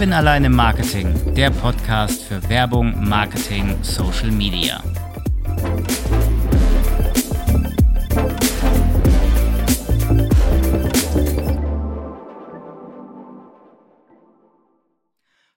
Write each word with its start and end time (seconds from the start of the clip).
Kevin 0.00 0.14
allein 0.14 0.44
im 0.44 0.56
Marketing, 0.56 1.34
der 1.34 1.50
Podcast 1.50 2.22
für 2.22 2.48
Werbung, 2.48 3.06
Marketing, 3.06 3.76
Social 3.82 4.30
Media. 4.30 4.82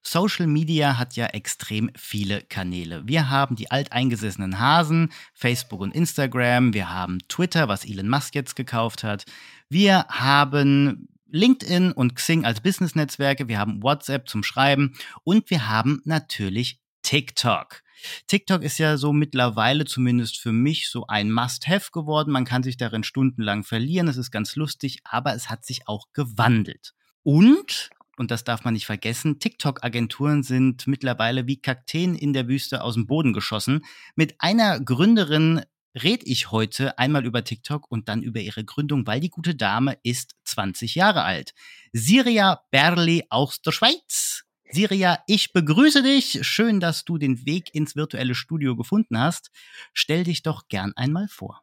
Social 0.01 0.47
Media 0.47 0.97
hat 0.97 1.15
ja 1.15 1.27
extrem 1.27 1.89
viele 1.95 2.41
Kanäle. 2.41 3.03
Wir 3.05 3.29
haben 3.29 3.55
die 3.55 3.71
alteingesessenen 3.71 4.59
Hasen, 4.59 5.13
Facebook 5.33 5.79
und 5.79 5.95
Instagram, 5.95 6.73
wir 6.73 6.89
haben 6.89 7.19
Twitter, 7.29 7.69
was 7.69 7.85
Elon 7.85 8.09
Musk 8.09 8.35
jetzt 8.35 8.57
gekauft 8.57 9.05
hat. 9.05 9.23
Wir 9.69 10.05
haben 10.09 11.07
LinkedIn 11.33 11.91
und 11.91 12.15
Xing 12.15 12.45
als 12.45 12.61
Business-Netzwerke, 12.61 13.47
wir 13.47 13.57
haben 13.57 13.81
WhatsApp 13.81 14.29
zum 14.29 14.43
Schreiben 14.43 14.93
und 15.23 15.49
wir 15.49 15.67
haben 15.67 15.99
natürlich 16.05 16.79
TikTok. 17.01 17.81
TikTok 18.27 18.61
ist 18.61 18.77
ja 18.77 18.97
so 18.97 19.13
mittlerweile 19.13 19.85
zumindest 19.85 20.39
für 20.39 20.51
mich 20.51 20.89
so 20.89 21.07
ein 21.07 21.31
Must-Have 21.31 21.89
geworden. 21.91 22.31
Man 22.31 22.45
kann 22.45 22.61
sich 22.61 22.77
darin 22.77 23.03
stundenlang 23.03 23.63
verlieren. 23.63 24.07
Es 24.07 24.17
ist 24.17 24.29
ganz 24.29 24.55
lustig, 24.55 24.99
aber 25.03 25.33
es 25.33 25.49
hat 25.49 25.65
sich 25.65 25.87
auch 25.87 26.07
gewandelt. 26.13 26.93
Und, 27.23 27.89
und 28.17 28.29
das 28.29 28.43
darf 28.43 28.63
man 28.63 28.75
nicht 28.75 28.85
vergessen, 28.85 29.39
TikTok-Agenturen 29.39 30.43
sind 30.43 30.85
mittlerweile 30.85 31.47
wie 31.47 31.61
Kakteen 31.61 32.13
in 32.13 32.33
der 32.33 32.47
Wüste 32.47 32.83
aus 32.83 32.93
dem 32.93 33.07
Boden 33.07 33.33
geschossen. 33.33 33.83
Mit 34.15 34.35
einer 34.37 34.79
Gründerin 34.79 35.61
red 35.95 36.23
ich 36.25 36.51
heute 36.51 36.97
einmal 36.97 37.25
über 37.25 37.43
TikTok 37.43 37.89
und 37.89 38.09
dann 38.09 38.23
über 38.23 38.39
ihre 38.39 38.63
Gründung, 38.63 39.05
weil 39.05 39.19
die 39.19 39.29
gute 39.29 39.55
Dame 39.55 39.97
ist 40.03 40.35
20 40.45 40.95
Jahre 40.95 41.23
alt. 41.23 41.53
Siria 41.91 42.63
Berli 42.71 43.23
aus 43.29 43.61
der 43.61 43.71
Schweiz. 43.71 44.43
Siria, 44.69 45.23
ich 45.27 45.53
begrüße 45.53 46.01
dich. 46.01 46.39
Schön, 46.41 46.79
dass 46.79 47.05
du 47.05 47.17
den 47.17 47.45
Weg 47.45 47.75
ins 47.75 47.95
virtuelle 47.95 48.33
Studio 48.33 48.75
gefunden 48.75 49.19
hast. 49.19 49.51
Stell 49.93 50.23
dich 50.23 50.41
doch 50.41 50.67
gern 50.67 50.93
einmal 50.95 51.27
vor. 51.27 51.61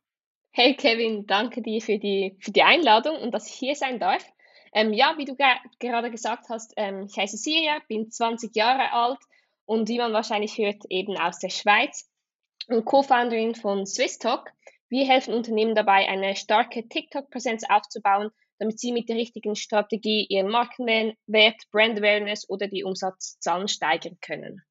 Hey 0.52 0.76
Kevin, 0.76 1.26
danke 1.26 1.62
dir 1.62 1.80
für 1.80 1.98
die, 1.98 2.36
für 2.40 2.52
die 2.52 2.62
Einladung 2.62 3.16
und 3.16 3.32
dass 3.32 3.48
ich 3.48 3.54
hier 3.54 3.74
sein 3.74 3.98
darf. 3.98 4.24
Ähm, 4.72 4.92
ja, 4.92 5.14
wie 5.16 5.24
du 5.24 5.36
gerade 5.36 6.10
gesagt 6.10 6.48
hast, 6.48 6.72
ähm, 6.76 7.06
ich 7.08 7.16
heiße 7.16 7.36
Siria, 7.36 7.78
bin 7.88 8.10
20 8.10 8.54
Jahre 8.54 8.92
alt 8.92 9.18
und 9.64 9.88
wie 9.88 9.98
man 9.98 10.12
wahrscheinlich 10.12 10.58
hört, 10.58 10.84
eben 10.88 11.16
aus 11.16 11.38
der 11.38 11.50
Schweiz 11.50 12.08
und 12.68 12.84
Co-Founderin 12.84 13.54
von 13.54 13.86
SwissTalk. 13.86 14.52
Wir 14.88 15.06
helfen 15.06 15.34
Unternehmen 15.34 15.74
dabei, 15.74 16.08
eine 16.08 16.36
starke 16.36 16.88
TikTok-Präsenz 16.88 17.64
aufzubauen, 17.68 18.30
damit 18.58 18.78
sie 18.78 18.92
mit 18.92 19.08
der 19.08 19.16
richtigen 19.16 19.56
Strategie 19.56 20.26
ihren 20.28 20.50
Markenwert, 20.50 21.62
Brand 21.70 21.98
Awareness 21.98 22.48
oder 22.48 22.68
die 22.68 22.84
Umsatzzahlen 22.84 23.68
steigern 23.68 24.18
können. 24.20 24.62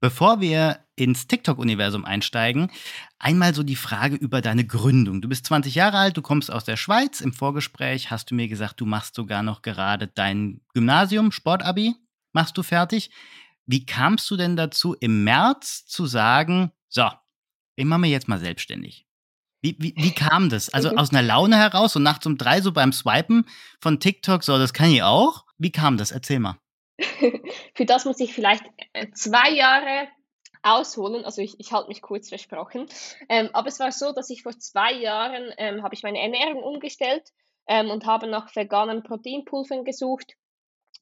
Bevor 0.00 0.40
wir 0.40 0.80
ins 0.96 1.28
TikTok-Universum 1.28 2.04
einsteigen, 2.04 2.72
einmal 3.20 3.54
so 3.54 3.62
die 3.62 3.76
Frage 3.76 4.16
über 4.16 4.40
deine 4.40 4.66
Gründung. 4.66 5.22
Du 5.22 5.28
bist 5.28 5.46
20 5.46 5.76
Jahre 5.76 5.98
alt, 5.98 6.16
du 6.16 6.22
kommst 6.22 6.50
aus 6.50 6.64
der 6.64 6.76
Schweiz. 6.76 7.20
Im 7.20 7.32
Vorgespräch 7.32 8.10
hast 8.10 8.30
du 8.30 8.34
mir 8.34 8.48
gesagt, 8.48 8.80
du 8.80 8.86
machst 8.86 9.14
sogar 9.14 9.44
noch 9.44 9.62
gerade 9.62 10.08
dein 10.08 10.60
Gymnasium, 10.74 11.30
Sportabi, 11.30 11.94
machst 12.32 12.58
du 12.58 12.64
fertig. 12.64 13.10
Wie 13.72 13.86
kamst 13.86 14.30
du 14.30 14.36
denn 14.36 14.54
dazu, 14.54 14.94
im 15.00 15.24
März 15.24 15.86
zu 15.86 16.04
sagen, 16.04 16.72
so, 16.90 17.08
ich 17.74 17.86
mache 17.86 18.00
mich 18.00 18.10
jetzt 18.10 18.28
mal 18.28 18.38
selbstständig? 18.38 19.06
Wie, 19.62 19.76
wie, 19.78 19.94
wie 19.96 20.14
kam 20.14 20.50
das? 20.50 20.68
Also 20.74 20.90
mhm. 20.90 20.98
aus 20.98 21.08
einer 21.08 21.22
Laune 21.22 21.56
heraus 21.56 21.96
und 21.96 22.02
nachts 22.02 22.26
um 22.26 22.36
drei 22.36 22.60
so 22.60 22.72
beim 22.72 22.92
Swipen 22.92 23.46
von 23.80 23.98
TikTok, 23.98 24.44
so, 24.44 24.58
das 24.58 24.74
kann 24.74 24.90
ich 24.90 25.02
auch. 25.02 25.46
Wie 25.56 25.72
kam 25.72 25.96
das? 25.96 26.10
Erzähl 26.10 26.38
mal. 26.38 26.58
Für 27.74 27.86
das 27.86 28.04
muss 28.04 28.20
ich 28.20 28.34
vielleicht 28.34 28.62
äh, 28.92 29.10
zwei 29.12 29.52
Jahre 29.52 30.06
ausholen. 30.62 31.24
Also 31.24 31.40
ich, 31.40 31.58
ich 31.58 31.72
halte 31.72 31.88
mich 31.88 32.02
kurz 32.02 32.28
versprochen. 32.28 32.88
Ähm, 33.30 33.48
aber 33.54 33.68
es 33.68 33.80
war 33.80 33.90
so, 33.90 34.12
dass 34.12 34.28
ich 34.28 34.42
vor 34.42 34.52
zwei 34.58 34.92
Jahren 34.92 35.50
ähm, 35.56 35.82
habe 35.82 35.94
ich 35.94 36.02
meine 36.02 36.20
Ernährung 36.20 36.62
umgestellt 36.62 37.30
ähm, 37.66 37.88
und 37.88 38.04
habe 38.04 38.26
nach 38.26 38.54
veganen 38.54 39.02
Proteinpulvern 39.02 39.84
gesucht 39.86 40.34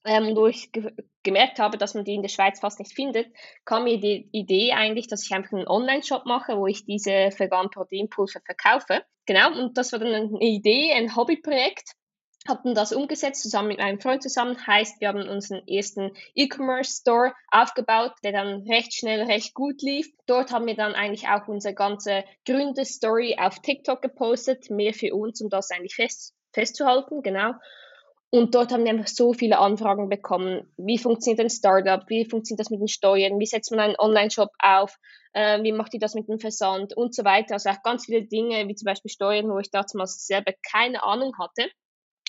ähm, 0.05 0.37
wo 0.37 0.47
ich 0.47 0.73
ge 0.73 0.93
gemerkt 1.23 1.59
habe, 1.59 1.77
dass 1.77 1.93
man 1.93 2.05
die 2.05 2.15
in 2.15 2.23
der 2.23 2.31
Schweiz 2.31 2.61
fast 2.61 2.79
nicht 2.79 2.95
findet, 2.95 3.27
kam 3.67 3.85
mir 3.85 4.01
die 4.01 4.27
Idee 4.33 4.73
eigentlich, 4.73 5.07
dass 5.07 5.23
ich 5.23 5.33
einfach 5.33 5.53
einen 5.53 5.69
Online-Shop 5.69 6.25
mache, 6.25 6.57
wo 6.57 6.67
ich 6.67 6.87
diese 6.87 7.11
veganen 7.11 7.71
Proteinpulver 7.71 8.41
verkaufe. 8.41 9.05
Genau, 9.27 9.53
und 9.53 9.77
das 9.77 9.93
war 9.93 9.99
dann 9.99 10.15
eine 10.15 10.41
Idee, 10.41 10.93
ein 10.95 11.15
Hobbyprojekt. 11.15 11.93
Hatten 12.49 12.75
das 12.75 12.95
umgesetzt 12.95 13.43
zusammen 13.43 13.69
mit 13.69 13.81
meinem 13.81 14.01
Freund 14.01 14.23
zusammen. 14.23 14.67
Heißt, 14.67 14.99
wir 15.03 15.09
haben 15.09 15.29
unseren 15.29 15.61
ersten 15.69 16.13
E-Commerce-Store 16.35 17.35
aufgebaut, 17.51 18.13
der 18.25 18.33
dann 18.33 18.63
recht 18.63 18.95
schnell, 18.95 19.21
recht 19.25 19.53
gut 19.53 19.83
lief. 19.83 20.11
Dort 20.25 20.51
haben 20.51 20.67
wir 20.67 20.75
dann 20.75 20.95
eigentlich 20.95 21.29
auch 21.29 21.49
unsere 21.49 21.75
ganze 21.75 22.25
Gründerstory 22.47 23.37
auf 23.39 23.59
TikTok 23.59 24.01
gepostet, 24.01 24.71
mehr 24.71 24.95
für 24.95 25.15
uns, 25.15 25.43
um 25.43 25.51
das 25.51 25.71
eigentlich 25.71 25.97
fest, 25.97 26.35
festzuhalten, 26.55 27.23
genau. 27.23 27.53
Und 28.31 28.55
dort 28.55 28.73
haben 28.73 28.85
wir 28.85 28.91
einfach 28.91 29.09
so 29.09 29.33
viele 29.33 29.59
Anfragen 29.59 30.09
bekommen. 30.09 30.73
Wie 30.77 30.99
funktioniert 30.99 31.41
ein 31.41 31.51
Startup? 31.51 32.09
Wie 32.09 32.25
funktioniert 32.25 32.61
das 32.61 32.71
mit 32.71 32.81
den 32.81 32.89
Steuern? 32.89 33.41
Wie 33.41 33.47
setzt 33.47 33.73
man 33.73 33.81
einen 33.81 33.99
Online-Shop 33.99 34.51
auf? 34.61 34.97
Äh, 35.33 35.63
wie 35.65 35.73
macht 35.73 35.95
ihr 35.95 36.01
das 36.01 36.15
mit 36.15 36.29
dem 36.29 36.39
Versand? 36.39 36.97
Und 36.97 37.13
so 37.13 37.25
weiter. 37.25 37.55
Also 37.55 37.71
auch 37.71 37.83
ganz 37.83 38.07
viele 38.07 38.23
Dinge, 38.23 38.69
wie 38.69 38.75
zum 38.77 38.87
Beispiel 38.87 39.11
Steuern, 39.11 39.51
wo 39.51 39.59
ich 39.59 39.71
damals 39.73 40.27
selber 40.27 40.53
keine 40.71 41.03
Ahnung 41.03 41.37
hatte. 41.39 41.69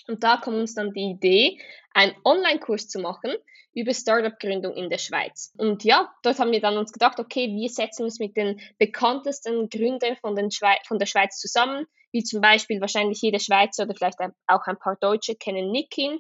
Und 0.08 0.24
da 0.24 0.38
kam 0.38 0.56
uns 0.56 0.74
dann 0.74 0.92
die 0.92 1.12
Idee, 1.12 1.60
einen 1.94 2.16
Online-Kurs 2.26 2.88
zu 2.88 3.00
machen 3.00 3.32
über 3.74 3.94
Startup-Gründung 3.94 4.74
in 4.74 4.90
der 4.90 4.98
Schweiz. 4.98 5.54
Und 5.58 5.84
ja, 5.84 6.12
dort 6.24 6.40
haben 6.40 6.52
wir 6.52 6.62
dann 6.62 6.78
uns 6.78 6.92
gedacht, 6.92 7.20
okay, 7.20 7.48
wir 7.48 7.70
setzen 7.70 8.04
uns 8.04 8.20
mit 8.20 8.36
den 8.36 8.60
bekanntesten 8.80 9.70
Gründern 9.70 10.18
von, 10.18 10.36
den 10.36 10.50
Schweiz, 10.50 10.80
von 10.88 10.98
der 10.98 11.06
Schweiz 11.06 11.38
zusammen 11.38 11.86
wie 12.12 12.24
zum 12.24 12.42
Beispiel 12.42 12.82
wahrscheinlich 12.82 13.22
jede 13.22 13.40
Schweizer 13.40 13.84
oder 13.84 13.96
vielleicht 13.96 14.20
auch 14.20 14.66
ein 14.66 14.78
paar 14.78 14.98
Deutsche 15.00 15.36
kennen 15.36 15.72
Nikin, 15.72 16.20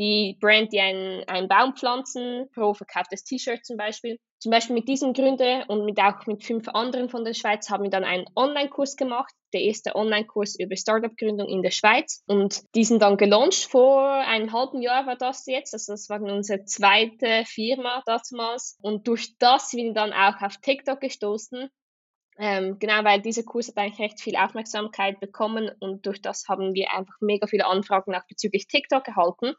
die 0.00 0.38
Brand, 0.40 0.72
die 0.72 0.80
einen, 0.80 1.24
einen 1.28 1.46
Baum 1.48 1.76
pflanzen, 1.76 2.48
pro 2.54 2.72
verkauftes 2.72 3.22
T-Shirt 3.24 3.64
zum 3.64 3.76
Beispiel. 3.76 4.18
Zum 4.38 4.50
Beispiel 4.50 4.74
mit 4.74 4.88
diesen 4.88 5.12
Gründen 5.12 5.62
und 5.64 5.84
mit 5.84 5.98
auch 6.00 6.26
mit 6.26 6.42
fünf 6.42 6.66
anderen 6.68 7.10
von 7.10 7.26
der 7.26 7.34
Schweiz 7.34 7.68
haben 7.68 7.82
wir 7.82 7.90
dann 7.90 8.04
einen 8.04 8.24
Online-Kurs 8.34 8.96
gemacht, 8.96 9.34
der 9.52 9.60
erste 9.60 9.94
Online-Kurs 9.94 10.58
über 10.58 10.76
Startup-Gründung 10.76 11.46
in 11.46 11.60
der 11.60 11.70
Schweiz. 11.70 12.22
Und 12.26 12.62
diesen 12.74 12.98
dann 12.98 13.18
gelauncht 13.18 13.64
vor 13.64 14.08
einem 14.08 14.54
halben 14.54 14.80
Jahr 14.80 15.06
war 15.06 15.16
das 15.16 15.44
jetzt. 15.44 15.74
Also 15.74 15.92
das 15.92 16.08
war 16.08 16.22
unsere 16.22 16.64
zweite 16.64 17.44
Firma 17.44 18.02
damals. 18.06 18.78
Und 18.80 19.06
durch 19.06 19.36
das 19.38 19.68
sind 19.68 19.84
wir 19.84 19.92
dann 19.92 20.14
auch 20.14 20.40
auf 20.40 20.56
TikTok 20.62 21.00
gestoßen 21.00 21.68
ähm, 22.40 22.78
genau, 22.78 23.04
weil 23.04 23.20
dieser 23.20 23.42
Kurs 23.42 23.68
hat 23.68 23.76
eigentlich 23.76 24.00
recht 24.00 24.20
viel 24.20 24.36
Aufmerksamkeit 24.36 25.20
bekommen 25.20 25.70
und 25.78 26.06
durch 26.06 26.22
das 26.22 26.48
haben 26.48 26.72
wir 26.72 26.90
einfach 26.90 27.14
mega 27.20 27.46
viele 27.46 27.66
Anfragen 27.66 28.14
auch 28.14 28.26
bezüglich 28.26 28.66
TikTok 28.66 29.06
erhalten. 29.06 29.54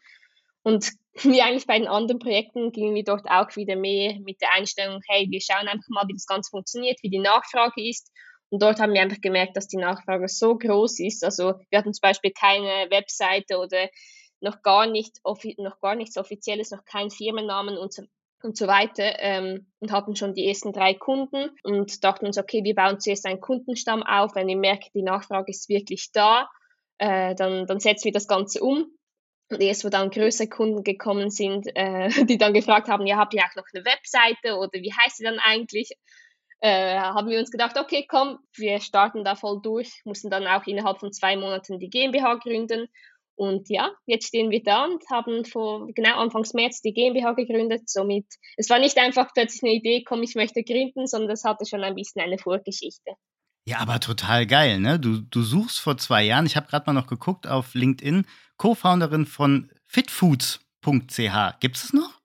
Und 0.64 0.91
wie 1.24 1.41
eigentlich 1.41 1.68
bei 1.68 1.78
den 1.78 1.88
anderen 1.88 2.20
Projekten 2.20 2.72
gingen 2.72 2.96
wir 2.96 3.03
dort 3.03 3.30
auch 3.30 3.56
wieder 3.56 3.75
mehr 3.75 4.20
mit 4.22 4.41
der 4.41 4.53
Einstellung, 4.53 5.00
hey, 5.08 5.28
wir 5.30 5.41
schauen 5.41 5.68
einfach 5.68 5.90
mal, 5.90 6.08
wie 6.08 6.14
das 6.14 6.25
Ganze 6.25 6.50
funktioniert, 6.50 6.97
wie 7.03 7.12
die 7.12 7.20
Nachfrage 7.20 7.88
ist. 7.88 8.12
Und 8.50 8.64
dort 8.64 8.80
haben 8.80 8.94
wir 8.94 9.02
einfach 9.02 9.22
gemerkt, 9.22 9.56
dass 9.56 9.68
die 9.68 9.78
Nachfrage 9.78 10.28
so 10.28 10.58
groß 10.58 11.00
ist. 11.02 11.24
Also 11.24 11.53
wir 11.70 11.78
hatten 11.78 11.94
zum 11.94 12.02
Beispiel 12.02 12.31
keine 12.31 12.90
Webseite 12.90 13.59
oder 13.59 13.90
noch 14.40 14.64
gar, 14.64 14.88
nicht, 14.88 15.20
noch 15.58 15.80
gar 15.80 15.96
nichts 15.96 16.18
Offizielles, 16.18 16.72
noch 16.72 16.84
keinen 16.84 17.12
Firmennamen 17.12 17.78
und 17.78 17.94
so, 17.94 18.03
und 18.44 18.57
so 18.57 18.68
weiter 18.68 19.19
ähm, 19.19 19.68
und 19.79 19.91
hatten 19.91 20.16
schon 20.16 20.34
die 20.34 20.47
ersten 20.47 20.74
drei 20.74 20.94
Kunden 20.94 21.52
und 21.63 22.03
dachten 22.03 22.25
uns, 22.25 22.38
okay, 22.38 22.63
wir 22.63 22.75
bauen 22.75 22.99
zuerst 22.99 23.26
einen 23.26 23.41
Kundenstamm 23.41 24.03
auf, 24.03 24.35
wenn 24.35 24.47
wir 24.47 24.58
merken, 24.58 24.90
die 24.93 25.03
Nachfrage 25.03 25.52
ist 25.52 25.70
wirklich 25.70 26.11
da, 26.11 26.49
äh, 26.97 27.35
dann, 27.35 27.66
dann 27.67 27.79
setzen 27.79 28.05
wir 28.05 28.11
das 28.11 28.28
Ganze 28.28 28.61
um. 28.61 28.85
Und 29.49 29.61
erst 29.61 29.84
wo 29.84 29.90
dann 29.90 30.11
größere 30.11 30.47
Kunden 30.47 30.84
gekommen 30.84 31.29
sind, 31.29 31.67
äh, 31.76 32.08
die 32.26 32.38
dann 32.38 32.53
gefragt 32.53 32.88
haben, 32.88 33.05
ja, 33.05 33.17
habt 33.17 33.34
ihr 33.34 33.41
auch 33.41 33.55
noch 33.55 33.66
eine 33.73 33.85
Webseite 33.85 34.58
oder 34.58 34.72
wie 34.73 34.93
heißt 34.93 35.17
sie 35.17 35.23
dann 35.23 35.40
eigentlich? 35.40 35.91
Äh, 36.61 36.99
haben 36.99 37.28
wir 37.28 37.40
uns 37.40 37.52
gedacht, 37.52 37.78
okay, 37.78 38.05
komm, 38.08 38.38
wir 38.55 38.79
starten 38.79 39.23
da 39.23 39.35
voll 39.35 39.59
durch, 39.61 40.02
mussten 40.05 40.29
dann 40.29 40.46
auch 40.46 40.66
innerhalb 40.67 40.99
von 40.99 41.11
zwei 41.11 41.35
Monaten 41.35 41.79
die 41.79 41.90
GmbH 41.90 42.35
gründen 42.35 42.88
und 43.35 43.69
ja, 43.69 43.91
jetzt 44.05 44.28
stehen 44.28 44.51
wir 44.51 44.61
da 44.61 44.85
und 44.85 45.03
haben 45.09 45.45
vor 45.45 45.87
genau 45.93 46.17
Anfangs 46.17 46.53
März 46.53 46.81
die 46.81 46.93
GmbH 46.93 47.33
gegründet. 47.33 47.89
Somit, 47.89 48.25
es 48.57 48.69
war 48.69 48.79
nicht 48.79 48.97
einfach 48.97 49.33
plötzlich 49.33 49.63
eine 49.63 49.73
Idee, 49.73 50.03
komm, 50.03 50.23
ich 50.23 50.35
möchte 50.35 50.63
gründen, 50.63 51.07
sondern 51.07 51.31
es 51.31 51.43
hatte 51.43 51.66
schon 51.66 51.83
ein 51.83 51.95
bisschen 51.95 52.22
eine 52.22 52.37
Vorgeschichte. 52.37 53.11
Ja, 53.66 53.78
aber 53.79 53.99
total 53.99 54.47
geil, 54.47 54.79
ne? 54.79 54.99
Du, 54.99 55.22
du 55.22 55.43
suchst 55.43 55.79
vor 55.79 55.97
zwei 55.97 56.23
Jahren, 56.23 56.45
ich 56.45 56.55
habe 56.55 56.67
gerade 56.67 56.85
mal 56.87 56.93
noch 56.93 57.07
geguckt 57.07 57.47
auf 57.47 57.73
LinkedIn, 57.73 58.25
Co-Founderin 58.57 59.25
von 59.25 59.72
fitfoods.ch. 59.85 61.59
Gibt 61.59 61.78
es 61.78 61.93
noch? 61.93 62.19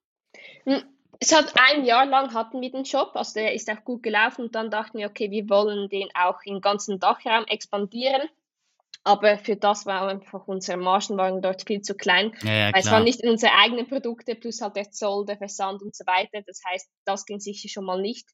Hm, 0.64 0.82
es 1.20 1.34
hat 1.34 1.54
ein 1.56 1.84
Jahr 1.84 2.06
lang 2.06 2.34
hatten 2.34 2.60
wir 2.60 2.70
den 2.70 2.84
Shop, 2.84 3.12
also 3.14 3.34
der 3.34 3.54
ist 3.54 3.70
auch 3.70 3.84
gut 3.84 4.02
gelaufen 4.02 4.46
und 4.46 4.54
dann 4.54 4.70
dachten 4.70 4.98
wir, 4.98 5.08
okay, 5.08 5.30
wir 5.30 5.48
wollen 5.48 5.88
den 5.88 6.08
auch 6.14 6.40
im 6.44 6.60
ganzen 6.60 6.98
Dachraum 6.98 7.44
expandieren 7.46 8.28
aber 9.06 9.38
für 9.38 9.54
das 9.54 9.86
war 9.86 10.08
einfach 10.08 10.48
unsere 10.48 10.76
Margen 10.76 11.16
waren 11.16 11.40
dort 11.40 11.62
viel 11.64 11.80
zu 11.80 11.94
klein. 11.94 12.32
Ja, 12.42 12.52
ja, 12.52 12.72
weil 12.72 12.80
es 12.80 12.90
waren 12.90 13.04
nicht 13.04 13.24
unsere 13.24 13.52
eigenen 13.52 13.86
Produkte 13.86 14.34
plus 14.34 14.60
halt 14.60 14.74
der 14.74 14.90
Zoll, 14.90 15.24
der 15.24 15.38
Versand 15.38 15.80
und 15.80 15.94
so 15.94 16.04
weiter. 16.06 16.42
Das 16.44 16.60
heißt, 16.68 16.88
das 17.04 17.24
ging 17.24 17.38
sicher 17.38 17.68
schon 17.68 17.84
mal 17.84 18.00
nicht. 18.00 18.28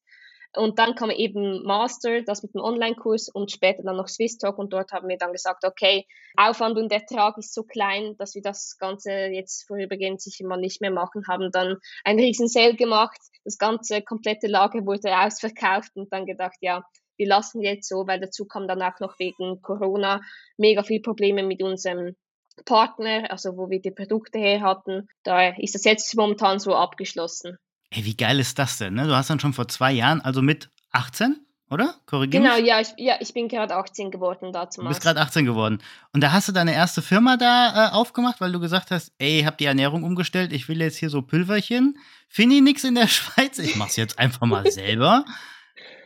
Und 0.56 0.78
dann 0.78 0.94
kam 0.94 1.10
eben 1.10 1.62
Master, 1.64 2.22
das 2.22 2.42
mit 2.42 2.54
dem 2.54 2.62
Online-Kurs 2.62 3.28
und 3.28 3.50
später 3.50 3.82
dann 3.82 3.96
noch 3.96 4.08
Swiss 4.08 4.38
Talk 4.38 4.58
und 4.58 4.72
dort 4.72 4.92
haben 4.92 5.08
wir 5.08 5.16
dann 5.19 5.32
gesagt, 5.32 5.64
okay, 5.64 6.06
Aufwand 6.36 6.78
und 6.78 6.92
Ertrag 6.92 7.36
ist 7.38 7.54
so 7.54 7.64
klein, 7.64 8.16
dass 8.19 8.34
wir 8.34 8.42
das 8.42 8.76
Ganze 8.78 9.10
jetzt 9.10 9.66
vorübergehend 9.66 10.20
sicher 10.20 10.46
mal 10.46 10.58
nicht 10.58 10.80
mehr 10.82 10.90
machen, 10.90 11.26
haben 11.26 11.50
dann 11.52 11.76
einen 12.04 12.19
riesen 12.19 12.48
Sale 12.48 12.76
gemacht, 12.76 13.19
das 13.44 13.56
ganze 13.56 14.02
komplette 14.02 14.46
Lager 14.46 14.84
wurde 14.84 15.19
ausverkauft 15.19 15.92
und 15.94 16.12
dann 16.12 16.26
gedacht, 16.26 16.56
ja, 16.60 16.84
wir 17.22 17.28
lassen 17.28 17.62
jetzt 17.62 17.88
so, 17.88 18.06
weil 18.08 18.19
dazu 18.19 18.46
kam 18.46 18.66
dann 18.66 18.82
auch 18.82 18.98
noch 18.98 19.19
wegen 19.20 19.62
Corona 19.62 20.20
mega 20.56 20.82
viel 20.82 21.00
Probleme 21.00 21.44
mit 21.44 21.62
unserem 21.62 22.16
Partner, 22.64 23.30
also 23.30 23.56
wo 23.56 23.70
wir 23.70 23.80
die 23.80 23.92
Produkte 23.92 24.38
her 24.38 24.60
hatten. 24.62 25.08
Da 25.22 25.50
ist 25.50 25.76
das 25.76 25.84
jetzt 25.84 26.14
momentan 26.16 26.58
so 26.58 26.74
abgeschlossen. 26.74 27.58
Hey, 27.92 28.04
wie 28.04 28.16
geil 28.16 28.40
ist 28.40 28.58
das 28.58 28.78
denn? 28.78 28.94
Ne? 28.94 29.06
Du 29.06 29.14
hast 29.14 29.30
dann 29.30 29.38
schon 29.38 29.52
vor 29.52 29.69
zwei 29.69 29.92
Jahren, 29.92 30.20
also 30.20 30.42
mit 30.42 30.70
18, 30.90 31.46
oder? 31.70 31.94
Korrigier 32.06 32.40
Genau, 32.40 32.56
ja 32.56 32.80
ich, 32.80 32.88
ja, 32.96 33.16
ich 33.20 33.32
bin 33.32 33.48
gerade 33.48 33.76
18 33.76 34.10
geworden 34.10 34.52
dazu. 34.52 34.82
Du 34.82 34.88
bist 34.88 35.00
gerade 35.00 35.20
18 35.20 35.44
geworden. 35.44 35.78
Und 36.12 36.22
da 36.22 36.32
hast 36.32 36.48
du 36.48 36.52
deine 36.52 36.74
erste 36.74 37.02
Firma 37.02 37.36
da 37.36 37.88
äh, 37.88 37.92
aufgemacht, 37.92 38.40
weil 38.40 38.50
du 38.50 38.60
gesagt 38.60 38.90
hast, 38.90 39.12
ey, 39.19 39.40
ich 39.40 39.46
habe 39.46 39.56
die 39.56 39.66
Ernährung 39.66 40.02
umgestellt, 40.02 40.52
ich 40.52 40.69
will 40.69 40.80
jetzt 40.80 40.96
hier 40.96 41.10
so 41.10 41.22
Pülverchen. 41.22 41.98
Finde 42.28 42.56
ich 42.56 42.62
nichts 42.62 42.84
in 42.84 42.94
der 42.94 43.06
Schweiz, 43.08 43.58
ich 43.58 43.76
mach's 43.76 43.96
jetzt 43.96 44.19
einfach 44.19 44.46
mal 44.46 44.70
selber. 44.70 45.24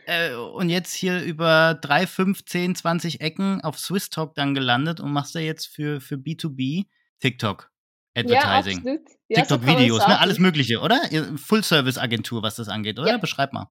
Äh, 0.07 0.33
und 0.35 0.69
jetzt 0.69 0.93
hier 0.93 1.21
über 1.21 1.77
drei, 1.81 2.07
fünf, 2.07 2.45
zehn, 2.45 2.73
20 2.75 3.19
Ecken 3.19 3.61
auf 3.61 3.77
Swiss 3.77 4.09
Talk 4.09 4.35
dann 4.35 4.53
gelandet 4.53 5.01
und 5.01 5.11
machst 5.11 5.35
da 5.35 5.39
jetzt 5.39 5.67
für, 5.67 5.99
für 5.99 6.15
B2B 6.15 6.85
TikTok. 7.19 7.69
Advertising. 8.15 8.83
Ja, 8.85 8.93
ja, 9.27 9.41
TikTok-Videos, 9.41 10.01
so 10.01 10.07
ne? 10.07 10.19
Alles 10.19 10.39
Mögliche, 10.39 10.79
oder? 10.79 10.99
Full-Service-Agentur, 11.35 12.41
was 12.41 12.55
das 12.55 12.69
angeht, 12.69 12.97
oder? 12.97 13.11
Ja. 13.11 13.17
Beschreib 13.17 13.53
mal. 13.53 13.69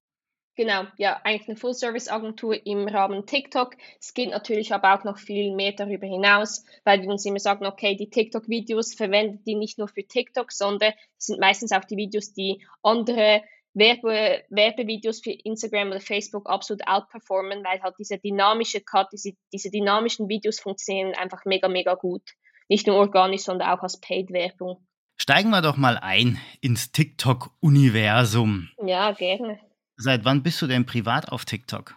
Genau, 0.55 0.85
ja, 0.97 1.19
eigentlich 1.23 1.49
eine 1.49 1.57
Full-Service-Agentur 1.57 2.65
im 2.65 2.87
Rahmen 2.87 3.25
TikTok. 3.25 3.75
Es 3.99 4.13
geht 4.13 4.29
natürlich 4.29 4.73
aber 4.73 4.93
auch 4.93 5.03
noch 5.03 5.17
viel 5.17 5.55
mehr 5.55 5.73
darüber 5.73 6.07
hinaus, 6.07 6.63
weil 6.83 7.01
wir 7.01 7.09
uns 7.09 7.25
immer 7.25 7.39
sagen, 7.39 7.65
okay, 7.65 7.95
die 7.95 8.09
TikTok-Videos 8.09 8.93
verwenden 8.93 9.43
die 9.43 9.55
nicht 9.55 9.79
nur 9.79 9.87
für 9.87 10.03
TikTok, 10.03 10.51
sondern 10.51 10.93
sind 11.17 11.39
meistens 11.39 11.71
auch 11.71 11.83
die 11.83 11.97
Videos, 11.97 12.33
die 12.33 12.63
andere 12.83 13.41
Werbe, 13.77 14.43
Werbevideos 14.49 15.21
für 15.21 15.31
Instagram 15.31 15.89
oder 15.89 16.01
Facebook 16.01 16.49
absolut 16.49 16.87
outperformen, 16.87 17.63
weil 17.63 17.81
halt 17.81 17.95
diese 17.99 18.17
dynamische 18.17 18.81
Cut, 18.81 19.07
diese, 19.11 19.31
diese 19.53 19.69
dynamischen 19.69 20.27
Videos 20.27 20.59
funktionieren 20.59 21.13
einfach 21.15 21.45
mega, 21.45 21.67
mega 21.67 21.93
gut 21.95 22.23
nicht 22.69 22.87
nur 22.87 22.97
organisch, 22.97 23.41
sondern 23.41 23.69
auch 23.69 23.81
als 23.81 23.99
Paid-Werbung. 23.99 24.85
Steigen 25.19 25.49
wir 25.49 25.61
doch 25.61 25.77
mal 25.77 25.97
ein 25.97 26.39
ins 26.61 26.91
TikTok-Universum. 26.91 28.69
Ja, 28.85 29.11
gerne. 29.13 29.59
Seit 29.95 30.25
wann 30.25 30.43
bist 30.43 30.61
du 30.61 30.67
denn 30.67 30.85
privat 30.85 31.29
auf 31.31 31.45
TikTok? 31.45 31.95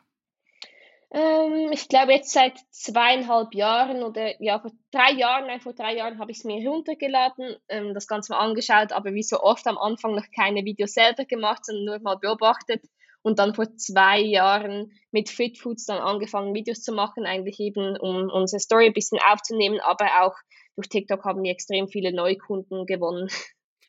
Ähm, 1.13 1.71
ich 1.73 1.89
glaube 1.89 2.13
jetzt 2.13 2.33
seit 2.33 2.59
zweieinhalb 2.71 3.55
Jahren 3.55 4.05
oder 4.05 4.41
ja, 4.41 4.61
vor 4.61 4.71
drei 4.93 5.13
Jahren, 5.13 5.49
nein, 5.49 5.61
vor 5.61 5.73
drei 5.73 5.97
Jahren 5.97 6.19
habe 6.21 6.31
ich 6.31 6.39
es 6.39 6.45
mir 6.45 6.61
heruntergeladen, 6.61 7.57
ähm, 7.69 7.95
das 7.95 8.07
Ganze 8.07 8.33
mal 8.33 8.39
angeschaut, 8.39 8.93
aber 8.93 9.13
wie 9.13 9.25
so 9.25 9.41
oft 9.41 9.67
am 9.67 9.77
Anfang 9.77 10.15
noch 10.15 10.27
keine 10.35 10.65
Videos 10.65 10.93
selber 10.93 11.25
gemacht, 11.25 11.65
sondern 11.65 11.85
nur 11.85 11.99
mal 12.01 12.17
beobachtet 12.17 12.85
und 13.23 13.41
dann 13.41 13.55
vor 13.55 13.77
zwei 13.77 14.21
Jahren 14.21 14.93
mit 15.11 15.29
Fit 15.29 15.59
Foods 15.59 15.87
dann 15.87 15.99
angefangen, 15.99 16.55
Videos 16.55 16.83
zu 16.83 16.93
machen, 16.93 17.27
eigentlich 17.27 17.59
eben, 17.59 17.97
um 17.99 18.31
unsere 18.31 18.61
Story 18.61 18.87
ein 18.87 18.93
bisschen 18.93 19.19
aufzunehmen, 19.31 19.81
aber 19.81 20.23
auch 20.23 20.37
durch 20.77 20.89
TikTok 20.89 21.25
haben 21.25 21.43
wir 21.43 21.51
extrem 21.51 21.89
viele 21.89 22.15
Neukunden 22.15 22.87
gewonnen. 22.87 23.29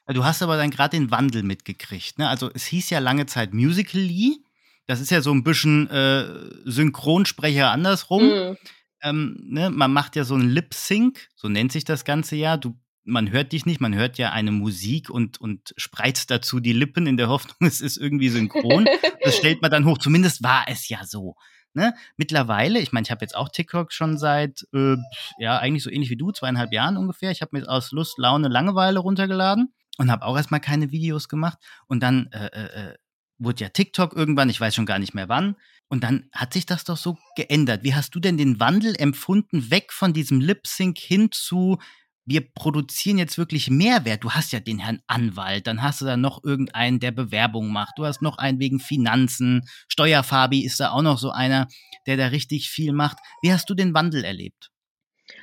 Du 0.07 0.25
hast 0.25 0.41
aber 0.41 0.57
dann 0.57 0.71
gerade 0.71 0.97
den 0.97 1.11
Wandel 1.11 1.43
mitgekriegt. 1.43 2.17
Ne? 2.17 2.27
Also 2.27 2.49
es 2.53 2.65
hieß 2.65 2.89
ja 2.89 2.99
lange 2.99 3.27
Zeit 3.27 3.53
Musical.ly. 3.53 4.43
Das 4.87 4.99
ist 4.99 5.11
ja 5.11 5.21
so 5.21 5.31
ein 5.31 5.43
bisschen 5.43 5.89
äh, 5.89 6.25
Synchronsprecher 6.65 7.71
andersrum. 7.71 8.23
Mm. 8.27 8.57
Ähm, 9.03 9.37
ne? 9.43 9.69
Man 9.69 9.93
macht 9.93 10.15
ja 10.15 10.23
so 10.23 10.35
einen 10.35 10.49
Lip-Sync, 10.49 11.29
so 11.35 11.49
nennt 11.49 11.71
sich 11.71 11.85
das 11.85 12.05
Ganze 12.05 12.35
ja. 12.35 12.57
Du 12.57 12.77
man 13.03 13.31
hört 13.31 13.51
dich 13.51 13.65
nicht, 13.65 13.81
man 13.81 13.95
hört 13.95 14.17
ja 14.17 14.31
eine 14.31 14.51
Musik 14.51 15.09
und, 15.09 15.39
und 15.41 15.73
spreizt 15.77 16.29
dazu 16.29 16.59
die 16.59 16.73
Lippen 16.73 17.07
in 17.07 17.17
der 17.17 17.29
Hoffnung, 17.29 17.55
es 17.67 17.81
ist 17.81 17.97
irgendwie 17.97 18.29
synchron. 18.29 18.87
das 19.23 19.37
stellt 19.37 19.61
man 19.61 19.71
dann 19.71 19.85
hoch. 19.85 19.97
Zumindest 19.97 20.43
war 20.43 20.65
es 20.67 20.87
ja 20.89 21.05
so. 21.05 21.35
Ne? 21.73 21.93
Mittlerweile, 22.17 22.79
ich 22.79 22.91
meine, 22.91 23.05
ich 23.05 23.11
habe 23.11 23.23
jetzt 23.23 23.35
auch 23.35 23.47
TikTok 23.47 23.93
schon 23.93 24.17
seit, 24.17 24.67
äh, 24.73 24.97
ja, 25.39 25.57
eigentlich 25.57 25.83
so 25.83 25.89
ähnlich 25.89 26.09
wie 26.09 26.17
du, 26.17 26.31
zweieinhalb 26.31 26.73
Jahren 26.73 26.97
ungefähr. 26.97 27.31
Ich 27.31 27.41
habe 27.41 27.57
mir 27.57 27.67
aus 27.69 27.91
Lust, 27.91 28.17
Laune, 28.17 28.49
Langeweile 28.49 28.99
runtergeladen 28.99 29.73
und 29.97 30.11
habe 30.11 30.25
auch 30.25 30.35
erstmal 30.35 30.59
keine 30.59 30.91
Videos 30.91 31.29
gemacht. 31.29 31.57
Und 31.87 32.03
dann 32.03 32.27
äh, 32.33 32.47
äh, 32.47 32.89
äh, 32.89 32.95
wurde 33.43 33.63
ja 33.63 33.69
TikTok 33.69 34.13
irgendwann, 34.15 34.49
ich 34.49 34.61
weiß 34.61 34.75
schon 34.75 34.85
gar 34.85 34.99
nicht 34.99 35.13
mehr 35.13 35.29
wann. 35.29 35.55
Und 35.89 36.03
dann 36.03 36.29
hat 36.31 36.53
sich 36.53 36.65
das 36.65 36.85
doch 36.85 36.95
so 36.95 37.17
geändert. 37.35 37.83
Wie 37.83 37.93
hast 37.93 38.15
du 38.15 38.19
denn 38.19 38.37
den 38.37 38.59
Wandel 38.59 38.95
empfunden, 38.97 39.71
weg 39.71 39.91
von 39.91 40.13
diesem 40.13 40.39
Lip-Sync 40.39 40.97
hin 40.97 41.29
zu, 41.31 41.79
wir 42.25 42.49
produzieren 42.53 43.17
jetzt 43.17 43.37
wirklich 43.37 43.69
Mehrwert. 43.69 44.23
Du 44.23 44.31
hast 44.31 44.51
ja 44.51 44.59
den 44.59 44.79
Herrn 44.79 45.01
Anwalt, 45.07 45.67
dann 45.67 45.81
hast 45.81 46.01
du 46.01 46.05
da 46.05 46.15
noch 46.15 46.43
irgendeinen, 46.43 46.99
der 46.99 47.11
Bewerbung 47.11 47.71
macht. 47.71 47.93
Du 47.97 48.05
hast 48.05 48.21
noch 48.21 48.37
einen 48.37 48.59
wegen 48.59 48.79
Finanzen. 48.79 49.67
Steuerfabi 49.87 50.63
ist 50.63 50.79
da 50.79 50.91
auch 50.91 51.01
noch 51.01 51.17
so 51.17 51.31
einer, 51.31 51.67
der 52.07 52.17
da 52.17 52.27
richtig 52.27 52.69
viel 52.69 52.93
macht. 52.93 53.17
Wie 53.41 53.51
hast 53.51 53.69
du 53.69 53.73
den 53.73 53.93
Wandel 53.93 54.23
erlebt? 54.23 54.69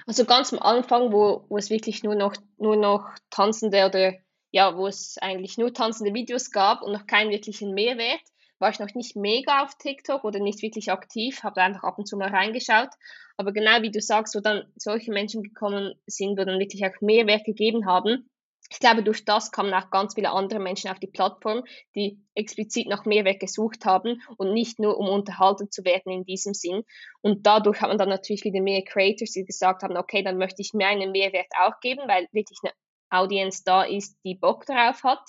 Also 0.06 0.24
ganz 0.24 0.52
am 0.52 0.60
Anfang, 0.60 1.12
wo, 1.12 1.46
wo 1.48 1.58
es 1.58 1.70
wirklich 1.70 2.02
nur 2.02 2.14
noch, 2.14 2.34
nur 2.58 2.76
noch 2.76 3.08
tanzende 3.30 3.86
oder 3.86 4.14
ja, 4.50 4.76
wo 4.76 4.86
es 4.86 5.18
eigentlich 5.18 5.58
nur 5.58 5.72
tanzende 5.72 6.14
Videos 6.14 6.50
gab 6.50 6.82
und 6.82 6.92
noch 6.92 7.06
keinen 7.06 7.30
wirklichen 7.30 7.74
Mehrwert, 7.74 8.20
war 8.58 8.70
ich 8.70 8.80
noch 8.80 8.94
nicht 8.94 9.14
mega 9.14 9.62
auf 9.62 9.76
TikTok 9.78 10.24
oder 10.24 10.40
nicht 10.40 10.62
wirklich 10.62 10.90
aktiv, 10.90 11.42
habe 11.42 11.60
einfach 11.60 11.84
ab 11.84 11.98
und 11.98 12.06
zu 12.06 12.16
mal 12.16 12.28
reingeschaut. 12.28 12.90
Aber 13.36 13.52
genau 13.52 13.82
wie 13.82 13.90
du 13.90 14.00
sagst, 14.00 14.34
wo 14.34 14.40
dann 14.40 14.64
solche 14.76 15.12
Menschen 15.12 15.42
gekommen 15.42 15.94
sind, 16.06 16.38
wo 16.38 16.44
dann 16.44 16.58
wirklich 16.58 16.84
auch 16.84 17.00
Mehrwert 17.00 17.44
gegeben 17.44 17.86
haben, 17.86 18.28
ich 18.70 18.80
glaube, 18.80 19.02
durch 19.02 19.24
das 19.24 19.50
kamen 19.50 19.72
auch 19.72 19.90
ganz 19.90 20.14
viele 20.14 20.30
andere 20.30 20.60
Menschen 20.60 20.90
auf 20.90 20.98
die 20.98 21.06
Plattform, 21.06 21.64
die 21.94 22.20
explizit 22.34 22.86
nach 22.86 23.06
Mehrwert 23.06 23.40
gesucht 23.40 23.86
haben 23.86 24.20
und 24.36 24.52
nicht 24.52 24.78
nur 24.78 24.98
um 24.98 25.08
unterhalten 25.08 25.70
zu 25.70 25.84
werden 25.84 26.12
in 26.12 26.24
diesem 26.24 26.52
Sinn. 26.52 26.84
Und 27.22 27.46
dadurch 27.46 27.80
hat 27.80 27.88
man 27.88 27.96
dann 27.96 28.10
natürlich 28.10 28.44
wieder 28.44 28.60
mehr 28.60 28.82
Creators, 28.84 29.32
die 29.32 29.46
gesagt 29.46 29.82
haben, 29.82 29.96
okay, 29.96 30.22
dann 30.22 30.36
möchte 30.36 30.60
ich 30.60 30.74
mir 30.74 30.86
einen 30.86 31.12
Mehrwert 31.12 31.48
auch 31.58 31.80
geben, 31.80 32.02
weil 32.08 32.28
wirklich 32.32 32.58
eine 32.62 32.72
Audience 33.10 33.62
da 33.64 33.82
ist, 33.82 34.18
die 34.24 34.34
Bock 34.34 34.66
darauf 34.66 35.02
hat. 35.02 35.22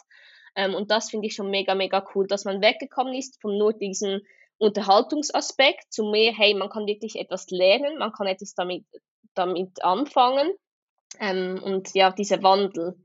Ähm, 0.56 0.74
und 0.74 0.92
das 0.92 1.10
finde 1.10 1.28
ich 1.28 1.36
schon 1.36 1.50
mega, 1.50 1.76
mega 1.76 2.06
cool, 2.14 2.28
dass 2.28 2.46
man 2.46 2.62
weggekommen 2.62 3.14
ist 3.14 3.40
von 3.42 3.58
nur 3.58 3.74
diesem 3.74 4.22
Unterhaltungsaspekt 4.58 5.92
zu 5.94 6.04
mehr, 6.10 6.34
hey, 6.34 6.54
man 6.54 6.70
kann 6.70 6.86
wirklich 6.86 7.16
etwas 7.16 7.50
lernen, 7.50 7.98
man 7.98 8.12
kann 8.12 8.28
etwas 8.28 8.54
damit, 8.56 8.86
damit 9.34 9.84
anfangen. 9.84 10.52
Ähm, 11.20 11.62
und 11.64 11.94
ja, 11.96 12.12
dieser 12.12 12.44
Wandel. 12.44 12.96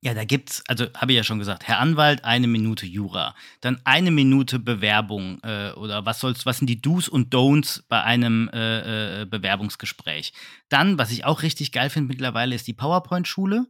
Ja, 0.00 0.14
da 0.14 0.24
gibt's, 0.24 0.62
also 0.68 0.86
habe 0.94 1.10
ich 1.12 1.16
ja 1.16 1.24
schon 1.24 1.40
gesagt, 1.40 1.66
Herr 1.66 1.80
Anwalt, 1.80 2.24
eine 2.24 2.46
Minute 2.46 2.86
Jura, 2.86 3.34
dann 3.60 3.80
eine 3.82 4.12
Minute 4.12 4.60
Bewerbung 4.60 5.40
äh, 5.42 5.72
oder 5.72 6.06
was 6.06 6.20
soll's, 6.20 6.46
was 6.46 6.58
sind 6.58 6.68
die 6.68 6.80
Do's 6.80 7.08
und 7.08 7.34
Don'ts 7.34 7.82
bei 7.88 8.02
einem 8.04 8.48
äh, 8.52 9.22
äh, 9.22 9.24
Bewerbungsgespräch? 9.24 10.32
Dann, 10.68 10.98
was 10.98 11.10
ich 11.10 11.24
auch 11.24 11.42
richtig 11.42 11.72
geil 11.72 11.90
finde 11.90 12.12
mittlerweile, 12.12 12.54
ist 12.54 12.68
die 12.68 12.74
PowerPoint-Schule 12.74 13.66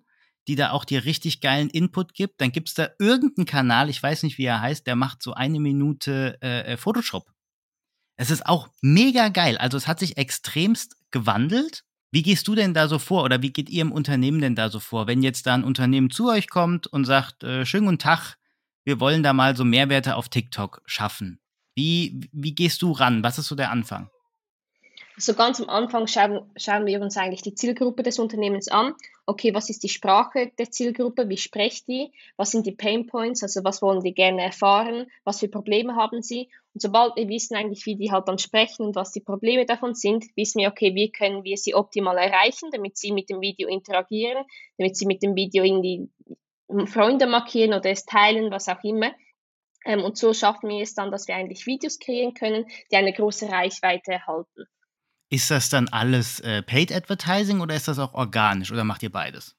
die 0.49 0.57
da 0.57 0.71
auch 0.71 0.87
dir 0.87 1.05
richtig 1.05 1.41
geilen 1.43 1.69
Input 1.69 2.15
gibt. 2.15 2.41
Dann 2.41 2.51
gibt 2.51 2.69
es 2.69 2.75
da 2.75 2.89
irgendeinen 2.99 3.45
Kanal, 3.45 3.91
ich 3.91 4.03
weiß 4.03 4.23
nicht, 4.23 4.39
wie 4.39 4.47
er 4.47 4.63
heißt, 4.63 4.87
der 4.87 4.97
macht 4.97 5.23
so 5.23 5.35
eine 5.35 5.61
Minute 5.61 6.39
äh, 6.43 6.73
äh, 6.73 6.77
Photoshop. 6.79 7.31
Es 8.17 8.31
ist 8.31 8.47
auch 8.47 8.69
mega 8.81 9.29
geil. 9.29 9.59
Also 9.59 9.77
es 9.77 9.87
hat 9.87 10.01
sich 10.01 10.17
extremst 10.17 10.97
gewandelt. 11.11 11.85
Wie 12.11 12.23
gehst 12.23 12.49
du 12.49 12.55
denn 12.55 12.73
da 12.73 12.89
so 12.89 12.99
vor 12.99 13.25
oder 13.25 13.43
wie 13.43 13.53
geht 13.53 13.69
ihr 13.69 13.83
im 13.83 13.93
Unternehmen 13.93 14.41
denn 14.41 14.55
da 14.55 14.71
so 14.71 14.81
vor, 14.81 15.07
wenn 15.07 15.23
jetzt 15.23 15.47
da 15.47 15.55
ein 15.55 15.65
Unternehmen 15.65 16.11
zu 16.11 16.31
euch 16.31 16.49
kommt 16.49 16.87
und 16.87 17.05
sagt, 17.05 17.45
äh, 17.45 17.67
schönen 17.67 17.87
guten 17.87 17.99
Tag, 17.99 18.37
wir 18.85 18.99
wollen 19.01 19.23
da 19.23 19.35
mal 19.35 19.55
so 19.55 19.65
Mehrwerte 19.65 20.17
auf 20.17 20.31
TikTok 20.31 20.81
schaffen. 20.87 21.41
Wie, 21.75 22.21
wie 22.33 22.55
gehst 22.55 22.81
du 22.81 22.93
ran? 22.93 23.23
Was 23.23 23.39
ist 23.39 23.49
so 23.49 23.55
der 23.55 23.71
Anfang? 23.71 24.09
So 25.19 25.35
ganz 25.35 25.61
am 25.61 25.69
Anfang 25.69 26.07
schauen, 26.07 26.51
schauen 26.57 26.87
wir 26.87 27.01
uns 27.03 27.17
eigentlich 27.17 27.43
die 27.43 27.55
Zielgruppe 27.55 28.03
des 28.03 28.19
Unternehmens 28.19 28.69
an. 28.69 28.95
Okay, 29.29 29.53
was 29.53 29.69
ist 29.69 29.83
die 29.83 29.91
Sprache 29.91 30.53
der 30.59 30.71
Zielgruppe? 30.71 31.29
Wie 31.29 31.37
sprecht 31.37 31.87
die? 31.87 32.13
Was 32.39 32.51
sind 32.51 32.65
die 32.65 32.73
Pain 32.73 33.07
Points? 33.07 33.43
Also 33.43 33.63
was 33.63 33.83
wollen 33.83 34.03
die 34.03 34.15
gerne 34.15 34.43
erfahren? 34.43 35.07
Was 35.23 35.41
für 35.41 35.49
Probleme 35.49 35.97
haben 35.97 36.23
sie? 36.23 36.49
Und 36.73 36.81
sobald 36.81 37.15
wir 37.17 37.29
wissen 37.29 37.55
eigentlich, 37.55 37.85
wie 37.85 37.97
die 37.97 38.11
halt 38.11 38.27
dann 38.27 38.39
sprechen 38.39 38.87
und 38.87 38.97
was 38.97 39.13
die 39.13 39.21
Probleme 39.21 39.67
davon 39.67 39.95
sind, 39.95 40.25
wissen 40.35 40.61
wir, 40.61 40.69
okay, 40.69 40.95
wie 40.95 41.13
können 41.13 41.45
wir 41.45 41.59
sie 41.59 41.75
optimal 41.75 42.17
erreichen, 42.17 42.71
damit 42.73 42.97
sie 42.97 43.13
mit 43.13 43.29
dem 43.29 43.43
Video 43.43 43.69
interagieren, 43.69 44.47
damit 44.79 44.97
sie 44.97 45.05
mit 45.05 45.23
dem 45.23 45.37
Video 45.37 45.63
in 45.63 45.83
die 45.83 46.09
Freunde 46.87 47.27
markieren 47.27 47.75
oder 47.75 47.91
es 47.91 48.07
teilen, 48.07 48.51
was 48.51 48.67
auch 48.67 48.83
immer. 48.83 49.13
Ähm, 49.85 50.05
und 50.05 50.17
so 50.17 50.33
schaffen 50.33 50.71
wir 50.71 50.83
es 50.83 50.95
dann, 50.95 51.11
dass 51.11 51.29
wir 51.29 51.35
eigentlich 51.35 51.67
Videos 51.67 51.99
kreieren 51.99 52.33
können, 52.33 52.65
die 52.91 52.97
eine 52.97 53.13
große 53.13 53.51
Reichweite 53.51 54.13
erhalten. 54.13 54.65
Ist 55.31 55.51
das 55.51 55.69
dann 55.69 55.89
alles 55.89 56.41
äh, 56.41 56.63
Paid 56.63 56.93
Advertising 56.93 57.61
oder 57.61 57.75
ist 57.75 57.89
das 57.89 57.99
auch 57.99 58.15
organisch 58.15 58.73
oder 58.73 58.85
macht 58.85 59.03
ihr 59.03 59.13
beides? 59.13 59.55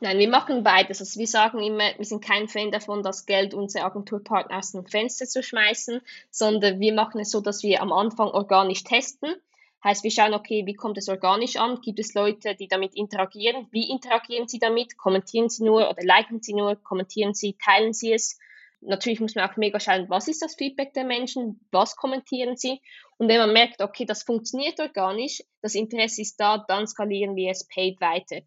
Nein, 0.00 0.18
wir 0.18 0.28
machen 0.28 0.62
beides. 0.62 1.00
Also 1.00 1.20
wir 1.20 1.26
sagen 1.26 1.62
immer, 1.62 1.92
wir 1.98 2.04
sind 2.04 2.24
kein 2.24 2.48
Fan 2.48 2.70
davon, 2.70 3.02
das 3.02 3.26
Geld 3.26 3.52
unserer 3.52 3.84
Agenturpartner 3.84 4.58
aus 4.58 4.72
dem 4.72 4.86
Fenster 4.86 5.26
zu 5.26 5.42
schmeißen, 5.42 6.00
sondern 6.30 6.80
wir 6.80 6.94
machen 6.94 7.20
es 7.20 7.30
so, 7.30 7.40
dass 7.40 7.62
wir 7.62 7.82
am 7.82 7.92
Anfang 7.92 8.28
organisch 8.28 8.84
testen. 8.84 9.34
Heißt, 9.84 10.02
wir 10.02 10.10
schauen, 10.10 10.32
okay, 10.32 10.64
wie 10.64 10.72
kommt 10.72 10.96
es 10.96 11.10
organisch 11.10 11.56
an? 11.56 11.82
Gibt 11.82 11.98
es 11.98 12.14
Leute, 12.14 12.54
die 12.54 12.68
damit 12.68 12.94
interagieren? 12.94 13.68
Wie 13.70 13.90
interagieren 13.90 14.48
sie 14.48 14.58
damit? 14.58 14.96
Kommentieren 14.96 15.50
sie 15.50 15.64
nur 15.64 15.90
oder 15.90 16.02
liken 16.02 16.42
sie 16.42 16.54
nur? 16.54 16.76
Kommentieren 16.76 17.34
sie? 17.34 17.54
Teilen 17.62 17.92
sie 17.92 18.14
es? 18.14 18.38
Natürlich 18.86 19.20
muss 19.20 19.34
man 19.34 19.48
auch 19.48 19.56
mega 19.56 19.80
schauen, 19.80 20.08
was 20.08 20.28
ist 20.28 20.42
das 20.42 20.56
Feedback 20.56 20.92
der 20.92 21.04
Menschen? 21.04 21.60
Was 21.70 21.96
kommentieren 21.96 22.56
sie? 22.56 22.80
Und 23.16 23.28
wenn 23.28 23.38
man 23.38 23.52
merkt, 23.52 23.80
okay, 23.80 24.04
das 24.04 24.22
funktioniert 24.22 24.78
organisch, 24.78 25.42
das 25.62 25.74
Interesse 25.74 26.20
ist 26.22 26.36
da, 26.36 26.64
dann 26.68 26.86
skalieren 26.86 27.34
wir 27.34 27.50
es 27.50 27.66
paid 27.66 28.00
weiter. 28.00 28.40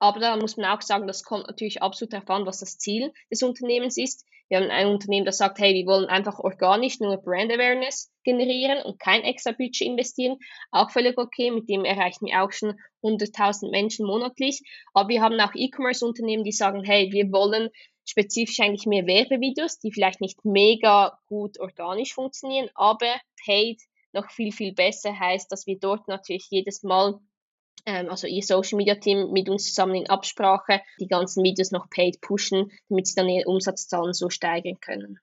Aber 0.00 0.20
da 0.20 0.36
muss 0.36 0.56
man 0.56 0.66
auch 0.66 0.82
sagen, 0.82 1.06
das 1.06 1.24
kommt 1.24 1.46
natürlich 1.46 1.82
absolut 1.82 2.12
darauf 2.12 2.30
an, 2.30 2.46
was 2.46 2.60
das 2.60 2.78
Ziel 2.78 3.12
des 3.30 3.42
Unternehmens 3.42 3.96
ist. 3.96 4.24
Wir 4.48 4.58
haben 4.58 4.70
ein 4.70 4.86
Unternehmen, 4.86 5.26
das 5.26 5.38
sagt, 5.38 5.58
hey, 5.58 5.74
wir 5.74 5.86
wollen 5.86 6.06
einfach 6.06 6.38
organisch 6.38 7.00
nur 7.00 7.18
Brand 7.18 7.52
Awareness 7.52 8.10
generieren 8.24 8.82
und 8.82 8.98
kein 8.98 9.22
extra 9.22 9.52
Budget 9.52 9.82
investieren. 9.82 10.38
Auch 10.70 10.90
völlig 10.90 11.18
okay, 11.18 11.50
mit 11.50 11.68
dem 11.68 11.84
erreichen 11.84 12.26
wir 12.26 12.42
auch 12.42 12.52
schon 12.52 12.78
100.000 13.02 13.70
Menschen 13.70 14.06
monatlich. 14.06 14.62
Aber 14.94 15.10
wir 15.10 15.20
haben 15.20 15.38
auch 15.40 15.54
E-Commerce-Unternehmen, 15.54 16.44
die 16.44 16.52
sagen, 16.52 16.82
hey, 16.82 17.12
wir 17.12 17.30
wollen 17.30 17.68
spezifisch 18.08 18.60
eigentlich 18.60 18.86
mehr 18.86 19.06
Werbevideos, 19.06 19.78
die 19.78 19.92
vielleicht 19.92 20.20
nicht 20.20 20.44
mega 20.44 21.18
gut 21.26 21.60
organisch 21.60 22.14
funktionieren, 22.14 22.70
aber 22.74 23.14
paid 23.44 23.82
noch 24.12 24.30
viel, 24.30 24.52
viel 24.52 24.72
besser 24.72 25.18
heißt, 25.18 25.52
dass 25.52 25.66
wir 25.66 25.78
dort 25.78 26.08
natürlich 26.08 26.46
jedes 26.50 26.82
Mal 26.82 27.20
ähm, 27.84 28.08
also 28.08 28.26
ihr 28.26 28.42
Social 28.42 28.76
Media 28.76 28.94
Team 28.94 29.30
mit 29.32 29.48
uns 29.48 29.66
zusammen 29.66 29.94
in 29.94 30.10
Absprache 30.10 30.80
die 31.00 31.06
ganzen 31.06 31.44
Videos 31.44 31.70
noch 31.70 31.90
paid 31.90 32.20
pushen, 32.20 32.70
damit 32.88 33.06
sie 33.06 33.14
dann 33.14 33.28
ihre 33.28 33.48
Umsatzzahlen 33.48 34.14
so 34.14 34.30
steigern 34.30 34.80
können. 34.80 35.18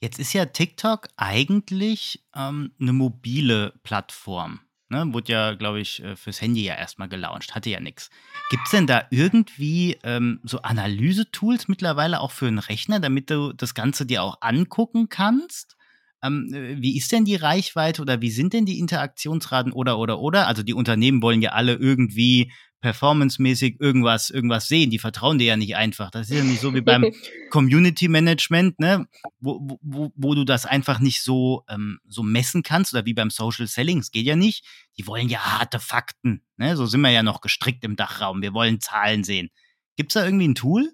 Jetzt 0.00 0.18
ist 0.18 0.32
ja 0.32 0.46
TikTok 0.46 1.08
eigentlich 1.16 2.24
ähm, 2.34 2.74
eine 2.80 2.92
mobile 2.92 3.74
Plattform. 3.84 4.60
Ne? 4.94 5.12
Wurde 5.12 5.32
ja, 5.32 5.54
glaube 5.54 5.80
ich, 5.80 6.02
äh, 6.04 6.14
fürs 6.14 6.40
Handy 6.40 6.62
ja 6.62 6.76
erstmal 6.76 7.08
gelauncht, 7.08 7.56
hatte 7.56 7.68
ja 7.68 7.80
nichts. 7.80 8.10
Gibt 8.50 8.62
es 8.66 8.70
denn 8.70 8.86
da 8.86 9.04
irgendwie 9.10 9.98
ähm, 10.04 10.38
so 10.44 10.62
Analysetools 10.62 11.66
mittlerweile 11.66 12.20
auch 12.20 12.30
für 12.30 12.46
einen 12.46 12.60
Rechner, 12.60 13.00
damit 13.00 13.28
du 13.28 13.52
das 13.52 13.74
Ganze 13.74 14.06
dir 14.06 14.22
auch 14.22 14.36
angucken 14.40 15.08
kannst? 15.08 15.76
Ähm, 16.22 16.54
äh, 16.54 16.80
wie 16.80 16.96
ist 16.96 17.10
denn 17.10 17.24
die 17.24 17.34
Reichweite 17.34 18.02
oder 18.02 18.20
wie 18.20 18.30
sind 18.30 18.52
denn 18.52 18.66
die 18.66 18.78
Interaktionsraten 18.78 19.72
oder 19.72 19.98
oder 19.98 20.20
oder? 20.20 20.46
Also 20.46 20.62
die 20.62 20.74
Unternehmen 20.74 21.22
wollen 21.22 21.42
ja 21.42 21.50
alle 21.50 21.74
irgendwie 21.74 22.52
performancemäßig 22.84 23.80
irgendwas, 23.80 24.28
irgendwas 24.28 24.68
sehen. 24.68 24.90
Die 24.90 24.98
vertrauen 24.98 25.38
dir 25.38 25.46
ja 25.46 25.56
nicht 25.56 25.74
einfach. 25.74 26.10
Das 26.10 26.28
ist 26.28 26.36
ja 26.36 26.44
nicht 26.44 26.60
so 26.60 26.74
wie 26.74 26.82
beim 26.82 27.14
Community 27.50 28.08
Management, 28.08 28.78
ne? 28.78 29.08
wo, 29.40 29.78
wo, 29.80 30.12
wo 30.14 30.34
du 30.34 30.44
das 30.44 30.66
einfach 30.66 30.98
nicht 30.98 31.22
so, 31.22 31.64
ähm, 31.70 31.98
so 32.06 32.22
messen 32.22 32.62
kannst 32.62 32.92
oder 32.92 33.06
wie 33.06 33.14
beim 33.14 33.30
Social 33.30 33.66
Selling. 33.66 34.00
Es 34.00 34.10
geht 34.10 34.26
ja 34.26 34.36
nicht. 34.36 34.66
Die 34.98 35.06
wollen 35.06 35.30
ja 35.30 35.38
harte 35.38 35.80
Fakten. 35.80 36.44
Ne? 36.58 36.76
So 36.76 36.84
sind 36.84 37.00
wir 37.00 37.10
ja 37.10 37.22
noch 37.22 37.40
gestrickt 37.40 37.82
im 37.84 37.96
Dachraum. 37.96 38.42
Wir 38.42 38.52
wollen 38.52 38.82
Zahlen 38.82 39.24
sehen. 39.24 39.48
Gibt 39.96 40.10
es 40.10 40.20
da 40.20 40.26
irgendwie 40.26 40.48
ein 40.48 40.54
Tool? 40.54 40.92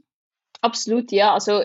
Absolut, 0.60 1.10
ja. 1.10 1.34
Also 1.34 1.64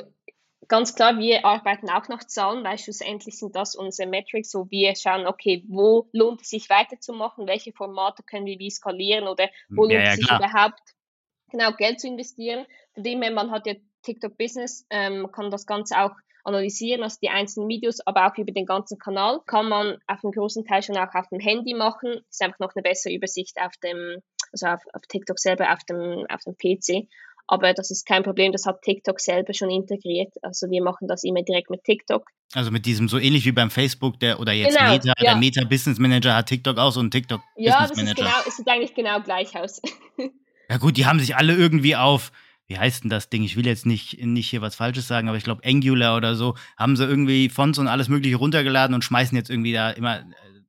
ganz 0.67 0.95
klar, 0.95 1.17
wir 1.17 1.45
arbeiten 1.45 1.89
auch 1.89 2.07
nach 2.07 2.23
Zahlen, 2.23 2.63
weil 2.63 2.77
schlussendlich 2.77 3.37
sind 3.37 3.55
das 3.55 3.75
unsere 3.75 4.09
Metrics, 4.09 4.53
wo 4.53 4.69
wir 4.69 4.95
schauen, 4.95 5.27
okay, 5.27 5.63
wo 5.67 6.09
lohnt 6.11 6.41
es 6.41 6.49
sich 6.49 6.69
weiterzumachen, 6.69 7.47
welche 7.47 7.73
Formate 7.73 8.23
können 8.23 8.45
wir 8.45 8.59
wie 8.59 8.69
skalieren 8.69 9.27
oder 9.27 9.49
wo 9.69 9.85
ja, 9.87 9.97
lohnt 9.97 10.07
es 10.07 10.15
sich 10.15 10.27
klar. 10.27 10.39
überhaupt 10.39 10.81
genau 11.51 11.71
Geld 11.73 11.99
zu 11.99 12.07
investieren. 12.07 12.65
Von 12.93 13.03
dem 13.03 13.21
her, 13.21 13.31
man 13.31 13.51
hat 13.51 13.67
ja 13.67 13.73
TikTok 14.03 14.37
Business, 14.37 14.85
ähm, 14.89 15.21
man 15.21 15.31
kann 15.31 15.51
das 15.51 15.65
Ganze 15.65 15.99
auch 15.99 16.11
analysieren, 16.45 17.03
also 17.03 17.17
die 17.21 17.29
einzelnen 17.29 17.67
Videos, 17.67 17.99
aber 18.05 18.27
auch 18.27 18.37
über 18.37 18.51
den 18.51 18.65
ganzen 18.65 18.99
Kanal. 18.99 19.41
Kann 19.47 19.67
man 19.67 19.97
auf 20.07 20.23
einem 20.23 20.31
großen 20.31 20.65
Teil 20.65 20.83
schon 20.83 20.97
auch 20.97 21.13
auf 21.13 21.27
dem 21.29 21.39
Handy 21.39 21.73
machen. 21.73 22.21
Ist 22.29 22.41
einfach 22.41 22.59
noch 22.59 22.75
eine 22.75 22.83
bessere 22.83 23.13
Übersicht 23.13 23.57
auf 23.59 23.73
dem, 23.83 24.21
also 24.51 24.67
auf, 24.67 24.81
auf 24.93 25.01
TikTok 25.09 25.39
selber, 25.39 25.73
auf 25.73 25.83
dem, 25.89 26.25
auf 26.29 26.41
dem 26.43 26.55
PC. 26.55 27.09
Aber 27.47 27.73
das 27.73 27.91
ist 27.91 28.05
kein 28.05 28.23
Problem, 28.23 28.51
das 28.51 28.65
hat 28.65 28.81
TikTok 28.81 29.19
selber 29.19 29.53
schon 29.53 29.69
integriert. 29.69 30.33
Also 30.41 30.69
wir 30.69 30.83
machen 30.83 31.07
das 31.07 31.23
immer 31.23 31.43
direkt 31.43 31.69
mit 31.69 31.83
TikTok. 31.83 32.27
Also 32.53 32.71
mit 32.71 32.85
diesem, 32.85 33.07
so 33.07 33.19
ähnlich 33.19 33.45
wie 33.45 33.51
beim 33.51 33.69
Facebook, 33.69 34.19
der 34.19 34.39
oder 34.39 34.51
jetzt 34.51 34.77
genau, 34.77 34.91
Meta, 34.91 35.07
ja. 35.09 35.13
der 35.31 35.35
Meta 35.35 35.63
Business 35.63 35.99
Manager 35.99 36.35
hat 36.35 36.47
TikTok 36.47 36.77
auch 36.77 36.91
so 36.91 37.01
ein 37.01 37.11
TikTok 37.11 37.41
ja, 37.55 37.81
Business 37.81 37.97
Manager. 37.97 38.23
Ja, 38.23 38.31
genau, 38.31 38.47
es 38.47 38.57
sieht 38.57 38.67
eigentlich 38.67 38.95
genau 38.95 39.21
gleich 39.21 39.55
aus. 39.55 39.81
ja 40.69 40.77
gut, 40.77 40.97
die 40.97 41.05
haben 41.05 41.19
sich 41.19 41.35
alle 41.35 41.53
irgendwie 41.53 41.95
auf, 41.95 42.31
wie 42.67 42.79
heißt 42.79 43.03
denn 43.03 43.11
das 43.11 43.29
Ding? 43.29 43.43
Ich 43.43 43.55
will 43.57 43.67
jetzt 43.67 43.85
nicht, 43.85 44.23
nicht 44.23 44.49
hier 44.49 44.61
was 44.61 44.75
Falsches 44.75 45.07
sagen, 45.07 45.27
aber 45.27 45.37
ich 45.37 45.43
glaube 45.43 45.61
Angular 45.63 46.17
oder 46.17 46.35
so, 46.35 46.55
haben 46.77 46.95
sie 46.95 47.05
irgendwie 47.05 47.49
Fonts 47.49 47.77
und 47.77 47.87
alles 47.87 48.09
mögliche 48.09 48.37
runtergeladen 48.37 48.95
und 48.95 49.03
schmeißen 49.03 49.37
jetzt 49.37 49.51
irgendwie 49.51 49.73
da 49.73 49.91
immer 49.91 50.19
äh, 50.19 50.23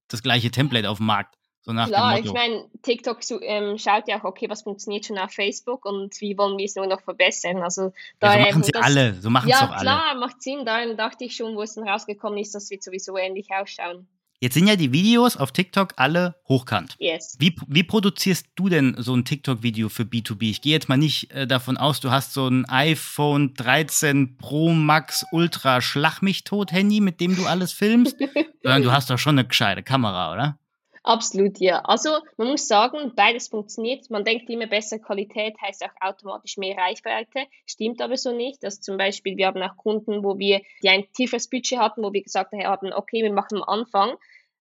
das 0.09 0.23
gleiche 0.23 0.50
Template 0.50 0.90
auf 0.90 0.99
den 0.99 1.06
Markt. 1.06 1.37
So 1.66 1.73
Klar, 1.73 2.20
ich 2.20 2.32
meine, 2.32 2.64
TikTok 2.82 3.18
ähm, 3.42 3.76
schaut 3.76 4.06
ja 4.06 4.20
auch, 4.20 4.25
okay, 4.25 4.49
was 4.49 4.62
funktioniert 4.62 5.04
schon 5.04 5.18
auf 5.18 5.32
Facebook 5.32 5.85
und 5.85 6.20
wie 6.20 6.38
wollen 6.38 6.56
wir 6.56 6.64
es 6.64 6.76
nur 6.76 6.87
noch 6.87 7.00
verbessern. 7.00 7.61
Also, 7.61 7.92
da, 8.20 8.38
ja, 8.38 8.44
so 8.44 8.50
machen 8.50 8.62
sie 8.62 8.70
das, 8.70 8.85
alle, 8.85 9.14
so 9.14 9.30
machen 9.30 9.49
ja, 9.49 9.56
es 9.56 9.61
doch 9.62 9.70
alle. 9.73 9.85
Ja, 9.85 9.99
klar, 9.99 10.14
macht 10.14 10.40
Sinn. 10.40 10.64
Da 10.64 10.94
dachte 10.94 11.25
ich 11.25 11.35
schon, 11.35 11.56
wo 11.56 11.62
es 11.62 11.75
dann 11.75 11.88
rausgekommen 11.88 12.38
ist, 12.38 12.54
dass 12.54 12.70
wir 12.70 12.78
sowieso 12.80 13.16
ähnlich 13.16 13.49
ausschauen. 13.50 14.06
Jetzt 14.38 14.54
sind 14.54 14.68
ja 14.68 14.76
die 14.76 14.92
Videos 14.92 15.37
auf 15.37 15.50
TikTok 15.50 15.94
alle 15.96 16.37
hochkant. 16.46 16.94
Yes. 17.00 17.35
Wie, 17.40 17.56
wie 17.66 17.82
produzierst 17.82 18.46
du 18.54 18.68
denn 18.68 18.94
so 18.99 19.12
ein 19.16 19.25
TikTok-Video 19.25 19.88
für 19.88 20.04
B2B? 20.04 20.50
Ich 20.50 20.61
gehe 20.61 20.73
jetzt 20.73 20.88
mal 20.88 20.96
nicht 20.96 21.32
äh, 21.32 21.49
davon 21.49 21.76
aus, 21.76 21.99
du 21.99 22.12
hast 22.12 22.32
so 22.32 22.46
ein 22.46 22.64
iPhone 22.68 23.54
13 23.54 24.37
Pro 24.37 24.70
Max 24.70 25.26
Ultra 25.32 25.80
Schlag 25.80 26.20
mich 26.20 26.44
tot 26.44 26.70
Handy, 26.70 27.00
mit 27.00 27.20
dem 27.20 27.35
du 27.35 27.46
alles 27.46 27.73
filmst, 27.73 28.16
sondern 28.62 28.82
du 28.82 28.92
hast 28.92 29.11
doch 29.11 29.18
schon 29.18 29.37
eine 29.37 29.49
gescheite 29.49 29.82
Kamera, 29.82 30.32
oder? 30.32 30.58
Absolut, 31.06 31.60
ja. 31.60 31.82
Also 31.84 32.10
man 32.36 32.48
muss 32.48 32.66
sagen, 32.66 33.12
beides 33.14 33.46
funktioniert. 33.46 34.10
Man 34.10 34.25
denkt 34.25 34.50
immer, 34.50 34.66
bessere 34.66 34.98
Qualität 34.98 35.54
heißt 35.62 35.84
auch 35.84 36.00
automatisch 36.00 36.56
mehr 36.56 36.76
Reichweite. 36.76 37.44
Stimmt 37.64 38.02
aber 38.02 38.16
so 38.16 38.32
nicht. 38.32 38.64
Dass 38.64 38.80
zum 38.80 38.96
Beispiel, 38.96 39.36
wir 39.36 39.46
haben 39.46 39.62
auch 39.62 39.76
Kunden, 39.76 40.25
wo 40.25 40.36
wir, 40.36 40.62
die 40.82 40.88
ein 40.88 41.04
tieferes 41.12 41.48
Budget 41.48 41.78
hatten, 41.78 42.02
wo 42.02 42.12
wir 42.12 42.25
gesagt 42.25 42.52
haben, 42.52 42.92
okay, 42.92 43.22
wir 43.22 43.32
machen 43.32 43.62
am 43.62 43.62
Anfang 43.62 44.16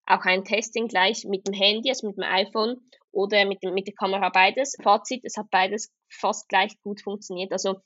auch 0.05 0.23
ein 0.25 0.45
Testing 0.45 0.87
gleich 0.87 1.25
mit 1.25 1.47
dem 1.47 1.55
Handy, 1.55 1.89
also 1.89 2.05
mit 2.05 2.17
dem 2.17 2.25
iPhone 2.25 2.77
oder 3.11 3.43
mit, 3.45 3.63
dem, 3.63 3.73
mit 3.73 3.87
der 3.87 3.95
Kamera 3.95 4.29
beides. 4.29 4.77
Fazit, 4.83 5.25
es 5.25 5.37
hat 5.37 5.49
beides 5.49 5.91
fast 6.09 6.47
gleich 6.47 6.79
gut 6.83 7.01
funktioniert. 7.01 7.53
Also 7.53 7.77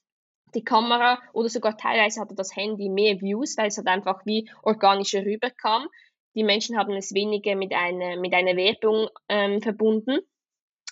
die 0.53 0.65
Kamera 0.65 1.21
oder 1.31 1.47
sogar 1.47 1.77
teilweise 1.77 2.19
hatte 2.19 2.35
das 2.35 2.53
Handy 2.53 2.89
mehr 2.89 3.21
Views, 3.21 3.55
weil 3.57 3.67
es 3.67 3.77
halt 3.77 3.87
einfach 3.87 4.25
wie 4.25 4.49
organischer 4.63 5.23
rüberkam 5.23 5.87
die 6.39 6.45
Menschen 6.45 6.77
haben 6.77 6.93
es 6.93 7.13
weniger 7.13 7.55
mit 7.57 7.73
einer, 7.73 8.15
mit 8.15 8.33
einer 8.33 8.55
Werbung 8.55 9.09
ähm, 9.27 9.61
verbunden. 9.61 10.19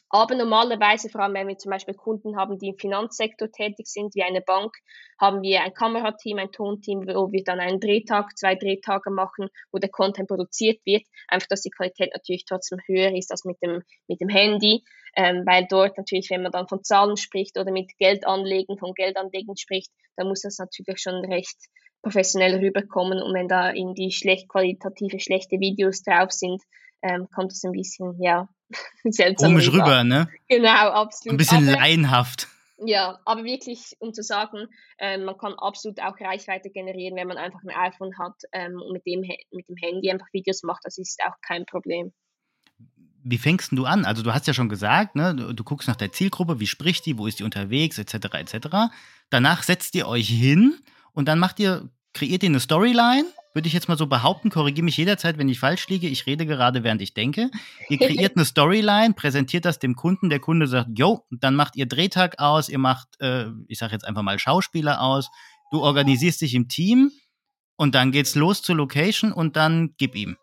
Aber 0.10 0.36
normalerweise, 0.36 1.10
vor 1.10 1.22
allem 1.22 1.36
wenn 1.36 1.48
wir 1.48 1.58
zum 1.58 1.70
Beispiel 1.70 1.94
Kunden 1.94 2.36
haben, 2.38 2.60
die 2.60 2.70
im 2.70 2.77
Finanzsektor 2.77 3.50
tätig 3.50 3.88
sind, 3.88 4.13
wie 4.13 4.24
eine 4.24 4.42
Bank, 4.42 4.74
haben 5.20 5.42
wir 5.42 5.62
ein 5.62 5.74
Kamerateam, 5.74 6.38
ein 6.38 6.51
Tonteam, 6.51 7.08
wo 7.08 7.32
wir 7.32 7.44
dann 7.46 7.62
einen 7.62 7.80
Drehtag, 7.80 8.38
zwei 8.38 8.56
Drehtage 8.56 9.10
machen, 9.10 9.48
wo 9.72 9.80
der 9.80 9.89
Content 9.89 10.27
produziert 10.27 10.80
wird. 10.86 11.04
Einfach, 11.30 11.48
dass 11.48 11.62
die 11.62 11.72
Qualität 11.72 12.12
natürlich 12.13 12.44
trotzdem 12.46 12.80
höher 12.88 13.16
ist 13.16 13.32
als 13.32 13.46
mit 13.46 13.58
dem, 13.62 13.84
mit 14.08 14.20
dem 14.20 14.30
Handy, 14.30 14.84
ähm, 15.16 15.44
weil 15.46 15.66
dort 15.70 15.98
natürlich, 15.98 16.30
wenn 16.30 16.44
man 16.44 16.51
dann 16.51 16.68
von 16.68 16.84
Zahlen 16.84 17.16
spricht 17.16 17.58
oder 17.58 17.72
mit 17.72 17.98
Geldanlegen, 17.98 18.77
von 18.77 18.94
Geldanlegen 18.94 19.56
spricht, 19.56 19.92
dann 20.18 20.27
muss 20.27 20.42
das 20.42 20.58
natürlich 20.58 21.00
schon 21.00 21.24
recht 21.25 21.58
professionell 22.01 22.60
rüberkommen 22.60 23.22
und 23.22 23.34
wenn 23.34 23.48
da 23.48 23.74
irgendwie 23.74 24.12
schlecht 24.12 24.48
qualitative, 24.48 25.20
schlechte 25.20 25.60
Videos 25.60 26.04
drauf 26.04 26.32
sind, 26.32 26.62
ähm, 27.01 27.27
kommt 27.34 27.51
das 27.51 27.63
ein 27.63 27.72
bisschen, 27.72 28.22
ja, 28.22 28.50
seltsam 29.04 29.51
Komisch 29.51 29.70
rüber. 29.70 29.84
rüber, 29.84 30.04
ne? 30.04 30.30
Genau, 30.48 30.70
absolut. 30.70 31.34
Ein 31.34 31.38
bisschen 31.38 31.70
aber, 31.70 31.80
laienhaft. 31.80 32.48
Ja, 32.80 33.20
aber 33.25 33.44
wirklich, 33.44 33.96
um 34.00 34.13
zu 34.13 34.22
sagen, 34.22 34.68
ähm, 35.00 35.25
man 35.25 35.38
kann 35.38 35.54
absolut 35.54 36.00
auch 36.00 36.20
Reichweite 36.20 36.70
generieren, 36.70 37.16
wenn 37.16 37.27
man 37.27 37.38
einfach 37.38 37.62
ein 37.63 37.75
iPhone 37.75 38.18
hat 38.20 38.36
ähm, 38.51 38.80
und 38.82 38.94
mit 38.94 39.06
dem, 39.06 39.22
mit 39.51 39.68
dem 39.68 39.75
Handy 39.77 40.12
einfach 40.12 40.27
Videos 40.32 40.62
macht, 40.63 40.82
das 40.84 40.98
ist 41.00 41.20
auch 41.25 41.36
kein 41.42 41.66
Problem. 41.66 42.13
Wie 43.24 43.39
fängst 43.39 43.72
du 43.72 43.86
an? 43.86 44.06
Also 44.06 44.22
du 44.22 44.34
hast 44.34 44.46
ja 44.46 44.54
schon 44.54 44.70
gesagt, 44.70 45.16
ne, 45.16 45.36
du, 45.36 45.54
du 45.54 45.63
guckst 45.63 45.88
nach 45.88 45.96
der 45.96 46.12
Zielgruppe, 46.12 46.60
wie 46.60 46.68
spricht 46.68 47.06
die, 47.08 47.18
wo 47.18 47.25
ist 47.25 47.39
die 47.39 47.44
unterwegs, 47.44 47.98
etc., 47.98 48.36
etc. 48.36 48.68
Danach 49.32 49.63
setzt 49.63 49.96
ihr 49.96 50.08
euch 50.08 50.30
hin 50.30 50.80
und 51.17 51.27
dann 51.27 51.39
macht 51.39 51.59
ihr, 51.59 51.89
kreiert 52.13 52.43
ihr 52.43 52.50
eine 52.50 52.59
Storyline, 52.59 53.25
würde 53.55 53.67
ich 53.67 53.74
jetzt 53.74 53.88
mal 53.88 53.97
so 53.97 54.05
behaupten, 54.05 54.51
korrigiere 54.51 54.86
mich 54.86 54.97
jederzeit, 54.97 55.39
wenn 55.39 55.50
ich 55.50 55.59
falsch 55.59 55.88
liege. 55.88 56.07
Ich 56.07 56.27
rede 56.27 56.45
gerade, 56.45 56.83
während 56.83 57.01
ich 57.01 57.15
denke. 57.15 57.50
Ihr 57.89 57.97
kreiert 57.97 58.36
eine 58.36 58.45
Storyline, 58.45 59.15
präsentiert 59.15 59.65
das 59.65 59.79
dem 59.79 59.95
Kunden, 59.95 60.29
der 60.29 60.39
Kunde 60.39 60.67
sagt, 60.67 60.89
yo, 60.93 61.25
dann 61.31 61.55
macht 61.55 61.75
ihr 61.75 61.88
Drehtag 61.88 62.38
aus, 62.38 62.69
ihr 62.69 62.77
macht, 62.77 63.19
äh, 63.19 63.47
ich 63.67 63.79
sage 63.79 63.93
jetzt 63.93 64.05
einfach 64.05 64.21
mal 64.21 64.38
Schauspieler 64.38 65.01
aus, 65.01 65.31
du 65.71 65.81
organisierst 65.81 66.41
dich 66.41 66.53
im 66.53 66.67
Team 66.67 67.12
und 67.77 67.95
dann 67.95 68.12
geht's 68.12 68.36
los 68.36 68.62
zur 68.62 68.75
Location 68.75 69.31
und 69.31 69.55
dann 69.55 69.95
gib 69.97 70.15
ihm. 70.15 70.38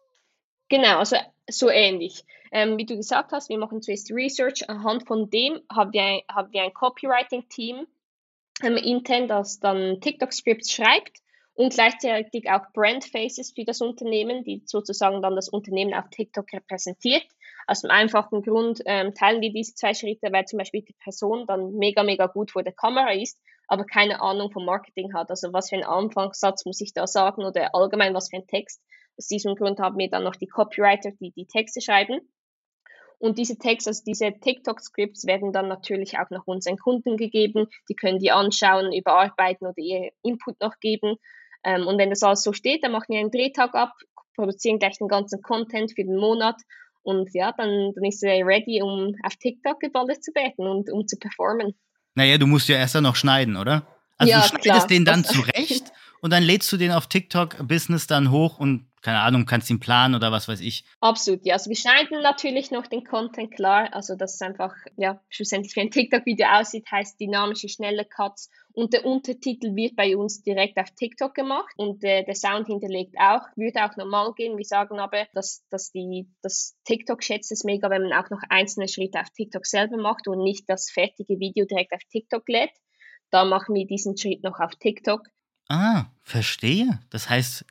Genau, 0.68 0.98
also 0.98 1.14
so 1.48 1.70
ähnlich. 1.70 2.24
ähm, 2.50 2.78
wie 2.78 2.84
du 2.84 2.96
gesagt 2.96 3.30
hast, 3.30 3.48
wir 3.48 3.58
machen 3.58 3.80
zuerst 3.80 4.10
Research. 4.10 4.68
Anhand 4.68 5.06
von 5.06 5.30
dem 5.30 5.60
haben 5.72 5.92
wir 5.92 6.02
ein, 6.02 6.20
haben 6.28 6.52
wir 6.52 6.64
ein 6.64 6.74
Copywriting-Team 6.74 7.86
ähm, 8.62 8.76
intern, 8.76 9.28
das 9.28 9.60
dann 9.60 10.00
TikTok-Scripts 10.00 10.72
schreibt 10.72 11.18
und 11.54 11.72
gleichzeitig 11.72 12.50
auch 12.50 12.72
Brand 12.72 13.04
Faces 13.04 13.52
für 13.54 13.64
das 13.64 13.80
Unternehmen, 13.80 14.44
die 14.44 14.62
sozusagen 14.66 15.22
dann 15.22 15.36
das 15.36 15.48
Unternehmen 15.48 15.94
auf 15.94 16.08
TikTok 16.10 16.52
repräsentiert. 16.52 17.24
Aus 17.66 17.80
dem 17.80 17.90
einfachen 17.90 18.42
Grund 18.42 18.82
ähm, 18.84 19.14
teilen 19.14 19.40
wir 19.40 19.52
diese 19.52 19.74
zwei 19.74 19.94
Schritte, 19.94 20.32
weil 20.32 20.44
zum 20.44 20.58
Beispiel 20.58 20.82
die 20.82 20.96
Person 21.02 21.46
dann 21.46 21.72
mega, 21.74 22.02
mega 22.02 22.26
gut 22.26 22.50
vor 22.50 22.62
der 22.62 22.74
Kamera 22.74 23.12
ist, 23.12 23.40
aber 23.68 23.84
keine 23.86 24.20
Ahnung 24.20 24.50
vom 24.50 24.64
Marketing 24.64 25.14
hat. 25.14 25.30
Also 25.30 25.52
was 25.52 25.70
für 25.70 25.76
einen 25.76 25.84
Anfangssatz 25.84 26.66
muss 26.66 26.80
ich 26.80 26.92
da 26.92 27.06
sagen 27.06 27.44
oder 27.44 27.74
allgemein 27.74 28.14
was 28.14 28.28
für 28.30 28.36
ein 28.36 28.46
Text. 28.46 28.82
Aus 29.16 29.28
diesem 29.28 29.54
Grund 29.54 29.78
haben 29.78 29.96
wir 29.96 30.10
dann 30.10 30.24
noch 30.24 30.36
die 30.36 30.48
Copywriter, 30.48 31.12
die 31.20 31.30
die 31.30 31.46
Texte 31.46 31.80
schreiben. 31.80 32.20
Und 33.18 33.38
diese 33.38 33.58
Texte, 33.58 33.90
also 33.90 34.02
diese 34.06 34.32
TikTok-Scripts 34.32 35.26
werden 35.26 35.52
dann 35.52 35.68
natürlich 35.68 36.18
auch 36.18 36.30
nach 36.30 36.46
unseren 36.46 36.76
Kunden 36.76 37.16
gegeben. 37.16 37.68
Die 37.88 37.94
können 37.94 38.18
die 38.18 38.30
anschauen, 38.30 38.92
überarbeiten 38.92 39.66
oder 39.66 39.78
ihr 39.78 40.10
Input 40.22 40.60
noch 40.60 40.78
geben. 40.80 41.16
Ähm, 41.64 41.86
und 41.86 41.98
wenn 41.98 42.10
das 42.10 42.22
alles 42.22 42.42
so 42.42 42.52
steht, 42.52 42.84
dann 42.84 42.92
machen 42.92 43.06
wir 43.08 43.20
einen 43.20 43.30
Drehtag 43.30 43.74
ab, 43.74 43.92
produzieren 44.34 44.78
gleich 44.78 44.98
den 44.98 45.08
ganzen 45.08 45.40
Content 45.42 45.92
für 45.94 46.04
den 46.04 46.16
Monat 46.16 46.56
und 47.04 47.28
ja, 47.34 47.52
dann, 47.52 47.92
dann 47.94 48.04
ist 48.04 48.22
er 48.22 48.44
ready, 48.46 48.82
um 48.82 49.14
auf 49.22 49.36
TikTok 49.36 49.78
geballert 49.78 50.24
zu 50.24 50.34
werden 50.34 50.66
und 50.66 50.90
um 50.90 51.06
zu 51.06 51.16
performen. 51.18 51.74
Naja, 52.14 52.38
du 52.38 52.46
musst 52.46 52.68
ja 52.68 52.76
erst 52.76 52.94
dann 52.94 53.04
noch 53.04 53.16
schneiden, 53.16 53.56
oder? 53.56 53.86
Also 54.16 54.30
ja, 54.30 54.40
du 54.40 54.48
schneidest 54.48 54.62
klar. 54.62 54.86
den 54.86 55.04
dann 55.04 55.24
zurecht 55.24 55.92
und 56.22 56.32
dann 56.32 56.42
lädst 56.42 56.72
du 56.72 56.76
den 56.76 56.92
auf 56.92 57.06
TikTok 57.06 57.68
Business 57.68 58.06
dann 58.06 58.30
hoch 58.30 58.58
und 58.58 58.86
keine 59.04 59.20
Ahnung, 59.20 59.44
kannst 59.44 59.68
ihn 59.68 59.80
planen 59.80 60.14
oder 60.14 60.32
was 60.32 60.48
weiß 60.48 60.60
ich. 60.60 60.82
Absolut, 61.00 61.44
ja. 61.44 61.52
Also 61.52 61.68
wir 61.68 61.76
schneiden 61.76 62.22
natürlich 62.22 62.70
noch 62.70 62.86
den 62.86 63.04
Content 63.04 63.54
klar. 63.54 63.92
Also 63.92 64.16
dass 64.16 64.34
es 64.34 64.40
einfach, 64.40 64.74
ja, 64.96 65.20
schlussendlich 65.28 65.76
wie 65.76 65.80
ein 65.82 65.90
TikTok-Video 65.90 66.46
aussieht, 66.48 66.90
heißt 66.90 67.20
dynamische, 67.20 67.68
schnelle 67.68 68.06
Cuts. 68.06 68.48
Und 68.72 68.94
der 68.94 69.04
Untertitel 69.04 69.76
wird 69.76 69.94
bei 69.94 70.16
uns 70.16 70.42
direkt 70.42 70.78
auf 70.78 70.90
TikTok 70.92 71.34
gemacht 71.34 71.74
und 71.76 72.02
äh, 72.02 72.24
der 72.24 72.34
Sound 72.34 72.66
hinterlegt 72.66 73.14
auch, 73.18 73.42
würde 73.56 73.84
auch 73.84 73.94
normal 73.98 74.32
gehen. 74.32 74.56
Wir 74.56 74.64
sagen 74.64 74.98
aber, 74.98 75.26
dass, 75.34 75.66
dass 75.68 75.92
die, 75.92 76.26
das 76.40 76.74
TikTok 76.84 77.22
schätzt 77.22 77.52
es 77.52 77.62
mega, 77.62 77.90
wenn 77.90 78.04
man 78.04 78.14
auch 78.14 78.30
noch 78.30 78.40
einzelne 78.48 78.88
Schritte 78.88 79.20
auf 79.20 79.28
TikTok 79.36 79.66
selber 79.66 79.98
macht 79.98 80.28
und 80.28 80.42
nicht 80.42 80.64
das 80.66 80.90
fertige 80.90 81.38
Video 81.38 81.66
direkt 81.66 81.92
auf 81.92 82.02
TikTok 82.10 82.48
lädt. 82.48 82.72
Da 83.30 83.44
machen 83.44 83.74
wir 83.74 83.86
diesen 83.86 84.16
Schritt 84.16 84.42
noch 84.42 84.60
auf 84.60 84.74
TikTok. 84.76 85.28
Ah, 85.68 86.06
verstehe. 86.22 87.00
Das 87.10 87.28
heißt, 87.28 87.64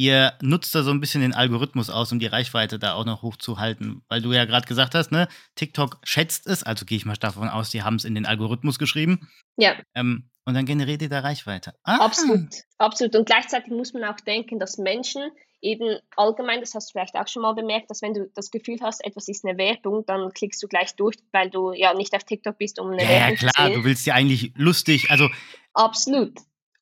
ihr 0.00 0.32
nutzt 0.40 0.74
da 0.74 0.82
so 0.82 0.90
ein 0.90 1.00
bisschen 1.00 1.20
den 1.20 1.34
Algorithmus 1.34 1.90
aus, 1.90 2.10
um 2.10 2.18
die 2.18 2.26
Reichweite 2.26 2.78
da 2.78 2.94
auch 2.94 3.04
noch 3.04 3.20
hochzuhalten. 3.20 4.00
Weil 4.08 4.22
du 4.22 4.32
ja 4.32 4.46
gerade 4.46 4.66
gesagt 4.66 4.94
hast, 4.94 5.12
ne, 5.12 5.28
TikTok 5.56 5.98
schätzt 6.04 6.46
es, 6.46 6.62
also 6.62 6.86
gehe 6.86 6.96
ich 6.96 7.04
mal 7.04 7.16
davon 7.16 7.50
aus, 7.50 7.68
die 7.68 7.82
haben 7.82 7.96
es 7.96 8.06
in 8.06 8.14
den 8.14 8.24
Algorithmus 8.24 8.78
geschrieben. 8.78 9.28
Ja. 9.58 9.74
Ähm, 9.94 10.30
und 10.46 10.54
dann 10.54 10.64
generiert 10.64 11.02
ihr 11.02 11.10
da 11.10 11.20
Reichweite. 11.20 11.74
Ah. 11.84 11.98
Absolut, 11.98 12.48
absolut. 12.78 13.14
Und 13.14 13.26
gleichzeitig 13.26 13.70
muss 13.70 13.92
man 13.92 14.04
auch 14.04 14.18
denken, 14.20 14.58
dass 14.58 14.78
Menschen 14.78 15.20
eben 15.60 15.98
allgemein, 16.16 16.60
das 16.60 16.74
hast 16.74 16.88
du 16.88 16.92
vielleicht 16.92 17.16
auch 17.16 17.28
schon 17.28 17.42
mal 17.42 17.52
bemerkt, 17.52 17.90
dass 17.90 18.00
wenn 18.00 18.14
du 18.14 18.30
das 18.34 18.50
Gefühl 18.50 18.78
hast, 18.80 19.04
etwas 19.04 19.28
ist 19.28 19.44
eine 19.44 19.58
Werbung, 19.58 20.06
dann 20.06 20.32
klickst 20.32 20.62
du 20.62 20.66
gleich 20.66 20.96
durch, 20.96 21.16
weil 21.32 21.50
du 21.50 21.74
ja 21.74 21.92
nicht 21.92 22.14
auf 22.14 22.24
TikTok 22.24 22.56
bist, 22.56 22.80
um 22.80 22.88
eine 22.88 23.02
ja, 23.02 23.08
Werbung 23.10 23.36
zu 23.36 23.40
sehen. 23.40 23.50
Ja, 23.54 23.64
klar, 23.64 23.70
du 23.70 23.84
willst 23.84 24.06
ja 24.06 24.14
eigentlich 24.14 24.54
lustig, 24.56 25.10
also 25.10 25.28
Absolut 25.74 26.32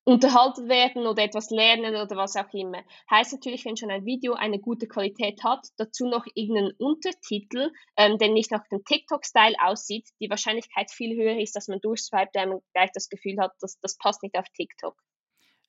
unterhalten 0.09 0.71
werden 0.71 1.07
oder 1.07 1.23
etwas 1.23 1.51
lernen 1.51 1.95
oder 1.95 2.17
was 2.17 2.35
auch 2.35 2.51
immer. 2.55 2.83
Heißt 3.11 3.35
natürlich, 3.35 3.67
wenn 3.67 3.77
schon 3.77 3.91
ein 3.91 4.07
Video 4.07 4.33
eine 4.33 4.59
gute 4.59 4.89
Qualität 4.89 5.45
hat, 5.45 5.67
dazu 5.77 6.09
noch 6.09 6.25
irgendeinen 6.35 6.73
Untertitel, 6.79 7.71
ähm, 7.99 8.17
der 8.17 8.31
nicht 8.31 8.51
nach 8.51 8.67
dem 8.71 8.83
TikTok-Style 8.85 9.57
aussieht, 9.61 10.09
die 10.19 10.31
Wahrscheinlichkeit 10.31 10.91
viel 10.91 11.15
höher 11.15 11.39
ist, 11.39 11.55
dass 11.55 11.69
man 11.69 11.81
durchswipet, 11.81 12.35
weil 12.35 12.47
man 12.47 12.59
gleich 12.73 12.91
das 12.95 13.11
Gefühl 13.11 13.37
hat, 13.39 13.53
dass 13.61 13.79
das 13.81 13.99
passt 13.99 14.23
nicht 14.23 14.37
auf 14.39 14.47
TikTok. 14.57 14.97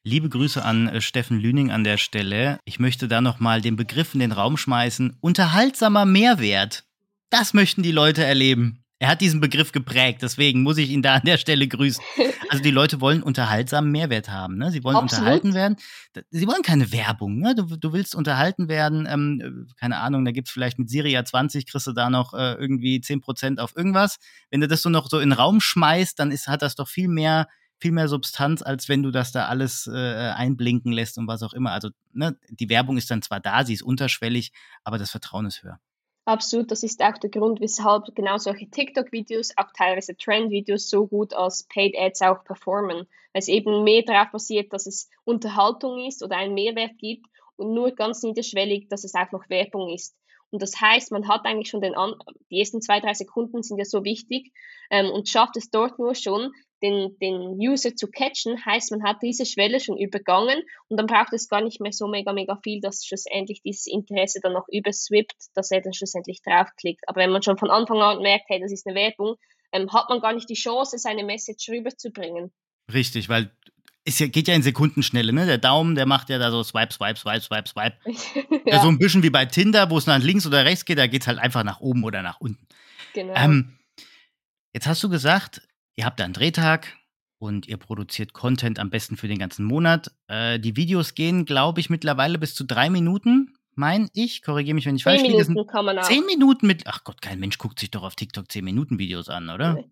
Liebe 0.03 0.29
Grüße 0.29 0.63
an 0.63 0.87
äh, 0.87 1.01
Steffen 1.01 1.37
Lüning 1.37 1.69
an 1.69 1.83
der 1.83 1.97
Stelle. 1.97 2.59
Ich 2.63 2.79
möchte 2.79 3.09
da 3.09 3.19
nochmal 3.19 3.59
den 3.59 3.75
Begriff 3.75 4.13
in 4.13 4.21
den 4.21 4.31
Raum 4.31 4.55
schmeißen. 4.55 5.17
Unterhaltsamer 5.19 6.05
Mehrwert. 6.05 6.85
Das 7.29 7.53
möchten 7.53 7.83
die 7.83 7.91
Leute 7.91 8.23
erleben. 8.23 8.78
Er 9.01 9.07
hat 9.07 9.21
diesen 9.21 9.39
Begriff 9.39 9.71
geprägt, 9.71 10.21
deswegen 10.21 10.61
muss 10.61 10.77
ich 10.77 10.89
ihn 10.89 11.01
da 11.01 11.15
an 11.15 11.21
der 11.23 11.37
Stelle 11.37 11.69
grüßen. 11.69 12.03
Also 12.49 12.61
die 12.61 12.71
Leute 12.71 12.99
wollen 12.99 13.23
unterhaltsamen 13.23 13.89
Mehrwert 13.91 14.27
haben, 14.29 14.57
ne? 14.57 14.71
Sie 14.71 14.83
wollen 14.83 14.97
Absolut. 14.97 15.21
unterhalten 15.21 15.53
werden. 15.53 15.77
Sie 16.31 16.47
wollen 16.47 16.63
keine 16.63 16.91
Werbung, 16.91 17.39
ne? 17.39 17.55
Du, 17.55 17.77
du 17.77 17.93
willst 17.93 18.13
unterhalten 18.13 18.67
werden, 18.67 19.07
ähm, 19.09 19.67
keine 19.79 19.97
Ahnung, 19.99 20.25
da 20.25 20.31
gibt's 20.31 20.51
vielleicht 20.51 20.79
mit 20.79 20.89
Siria 20.89 21.23
20, 21.23 21.65
kriegst 21.65 21.87
du 21.87 21.93
da 21.93 22.09
noch 22.09 22.33
äh, 22.33 22.55
irgendwie 22.55 22.97
10% 22.99 23.59
auf 23.59 23.77
irgendwas. 23.77 24.17
Wenn 24.49 24.59
du 24.59 24.67
das 24.67 24.81
so 24.81 24.89
noch 24.89 25.09
so 25.09 25.19
in 25.19 25.29
den 25.29 25.39
Raum 25.39 25.61
schmeißt, 25.61 26.19
dann 26.19 26.31
ist, 26.31 26.47
hat 26.47 26.61
das 26.61 26.75
doch 26.75 26.89
viel 26.89 27.07
mehr, 27.07 27.47
viel 27.79 27.91
mehr 27.93 28.09
Substanz, 28.09 28.61
als 28.61 28.89
wenn 28.89 29.01
du 29.01 29.11
das 29.11 29.31
da 29.31 29.45
alles 29.45 29.87
äh, 29.87 30.31
einblinken 30.35 30.91
lässt 30.91 31.17
und 31.17 31.27
was 31.27 31.41
auch 31.41 31.53
immer. 31.53 31.71
Also, 31.71 31.89
ne, 32.11 32.35
die 32.49 32.67
Werbung 32.67 32.97
ist 32.97 33.09
dann 33.09 33.21
zwar 33.21 33.39
da, 33.39 33.63
sie 33.63 33.75
ist 33.75 33.83
unterschwellig, 33.83 34.51
aber 34.83 34.97
das 34.97 35.11
Vertrauen 35.11 35.45
ist 35.45 35.63
höher. 35.63 35.79
Absolut, 36.29 36.69
das 36.69 36.83
ist 36.83 37.01
auch 37.01 37.17
der 37.17 37.31
Grund, 37.31 37.59
weshalb 37.59 38.13
genau 38.13 38.37
solche 38.37 38.69
TikTok-Videos, 38.69 39.53
auch 39.57 39.71
teilweise 39.75 40.15
Trend-Videos, 40.15 40.87
so 40.87 41.07
gut 41.07 41.33
als 41.33 41.63
Paid 41.63 41.97
Ads 41.97 42.21
auch 42.21 42.43
performen. 42.43 43.07
Weil 43.33 43.39
es 43.39 43.47
eben 43.47 43.83
mehr 43.83 44.03
darauf 44.03 44.29
basiert, 44.31 44.71
dass 44.71 44.85
es 44.85 45.09
Unterhaltung 45.23 46.05
ist 46.05 46.21
oder 46.21 46.37
einen 46.37 46.53
Mehrwert 46.53 46.99
gibt 46.99 47.25
und 47.55 47.73
nur 47.73 47.89
ganz 47.95 48.21
niederschwellig, 48.21 48.89
dass 48.89 49.05
es 49.05 49.15
auch 49.15 49.31
noch 49.31 49.49
Werbung 49.49 49.91
ist. 49.91 50.15
Und 50.51 50.61
das 50.61 50.79
heißt, 50.79 51.11
man 51.11 51.27
hat 51.27 51.45
eigentlich 51.45 51.69
schon 51.71 51.81
den, 51.81 51.95
An 51.95 52.13
die 52.51 52.59
ersten 52.59 52.79
zwei, 52.79 52.99
drei 52.99 53.15
Sekunden 53.15 53.63
sind 53.63 53.79
ja 53.79 53.85
so 53.85 54.03
wichtig 54.03 54.53
ähm, 54.91 55.09
und 55.09 55.27
schafft 55.29 55.57
es 55.57 55.71
dort 55.71 55.97
nur 55.97 56.13
schon, 56.13 56.51
den, 56.81 57.17
den 57.19 57.57
User 57.59 57.95
zu 57.95 58.07
catchen, 58.07 58.63
heißt, 58.65 58.91
man 58.91 59.03
hat 59.03 59.17
diese 59.21 59.45
Schwelle 59.45 59.79
schon 59.79 59.97
übergangen 59.97 60.61
und 60.87 60.97
dann 60.97 61.07
braucht 61.07 61.33
es 61.33 61.49
gar 61.49 61.61
nicht 61.61 61.81
mehr 61.81 61.91
so 61.91 62.07
mega, 62.07 62.33
mega 62.33 62.57
viel, 62.63 62.81
dass 62.81 63.05
schlussendlich 63.05 63.61
dieses 63.61 63.87
Interesse 63.87 64.39
dann 64.41 64.53
noch 64.53 64.67
überswippt, 64.69 65.35
dass 65.55 65.71
er 65.71 65.81
dann 65.81 65.93
schlussendlich 65.93 66.41
draufklickt. 66.41 67.07
Aber 67.07 67.21
wenn 67.21 67.31
man 67.31 67.43
schon 67.43 67.57
von 67.57 67.69
Anfang 67.69 67.99
an 67.99 68.21
merkt, 68.21 68.45
hey, 68.47 68.59
das 68.59 68.71
ist 68.71 68.87
eine 68.87 68.95
Werbung, 68.95 69.35
ähm, 69.71 69.91
hat 69.93 70.09
man 70.09 70.21
gar 70.21 70.33
nicht 70.33 70.49
die 70.49 70.55
Chance, 70.55 70.97
seine 70.97 71.23
Message 71.23 71.69
rüberzubringen. 71.69 72.51
Richtig, 72.91 73.29
weil 73.29 73.51
es 74.05 74.17
geht 74.17 74.47
ja 74.47 74.55
in 74.55 74.63
Sekundenschnelle, 74.63 75.31
ne? 75.33 75.45
Der 75.45 75.57
Daumen, 75.57 75.95
der 75.95 76.05
macht 76.05 76.29
ja 76.29 76.39
da 76.39 76.49
so 76.51 76.63
Swipe, 76.63 76.93
Swipe, 76.93 77.19
Swipe, 77.19 77.41
Swipe, 77.41 77.67
Swipe. 77.67 77.97
ja. 78.65 78.81
So 78.81 78.87
ein 78.87 78.97
bisschen 78.97 79.23
wie 79.23 79.29
bei 79.29 79.45
Tinder, 79.45 79.89
wo 79.89 79.97
es 79.97 80.07
nach 80.07 80.19
links 80.19 80.47
oder 80.47 80.65
rechts 80.65 80.85
geht, 80.85 80.97
da 80.97 81.07
geht 81.07 81.21
es 81.21 81.27
halt 81.27 81.37
einfach 81.37 81.63
nach 81.63 81.79
oben 81.79 82.03
oder 82.03 82.21
nach 82.21 82.39
unten. 82.39 82.65
Genau. 83.13 83.33
Ähm, 83.35 83.77
jetzt 84.73 84.87
hast 84.87 85.03
du 85.03 85.09
gesagt, 85.09 85.61
Ihr 85.99 86.05
habt 86.05 86.21
einen 86.21 86.31
Drehtag 86.31 86.95
und 87.39 87.67
ihr 87.67 87.75
produziert 87.75 88.31
Content 88.31 88.79
am 88.79 88.89
besten 88.89 89.17
für 89.17 89.27
den 89.27 89.37
ganzen 89.37 89.65
Monat. 89.65 90.13
Äh, 90.29 90.57
die 90.57 90.77
Videos 90.77 91.13
gehen, 91.13 91.43
glaube 91.43 91.81
ich, 91.81 91.89
mittlerweile 91.89 92.37
bis 92.37 92.55
zu 92.55 92.63
drei 92.63 92.89
Minuten, 92.89 93.57
mein 93.75 94.09
ich. 94.13 94.41
Korrigiere 94.41 94.75
mich, 94.75 94.85
wenn 94.85 94.95
ich 94.95 95.03
falsch 95.03 95.23
liege. 95.23 95.35
Zehn 95.35 95.47
Minuten 95.49 95.69
kann 95.69 95.83
man 95.83 95.99
auch. 95.99 96.03
Zehn 96.03 96.25
Minuten 96.25 96.67
mit. 96.67 96.83
Ach 96.85 97.03
Gott, 97.03 97.21
kein 97.21 97.41
Mensch 97.41 97.57
guckt 97.57 97.79
sich 97.79 97.91
doch 97.91 98.03
auf 98.03 98.15
TikTok 98.15 98.49
zehn 98.49 98.63
Minuten 98.63 98.97
Videos 98.97 99.27
an, 99.27 99.49
oder? 99.49 99.83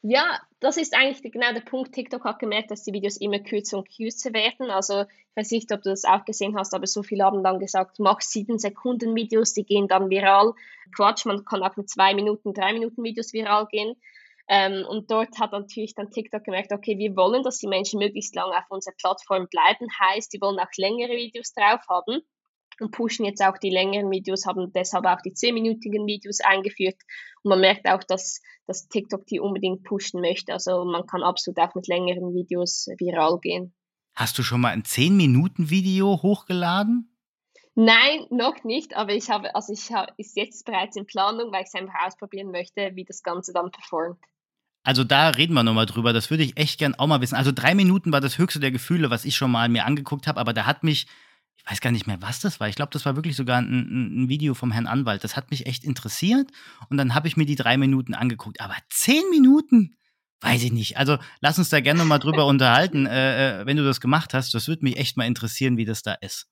Ja, 0.00 0.40
das 0.60 0.78
ist 0.78 0.96
eigentlich 0.96 1.30
genau 1.30 1.52
der 1.52 1.60
Punkt. 1.60 1.92
TikTok 1.92 2.24
hat 2.24 2.38
gemerkt, 2.38 2.70
dass 2.70 2.84
die 2.84 2.94
Videos 2.94 3.18
immer 3.18 3.40
kürzer 3.40 3.76
und 3.76 3.94
kürzer 3.94 4.32
werden. 4.32 4.70
Also, 4.70 5.02
ich 5.02 5.36
weiß 5.36 5.50
nicht, 5.50 5.70
ob 5.72 5.82
du 5.82 5.90
das 5.90 6.06
auch 6.06 6.24
gesehen 6.24 6.56
hast, 6.56 6.72
aber 6.72 6.86
so 6.86 7.02
viele 7.02 7.24
haben 7.24 7.44
dann 7.44 7.58
gesagt, 7.58 7.98
mach 7.98 8.22
sieben 8.22 8.58
Sekunden 8.58 9.14
Videos, 9.14 9.52
die 9.52 9.66
gehen 9.66 9.88
dann 9.88 10.08
viral. 10.08 10.54
Quatsch, 10.96 11.26
man 11.26 11.44
kann 11.44 11.62
auch 11.62 11.76
mit 11.76 11.90
zwei 11.90 12.14
Minuten, 12.14 12.54
drei 12.54 12.72
Minuten 12.72 13.04
Videos 13.04 13.34
viral 13.34 13.66
gehen. 13.66 13.94
Ähm, 14.52 14.84
und 14.84 15.12
dort 15.12 15.38
hat 15.38 15.52
natürlich 15.52 15.94
dann 15.94 16.10
TikTok 16.10 16.42
gemerkt, 16.42 16.72
okay, 16.72 16.98
wir 16.98 17.14
wollen, 17.14 17.44
dass 17.44 17.58
die 17.58 17.68
Menschen 17.68 18.00
möglichst 18.00 18.34
lange 18.34 18.56
auf 18.56 18.68
unserer 18.68 18.94
Plattform 18.98 19.46
bleiben. 19.48 19.86
Heißt, 20.00 20.32
die 20.32 20.40
wollen 20.40 20.58
auch 20.58 20.66
längere 20.76 21.12
Videos 21.12 21.52
drauf 21.52 21.80
haben 21.88 22.22
und 22.80 22.90
pushen 22.90 23.24
jetzt 23.24 23.40
auch 23.42 23.56
die 23.58 23.70
längeren 23.70 24.10
Videos, 24.10 24.46
haben 24.46 24.72
deshalb 24.72 25.06
auch 25.06 25.20
die 25.24 25.34
10-minütigen 25.34 26.04
Videos 26.04 26.40
eingeführt. 26.40 26.96
Und 27.44 27.50
man 27.50 27.60
merkt 27.60 27.86
auch, 27.86 28.02
dass, 28.02 28.40
dass 28.66 28.88
TikTok 28.88 29.24
die 29.26 29.38
unbedingt 29.38 29.84
pushen 29.84 30.20
möchte. 30.20 30.52
Also 30.52 30.84
man 30.84 31.06
kann 31.06 31.22
absolut 31.22 31.60
auch 31.60 31.76
mit 31.76 31.86
längeren 31.86 32.34
Videos 32.34 32.88
viral 32.98 33.38
gehen. 33.40 33.72
Hast 34.16 34.36
du 34.36 34.42
schon 34.42 34.62
mal 34.62 34.72
ein 34.72 34.82
10-Minuten-Video 34.82 36.24
hochgeladen? 36.24 37.16
Nein, 37.76 38.26
noch 38.30 38.64
nicht, 38.64 38.96
aber 38.96 39.14
ich 39.14 39.30
habe, 39.30 39.54
also 39.54 39.72
ich 39.72 39.92
habe, 39.92 40.12
ist 40.16 40.36
jetzt 40.36 40.64
bereits 40.66 40.96
in 40.96 41.06
Planung, 41.06 41.52
weil 41.52 41.62
ich 41.62 41.68
es 41.72 41.74
einfach 41.74 42.04
ausprobieren 42.04 42.50
möchte, 42.50 42.90
wie 42.96 43.04
das 43.04 43.22
Ganze 43.22 43.52
dann 43.52 43.70
performt. 43.70 44.18
Also 44.82 45.04
da 45.04 45.28
reden 45.28 45.54
wir 45.54 45.62
nochmal 45.62 45.86
drüber. 45.86 46.12
Das 46.12 46.30
würde 46.30 46.42
ich 46.42 46.56
echt 46.56 46.78
gern 46.78 46.94
auch 46.94 47.06
mal 47.06 47.20
wissen. 47.20 47.34
Also 47.34 47.52
drei 47.52 47.74
Minuten 47.74 48.12
war 48.12 48.20
das 48.20 48.38
höchste 48.38 48.60
der 48.60 48.70
Gefühle, 48.70 49.10
was 49.10 49.24
ich 49.24 49.36
schon 49.36 49.50
mal 49.50 49.68
mir 49.68 49.84
angeguckt 49.84 50.26
habe, 50.26 50.40
aber 50.40 50.52
da 50.52 50.64
hat 50.64 50.84
mich, 50.84 51.06
ich 51.58 51.70
weiß 51.70 51.80
gar 51.80 51.90
nicht 51.90 52.06
mehr, 52.06 52.22
was 52.22 52.40
das 52.40 52.60
war. 52.60 52.68
Ich 52.68 52.76
glaube, 52.76 52.92
das 52.92 53.04
war 53.04 53.16
wirklich 53.16 53.36
sogar 53.36 53.60
ein, 53.60 54.22
ein, 54.24 54.28
Video 54.28 54.54
vom 54.54 54.72
Herrn 54.72 54.86
Anwalt. 54.86 55.22
Das 55.22 55.36
hat 55.36 55.50
mich 55.50 55.66
echt 55.66 55.84
interessiert 55.84 56.50
und 56.88 56.96
dann 56.96 57.14
habe 57.14 57.28
ich 57.28 57.36
mir 57.36 57.46
die 57.46 57.56
drei 57.56 57.76
Minuten 57.76 58.14
angeguckt. 58.14 58.60
Aber 58.60 58.74
zehn 58.88 59.22
Minuten? 59.30 59.96
Weiß 60.40 60.62
ich 60.62 60.72
nicht. 60.72 60.96
Also 60.96 61.18
lass 61.40 61.58
uns 61.58 61.68
da 61.68 61.80
gerne 61.80 61.98
nochmal 61.98 62.18
drüber 62.18 62.46
unterhalten, 62.46 63.04
äh, 63.04 63.60
äh, 63.60 63.66
wenn 63.66 63.76
du 63.76 63.84
das 63.84 64.00
gemacht 64.00 64.32
hast. 64.32 64.54
Das 64.54 64.68
würde 64.68 64.84
mich 64.84 64.96
echt 64.96 65.18
mal 65.18 65.26
interessieren, 65.26 65.76
wie 65.76 65.84
das 65.84 66.02
da 66.02 66.14
ist. 66.14 66.48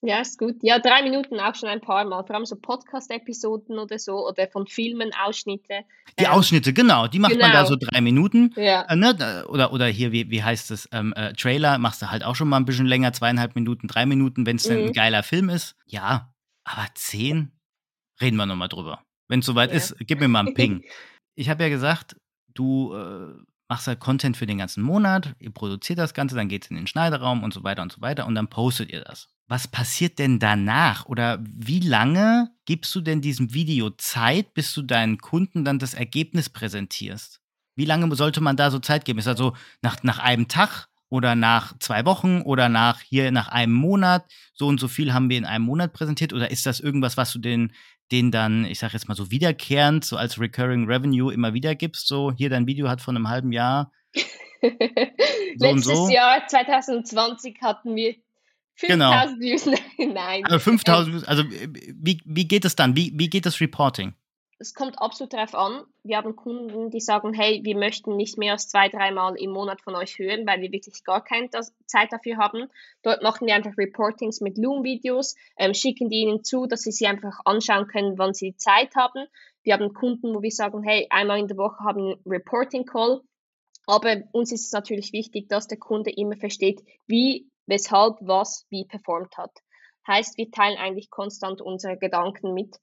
Ja, 0.00 0.20
ist 0.20 0.38
gut. 0.38 0.56
Ja, 0.62 0.78
drei 0.78 1.02
Minuten 1.02 1.40
auch 1.40 1.56
schon 1.56 1.68
ein 1.68 1.80
paar 1.80 2.04
Mal. 2.04 2.22
Vor 2.24 2.36
allem 2.36 2.46
so 2.46 2.54
Podcast-Episoden 2.54 3.78
oder 3.78 3.98
so 3.98 4.28
oder 4.28 4.46
von 4.46 4.66
Filmen, 4.68 5.10
Ausschnitte. 5.24 5.80
Die 6.18 6.24
ähm, 6.24 6.30
Ausschnitte, 6.30 6.72
genau. 6.72 7.08
Die 7.08 7.18
macht 7.18 7.32
genau. 7.32 7.46
man 7.46 7.52
da 7.52 7.64
genau. 7.64 7.68
so 7.68 7.76
drei 7.76 8.00
Minuten. 8.00 8.54
Ja. 8.56 8.82
Äh, 8.82 8.94
ne? 8.94 9.44
Oder, 9.48 9.72
oder 9.72 9.86
hier, 9.86 10.12
wie, 10.12 10.30
wie 10.30 10.42
heißt 10.42 10.70
es, 10.70 10.88
ähm, 10.92 11.12
äh, 11.16 11.32
Trailer 11.32 11.78
machst 11.78 12.00
du 12.00 12.10
halt 12.10 12.22
auch 12.22 12.36
schon 12.36 12.48
mal 12.48 12.58
ein 12.58 12.64
bisschen 12.64 12.86
länger, 12.86 13.12
zweieinhalb 13.12 13.56
Minuten, 13.56 13.88
drei 13.88 14.06
Minuten, 14.06 14.46
wenn 14.46 14.56
es 14.56 14.68
mhm. 14.68 14.76
ein 14.76 14.92
geiler 14.92 15.24
Film 15.24 15.48
ist. 15.48 15.74
Ja, 15.84 16.32
aber 16.62 16.86
zehn, 16.94 17.50
reden 18.20 18.36
wir 18.36 18.46
nochmal 18.46 18.68
drüber. 18.68 19.02
Wenn 19.26 19.40
es 19.40 19.46
soweit 19.46 19.70
ja. 19.70 19.76
ist, 19.76 19.96
gib 20.00 20.20
mir 20.20 20.28
mal 20.28 20.46
einen 20.46 20.54
Ping. 20.54 20.84
ich 21.34 21.48
habe 21.48 21.64
ja 21.64 21.70
gesagt, 21.70 22.14
du 22.54 22.94
äh, 22.94 23.34
machst 23.68 23.86
halt 23.86 24.00
Content 24.00 24.36
für 24.36 24.46
den 24.46 24.58
ganzen 24.58 24.82
Monat, 24.82 25.34
ihr 25.38 25.50
produziert 25.50 25.98
das 25.98 26.14
Ganze, 26.14 26.34
dann 26.34 26.48
geht 26.48 26.64
es 26.64 26.70
in 26.70 26.76
den 26.76 26.86
Schneideraum 26.86 27.42
und 27.42 27.52
so 27.52 27.62
weiter 27.62 27.82
und 27.82 27.92
so 27.92 28.00
weiter 28.00 28.26
und 28.26 28.34
dann 28.34 28.48
postet 28.48 28.90
ihr 28.90 29.02
das. 29.02 29.28
Was 29.46 29.68
passiert 29.68 30.18
denn 30.18 30.38
danach? 30.38 31.06
Oder 31.06 31.38
wie 31.42 31.80
lange 31.80 32.50
gibst 32.66 32.94
du 32.94 33.00
denn 33.00 33.22
diesem 33.22 33.54
Video 33.54 33.90
Zeit, 33.90 34.52
bis 34.52 34.74
du 34.74 34.82
deinen 34.82 35.18
Kunden 35.18 35.64
dann 35.64 35.78
das 35.78 35.94
Ergebnis 35.94 36.50
präsentierst? 36.50 37.40
Wie 37.74 37.86
lange 37.86 38.14
sollte 38.14 38.40
man 38.40 38.56
da 38.56 38.70
so 38.70 38.78
Zeit 38.78 39.04
geben? 39.04 39.18
Ist 39.18 39.26
das 39.26 39.38
so 39.38 39.54
nach, 39.80 40.02
nach 40.02 40.18
einem 40.18 40.48
Tag 40.48 40.88
oder 41.08 41.34
nach 41.34 41.78
zwei 41.78 42.04
Wochen 42.04 42.42
oder 42.42 42.68
nach 42.68 43.00
hier 43.00 43.30
nach 43.30 43.48
einem 43.48 43.72
Monat? 43.72 44.26
So 44.52 44.66
und 44.66 44.80
so 44.80 44.88
viel 44.88 45.14
haben 45.14 45.30
wir 45.30 45.38
in 45.38 45.46
einem 45.46 45.64
Monat 45.64 45.94
präsentiert? 45.94 46.34
Oder 46.34 46.50
ist 46.50 46.66
das 46.66 46.80
irgendwas, 46.80 47.16
was 47.16 47.32
du 47.32 47.38
den 47.38 47.72
den 48.12 48.30
dann, 48.30 48.64
ich 48.64 48.78
sag 48.78 48.92
jetzt 48.92 49.08
mal 49.08 49.14
so 49.14 49.30
wiederkehrend, 49.30 50.04
so 50.04 50.16
als 50.16 50.40
Recurring 50.40 50.86
Revenue 50.86 51.32
immer 51.32 51.54
wieder 51.54 51.74
gibst, 51.74 52.08
so 52.08 52.32
hier 52.32 52.50
dein 52.50 52.66
Video 52.66 52.88
hat 52.88 53.00
von 53.00 53.16
einem 53.16 53.28
halben 53.28 53.52
Jahr. 53.52 53.92
so 54.62 55.66
Letztes 55.66 55.84
so. 55.84 56.08
Jahr 56.10 56.46
2020 56.46 57.60
hatten 57.62 57.94
wir 57.94 58.14
5000 58.74 58.88
genau. 58.88 59.40
Views. 59.40 59.66
Nein. 59.98 60.44
Also 60.44 60.58
5000 60.58 61.14
Views, 61.14 61.24
also 61.24 61.44
wie, 61.50 62.20
wie 62.24 62.48
geht 62.48 62.64
es 62.64 62.76
dann? 62.76 62.96
Wie, 62.96 63.12
wie 63.14 63.28
geht 63.28 63.44
das 63.44 63.60
Reporting? 63.60 64.14
Es 64.60 64.74
kommt 64.74 65.00
absolut 65.00 65.32
darauf 65.32 65.54
an. 65.54 65.84
Wir 66.02 66.16
haben 66.16 66.34
Kunden, 66.34 66.90
die 66.90 67.00
sagen, 67.00 67.32
hey, 67.32 67.60
wir 67.62 67.76
möchten 67.76 68.16
nicht 68.16 68.38
mehr 68.38 68.52
als 68.52 68.68
zwei, 68.68 68.88
dreimal 68.88 69.36
im 69.36 69.52
Monat 69.52 69.80
von 69.80 69.94
euch 69.94 70.18
hören, 70.18 70.46
weil 70.46 70.60
wir 70.60 70.72
wirklich 70.72 71.04
gar 71.04 71.22
keine 71.22 71.48
Zeit 71.50 72.12
dafür 72.12 72.38
haben. 72.38 72.68
Dort 73.02 73.22
machen 73.22 73.46
wir 73.46 73.54
einfach 73.54 73.78
Reportings 73.78 74.40
mit 74.40 74.58
Loom-Videos, 74.58 75.36
ähm, 75.56 75.74
schicken 75.74 76.08
die 76.08 76.22
ihnen 76.22 76.42
zu, 76.42 76.66
dass 76.66 76.82
sie 76.82 76.90
sie 76.90 77.06
einfach 77.06 77.38
anschauen 77.44 77.86
können, 77.86 78.18
wann 78.18 78.34
sie 78.34 78.56
Zeit 78.56 78.96
haben. 78.96 79.26
Wir 79.62 79.74
haben 79.74 79.94
Kunden, 79.94 80.34
wo 80.34 80.42
wir 80.42 80.50
sagen, 80.50 80.82
hey, 80.82 81.06
einmal 81.10 81.38
in 81.38 81.46
der 81.46 81.56
Woche 81.56 81.84
haben 81.84 81.98
wir 81.98 82.14
einen 82.14 82.22
Reporting-Call. 82.26 83.20
Aber 83.86 84.22
uns 84.32 84.50
ist 84.50 84.66
es 84.66 84.72
natürlich 84.72 85.12
wichtig, 85.12 85.48
dass 85.48 85.68
der 85.68 85.78
Kunde 85.78 86.10
immer 86.10 86.36
versteht, 86.36 86.82
wie, 87.06 87.48
weshalb, 87.66 88.16
was, 88.20 88.66
wie 88.70 88.84
performt 88.86 89.36
hat. 89.38 89.52
Heißt, 90.06 90.36
wir 90.36 90.50
teilen 90.50 90.78
eigentlich 90.78 91.10
konstant 91.10 91.60
unsere 91.60 91.96
Gedanken 91.96 92.54
mit 92.54 92.76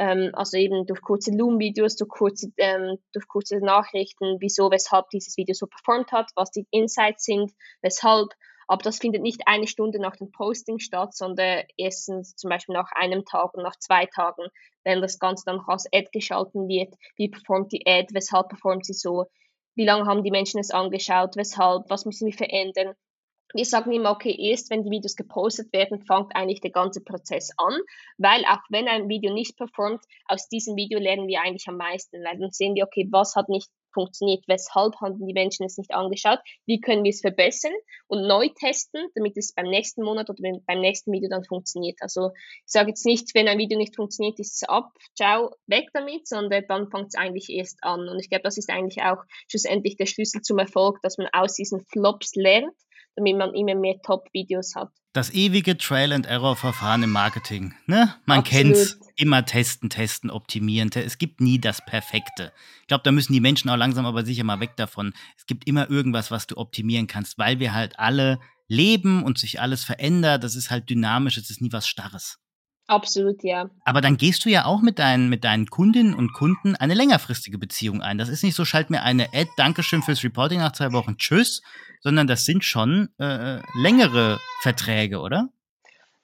ähm, 0.00 0.30
also 0.32 0.56
eben 0.56 0.86
durch 0.86 1.02
kurze 1.02 1.30
Loom-Videos, 1.30 1.94
durch 1.94 2.08
kurze, 2.08 2.50
ähm, 2.56 2.98
durch 3.12 3.28
kurze 3.28 3.58
Nachrichten, 3.58 4.38
wieso, 4.40 4.70
weshalb 4.70 5.10
dieses 5.10 5.36
Video 5.36 5.54
so 5.54 5.66
performt 5.66 6.10
hat, 6.10 6.30
was 6.34 6.50
die 6.50 6.66
Insights 6.70 7.24
sind, 7.24 7.52
weshalb. 7.82 8.30
Aber 8.66 8.82
das 8.82 8.98
findet 8.98 9.22
nicht 9.22 9.42
eine 9.46 9.66
Stunde 9.66 10.00
nach 10.00 10.16
dem 10.16 10.30
Posting 10.30 10.78
statt, 10.78 11.14
sondern 11.14 11.64
erstens 11.76 12.34
zum 12.36 12.48
Beispiel 12.48 12.72
nach 12.72 12.90
einem 12.92 13.24
Tag 13.26 13.52
und 13.54 13.62
nach 13.62 13.76
zwei 13.76 14.06
Tagen, 14.06 14.44
wenn 14.84 15.02
das 15.02 15.18
Ganze 15.18 15.44
dann 15.44 15.60
als 15.66 15.86
Ad 15.92 16.08
geschalten 16.12 16.68
wird. 16.68 16.94
Wie 17.16 17.28
performt 17.28 17.72
die 17.72 17.82
Ad? 17.84 18.08
Weshalb 18.14 18.48
performt 18.48 18.86
sie 18.86 18.94
so? 18.94 19.26
Wie 19.74 19.84
lange 19.84 20.06
haben 20.06 20.22
die 20.22 20.30
Menschen 20.30 20.60
es 20.60 20.70
angeschaut? 20.70 21.36
Weshalb? 21.36 21.90
Was 21.90 22.06
müssen 22.06 22.26
wir 22.26 22.34
verändern? 22.34 22.94
Wir 23.52 23.64
sagen 23.64 23.92
immer, 23.92 24.10
okay, 24.10 24.34
erst 24.38 24.70
wenn 24.70 24.84
die 24.84 24.90
Videos 24.90 25.16
gepostet 25.16 25.72
werden, 25.72 26.00
fängt 26.00 26.34
eigentlich 26.34 26.60
der 26.60 26.70
ganze 26.70 27.00
Prozess 27.00 27.50
an, 27.56 27.78
weil 28.18 28.44
auch 28.44 28.62
wenn 28.70 28.88
ein 28.88 29.08
Video 29.08 29.32
nicht 29.32 29.56
performt, 29.56 30.04
aus 30.26 30.48
diesem 30.48 30.76
Video 30.76 30.98
lernen 30.98 31.26
wir 31.26 31.40
eigentlich 31.40 31.68
am 31.68 31.76
meisten, 31.76 32.22
weil 32.24 32.38
dann 32.38 32.50
sehen 32.50 32.74
wir, 32.74 32.84
okay, 32.84 33.08
was 33.10 33.34
hat 33.36 33.48
nicht 33.48 33.68
funktioniert, 33.92 34.44
weshalb 34.46 34.94
haben 35.00 35.18
die 35.26 35.32
Menschen 35.32 35.66
es 35.66 35.76
nicht 35.76 35.92
angeschaut, 35.92 36.38
wie 36.66 36.80
können 36.80 37.02
wir 37.02 37.10
es 37.10 37.22
verbessern 37.22 37.72
und 38.06 38.26
neu 38.26 38.48
testen, 38.48 39.08
damit 39.16 39.36
es 39.36 39.52
beim 39.52 39.66
nächsten 39.66 40.04
Monat 40.04 40.30
oder 40.30 40.40
beim 40.66 40.80
nächsten 40.80 41.12
Video 41.12 41.28
dann 41.28 41.44
funktioniert. 41.44 41.96
Also 42.00 42.30
ich 42.34 42.62
sage 42.66 42.90
jetzt 42.90 43.04
nicht, 43.04 43.34
wenn 43.34 43.48
ein 43.48 43.58
Video 43.58 43.76
nicht 43.76 43.96
funktioniert, 43.96 44.38
ist 44.38 44.62
es 44.62 44.68
ab, 44.68 44.92
ciao, 45.16 45.50
weg 45.66 45.88
damit, 45.92 46.28
sondern 46.28 46.64
dann 46.68 46.88
fängt 46.88 47.08
es 47.08 47.14
eigentlich 47.16 47.50
erst 47.50 47.82
an. 47.82 48.08
Und 48.08 48.20
ich 48.20 48.30
glaube, 48.30 48.44
das 48.44 48.58
ist 48.58 48.70
eigentlich 48.70 49.02
auch 49.02 49.24
schlussendlich 49.48 49.96
der 49.96 50.06
Schlüssel 50.06 50.40
zum 50.42 50.58
Erfolg, 50.58 51.00
dass 51.02 51.18
man 51.18 51.28
aus 51.32 51.54
diesen 51.54 51.80
Flops 51.80 52.36
lernt 52.36 52.74
damit 53.20 53.36
man 53.36 53.54
immer 53.54 53.74
mehr 53.74 54.00
Top-Videos 54.02 54.74
hat. 54.74 54.90
Das 55.12 55.30
ewige 55.32 55.76
Trial-and-Error-Verfahren 55.76 57.02
im 57.02 57.10
Marketing. 57.10 57.74
Ne? 57.86 58.14
Man 58.26 58.44
kennt 58.44 58.76
es. 58.76 58.98
Immer 59.16 59.44
testen, 59.44 59.90
testen, 59.90 60.30
optimieren. 60.30 60.90
Es 60.94 61.18
gibt 61.18 61.40
nie 61.40 61.60
das 61.60 61.84
Perfekte. 61.84 62.52
Ich 62.82 62.86
glaube, 62.86 63.02
da 63.04 63.12
müssen 63.12 63.32
die 63.32 63.40
Menschen 63.40 63.68
auch 63.68 63.76
langsam 63.76 64.06
aber 64.06 64.24
sicher 64.24 64.44
mal 64.44 64.60
weg 64.60 64.76
davon. 64.76 65.12
Es 65.36 65.46
gibt 65.46 65.66
immer 65.66 65.90
irgendwas, 65.90 66.30
was 66.30 66.46
du 66.46 66.56
optimieren 66.56 67.06
kannst, 67.06 67.38
weil 67.38 67.58
wir 67.58 67.74
halt 67.74 67.98
alle 67.98 68.38
leben 68.68 69.22
und 69.24 69.36
sich 69.36 69.60
alles 69.60 69.84
verändert. 69.84 70.44
Das 70.44 70.54
ist 70.54 70.70
halt 70.70 70.88
dynamisch, 70.88 71.36
es 71.36 71.50
ist 71.50 71.60
nie 71.60 71.72
was 71.72 71.88
Starres. 71.88 72.38
Absolut, 72.90 73.44
ja. 73.44 73.70
Aber 73.84 74.00
dann 74.00 74.16
gehst 74.16 74.44
du 74.44 74.48
ja 74.48 74.64
auch 74.64 74.82
mit 74.82 74.98
deinen, 74.98 75.28
mit 75.28 75.44
deinen 75.44 75.66
Kundinnen 75.66 76.12
und 76.12 76.32
Kunden 76.32 76.74
eine 76.74 76.94
längerfristige 76.94 77.56
Beziehung 77.56 78.02
ein. 78.02 78.18
Das 78.18 78.28
ist 78.28 78.42
nicht 78.42 78.56
so, 78.56 78.64
schalt 78.64 78.90
mir 78.90 79.04
eine 79.04 79.28
Ad, 79.32 79.48
Dankeschön 79.56 80.02
fürs 80.02 80.24
Reporting 80.24 80.58
nach 80.58 80.72
zwei 80.72 80.92
Wochen, 80.92 81.16
tschüss, 81.16 81.62
sondern 82.00 82.26
das 82.26 82.44
sind 82.44 82.64
schon 82.64 83.08
äh, 83.18 83.60
längere 83.80 84.40
Verträge, 84.62 85.20
oder? 85.20 85.50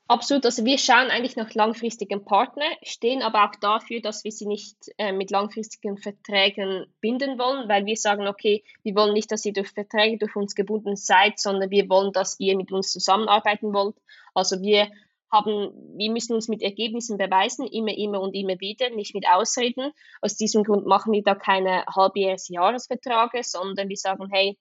Absolut, 0.09 0.45
also 0.45 0.65
wir 0.65 0.79
schauen 0.79 1.11
eigentlich 1.11 1.37
nach 1.37 1.55
langfristigen 1.55 2.25
Partnern, 2.25 2.73
stehen 2.83 3.23
aber 3.23 3.45
auch 3.45 3.55
dafür, 3.61 4.01
dass 4.01 4.25
wir 4.25 4.33
sie 4.33 4.47
nicht 4.47 4.77
äh, 4.99 5.13
mit 5.13 5.31
langfristigen 5.31 5.99
Verträgen 5.99 6.87
binden 7.01 7.39
wollen, 7.39 7.69
weil 7.69 7.87
wir 7.87 7.97
sagen, 7.97 8.27
okay, 8.27 8.65
wir 8.83 8.97
wollen 8.97 9.15
nicht, 9.15 9.31
dass 9.31 9.45
ihr 9.45 9.53
durch 9.53 9.69
Verträge 9.69 10.19
durch 10.19 10.35
uns 10.35 10.57
gebunden 10.57 10.97
seid, 10.97 11.39
sondern 11.39 11.71
wir 11.71 11.89
wollen, 11.89 12.13
dass 12.13 12.41
ihr 12.41 12.57
mit 12.57 12.73
uns 12.73 12.91
zusammenarbeiten 12.91 13.73
wollt. 13.73 13.97
Also 14.35 14.61
wir 14.63 14.89
haben, 15.33 15.73
wir 15.97 16.11
müssen 16.11 16.35
uns 16.35 16.49
mit 16.49 16.63
Ergebnissen 16.63 17.19
beweisen, 17.19 17.67
immer, 17.67 17.97
immer 17.97 18.21
und 18.21 18.35
immer 18.35 18.59
wieder, 18.61 18.91
nicht 18.91 19.15
mit 19.15 19.27
Ausreden. 19.29 19.93
Aus 20.23 20.37
diesem 20.37 20.63
Grund 20.65 20.87
machen 20.87 21.13
wir 21.13 21.23
da 21.23 21.35
keine 21.35 21.85
halbjähriges 21.87 22.49
Jahresverträge, 22.49 23.43
sondern 23.43 23.89
wir 23.89 23.97
sagen, 23.97 24.29
hey, 24.33 24.59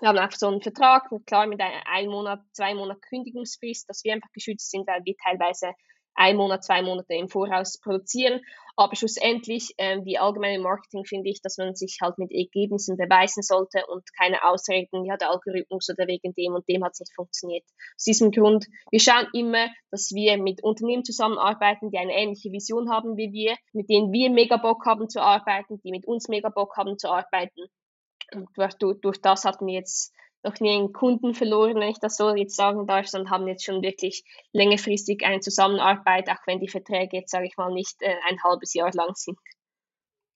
wir 0.00 0.08
haben 0.08 0.18
einfach 0.18 0.38
so 0.38 0.46
einen 0.46 0.62
Vertrag, 0.62 1.10
klar 1.26 1.46
mit 1.46 1.60
einem 1.60 1.82
ein 1.84 2.08
Monat, 2.08 2.40
zwei 2.52 2.74
Monat 2.74 3.02
Kündigungsfrist, 3.02 3.88
dass 3.88 4.04
wir 4.04 4.14
einfach 4.14 4.30
geschützt 4.32 4.70
sind, 4.70 4.86
weil 4.86 5.04
wir 5.04 5.14
teilweise 5.22 5.72
ein 6.18 6.36
Monat, 6.36 6.64
zwei 6.64 6.82
Monate 6.82 7.14
im 7.14 7.28
Voraus 7.28 7.78
produzieren. 7.78 8.40
Aber 8.76 8.94
schlussendlich, 8.94 9.74
äh, 9.76 10.04
wie 10.04 10.18
allgemein 10.18 10.60
Marketing, 10.60 11.04
finde 11.04 11.30
ich, 11.30 11.40
dass 11.42 11.58
man 11.58 11.74
sich 11.74 11.98
halt 12.00 12.18
mit 12.18 12.30
Ergebnissen 12.32 12.96
beweisen 12.96 13.42
sollte 13.42 13.84
und 13.86 14.04
keine 14.16 14.44
Ausreden, 14.44 15.04
ja, 15.04 15.16
der 15.16 15.30
Algorithmus 15.30 15.88
oder 15.90 16.06
wegen 16.06 16.34
dem 16.34 16.54
und 16.54 16.68
dem 16.68 16.84
hat 16.84 16.92
es 16.92 17.00
nicht 17.00 17.14
funktioniert. 17.14 17.64
Aus 17.96 18.04
diesem 18.04 18.30
Grund, 18.30 18.66
wir 18.90 19.00
schauen 19.00 19.26
immer, 19.32 19.68
dass 19.90 20.12
wir 20.12 20.38
mit 20.38 20.62
Unternehmen 20.62 21.04
zusammenarbeiten, 21.04 21.90
die 21.90 21.98
eine 21.98 22.14
ähnliche 22.14 22.52
Vision 22.52 22.90
haben 22.90 23.16
wie 23.16 23.32
wir, 23.32 23.56
mit 23.72 23.88
denen 23.88 24.12
wir 24.12 24.30
mega 24.30 24.58
Bock 24.58 24.86
haben 24.86 25.08
zu 25.08 25.20
arbeiten, 25.20 25.80
die 25.82 25.90
mit 25.90 26.06
uns 26.06 26.28
mega 26.28 26.48
Bock 26.48 26.76
haben 26.76 26.98
zu 26.98 27.08
arbeiten. 27.10 27.62
Und 28.32 28.48
durch, 28.56 28.74
durch 29.00 29.20
das 29.20 29.44
hatten 29.44 29.66
wir 29.66 29.74
jetzt 29.74 30.12
noch 30.44 30.60
nie 30.60 30.70
einen 30.70 30.92
Kunden 30.92 31.34
verloren, 31.34 31.76
wenn 31.76 31.90
ich 31.90 31.98
das 31.98 32.16
so 32.16 32.34
jetzt 32.34 32.56
sagen 32.56 32.86
darf, 32.86 33.06
sondern 33.08 33.30
haben 33.30 33.48
jetzt 33.48 33.64
schon 33.64 33.82
wirklich 33.82 34.24
längerfristig 34.52 35.24
eine 35.24 35.40
Zusammenarbeit, 35.40 36.28
auch 36.28 36.46
wenn 36.46 36.60
die 36.60 36.68
Verträge 36.68 37.16
jetzt, 37.16 37.30
sage 37.30 37.46
ich 37.46 37.56
mal, 37.56 37.72
nicht 37.72 37.96
äh, 38.00 38.14
ein 38.28 38.42
halbes 38.42 38.74
Jahr 38.74 38.90
lang 38.94 39.14
sind. 39.14 39.38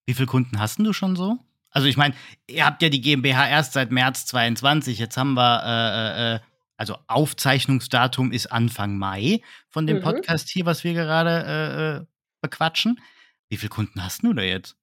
Wie 0.07 0.15
viele 0.15 0.27
Kunden 0.27 0.59
hast 0.59 0.79
du 0.79 0.93
schon 0.93 1.15
so? 1.15 1.39
Also 1.71 1.89
ich 1.89 1.97
meine, 1.97 2.15
ihr 2.49 2.67
habt 2.67 2.83
ja 2.83 2.89
die 2.89 3.01
GmbH 3.01 3.49
erst 3.49 3.73
seit 3.73 3.91
März 3.91 4.27
22, 4.27 4.99
jetzt 4.99 5.17
haben 5.17 5.35
wir, 5.35 5.63
äh, 5.65 6.33
äh, 6.33 6.35
äh, 6.37 6.41
also 6.77 6.99
Aufzeichnungsdatum 7.07 8.33
ist 8.33 8.49
Anfang 8.49 8.99
Mai 8.99 9.41
von 9.69 9.87
dem 9.87 9.99
mhm. 9.99 10.03
Podcast 10.03 10.49
hier, 10.51 10.67
was 10.67 10.85
wir 10.85 10.93
gerade 10.93 11.31
äh, 11.47 11.97
äh, 11.97 12.07
bequatschen. 12.43 13.01
Wie 13.49 13.57
viele 13.57 13.71
Kunden 13.71 14.03
hast 14.03 14.23
du 14.23 14.33
da 14.33 14.43
jetzt? 14.43 14.77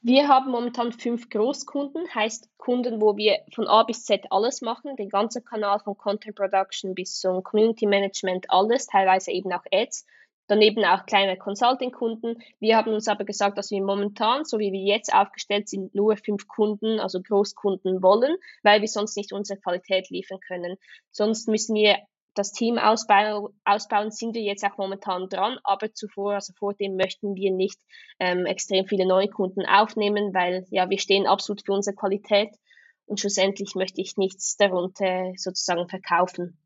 Wir 0.00 0.28
haben 0.28 0.52
momentan 0.52 0.92
fünf 0.92 1.28
Großkunden, 1.28 2.14
heißt 2.14 2.48
Kunden, 2.56 3.00
wo 3.00 3.16
wir 3.16 3.40
von 3.52 3.66
A 3.66 3.82
bis 3.82 4.04
Z 4.04 4.26
alles 4.30 4.60
machen, 4.60 4.94
den 4.94 5.08
ganzen 5.08 5.44
Kanal 5.44 5.80
von 5.80 5.96
Content 5.96 6.36
Production 6.36 6.94
bis 6.94 7.18
zum 7.18 7.42
Community 7.42 7.84
Management, 7.84 8.46
alles, 8.48 8.86
teilweise 8.86 9.32
eben 9.32 9.52
auch 9.52 9.64
Ads. 9.72 10.06
Daneben 10.46 10.84
auch 10.84 11.04
kleine 11.04 11.36
Consulting-Kunden. 11.36 12.40
Wir 12.60 12.76
haben 12.76 12.94
uns 12.94 13.08
aber 13.08 13.24
gesagt, 13.24 13.58
dass 13.58 13.72
wir 13.72 13.82
momentan, 13.82 14.44
so 14.44 14.60
wie 14.60 14.72
wir 14.72 14.80
jetzt 14.80 15.12
aufgestellt 15.12 15.68
sind, 15.68 15.94
nur 15.94 16.16
fünf 16.16 16.46
Kunden, 16.46 17.00
also 17.00 17.20
Großkunden 17.20 18.00
wollen, 18.00 18.36
weil 18.62 18.80
wir 18.80 18.88
sonst 18.88 19.16
nicht 19.16 19.32
unsere 19.32 19.60
Qualität 19.60 20.10
liefern 20.10 20.38
können. 20.46 20.76
Sonst 21.10 21.48
müssen 21.48 21.74
wir 21.74 21.98
das 22.38 22.52
Team 22.52 22.78
ausbauen, 22.78 23.48
ausbauen 23.64 24.10
sind 24.10 24.34
wir 24.34 24.42
jetzt 24.42 24.64
auch 24.64 24.78
momentan 24.78 25.28
dran, 25.28 25.58
aber 25.64 25.92
zuvor, 25.92 26.34
also 26.34 26.52
vor 26.56 26.74
dem 26.74 26.96
möchten 26.96 27.34
wir 27.34 27.52
nicht 27.52 27.78
ähm, 28.20 28.46
extrem 28.46 28.86
viele 28.86 29.06
neue 29.06 29.28
Kunden 29.28 29.66
aufnehmen, 29.66 30.32
weil 30.32 30.66
ja, 30.70 30.88
wir 30.88 30.98
stehen 30.98 31.26
absolut 31.26 31.62
für 31.66 31.72
unsere 31.72 31.96
Qualität 31.96 32.50
und 33.06 33.18
schlussendlich 33.18 33.74
möchte 33.74 34.00
ich 34.00 34.16
nichts 34.16 34.56
darunter 34.56 35.32
sozusagen 35.36 35.88
verkaufen. 35.88 36.58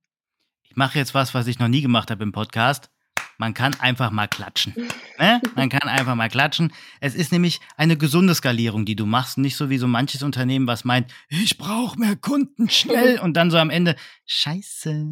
ich 0.63 0.77
mache 0.77 0.99
jetzt 0.99 1.15
was, 1.15 1.35
was 1.35 1.47
ich 1.47 1.59
noch 1.59 1.69
nie 1.69 1.83
gemacht 1.83 2.11
habe 2.11 2.23
im 2.23 2.33
Podcast. 2.33 2.91
Man 3.43 3.55
kann 3.55 3.75
einfach 3.81 4.13
mal 4.13 4.29
klatschen. 4.29 4.73
Ne? 5.19 5.41
Man 5.57 5.69
kann 5.69 5.89
einfach 5.89 6.15
mal 6.15 6.29
klatschen. 6.29 6.73
Es 7.01 7.17
ist 7.17 7.33
nämlich 7.33 7.59
eine 7.77 7.97
gesunde 7.97 8.37
Skalierung, 8.37 8.85
die 8.85 8.95
du 8.95 9.05
machst. 9.05 9.37
Nicht 9.37 9.57
so 9.57 9.69
wie 9.69 9.79
so 9.79 9.89
manches 9.89 10.23
Unternehmen, 10.23 10.69
was 10.69 10.85
meint, 10.85 11.13
ich 11.29 11.59
brauche 11.59 11.99
mehr 11.99 12.15
Kunden 12.15 12.71
schnell 12.71 13.19
und 13.23 13.37
dann 13.37 13.51
so 13.51 13.59
am 13.59 13.69
Ende, 13.69 13.97
scheiße, 14.27 15.07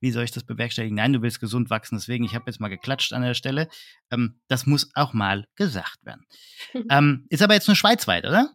wie 0.00 0.10
soll 0.10 0.24
ich 0.24 0.30
das 0.30 0.44
bewerkstelligen? 0.44 0.96
Nein, 0.96 1.12
du 1.12 1.20
willst 1.20 1.38
gesund 1.38 1.68
wachsen. 1.68 1.98
Deswegen, 1.98 2.24
ich 2.24 2.34
habe 2.34 2.46
jetzt 2.46 2.60
mal 2.60 2.68
geklatscht 2.68 3.12
an 3.12 3.20
der 3.20 3.34
Stelle. 3.34 3.68
Ähm, 4.10 4.40
das 4.48 4.64
muss 4.64 4.90
auch 4.94 5.12
mal 5.12 5.46
gesagt 5.56 5.98
werden. 6.02 6.24
Ähm, 6.88 7.26
ist 7.28 7.42
aber 7.42 7.52
jetzt 7.52 7.66
nur 7.68 7.76
schweizweit, 7.76 8.24
oder? 8.24 8.48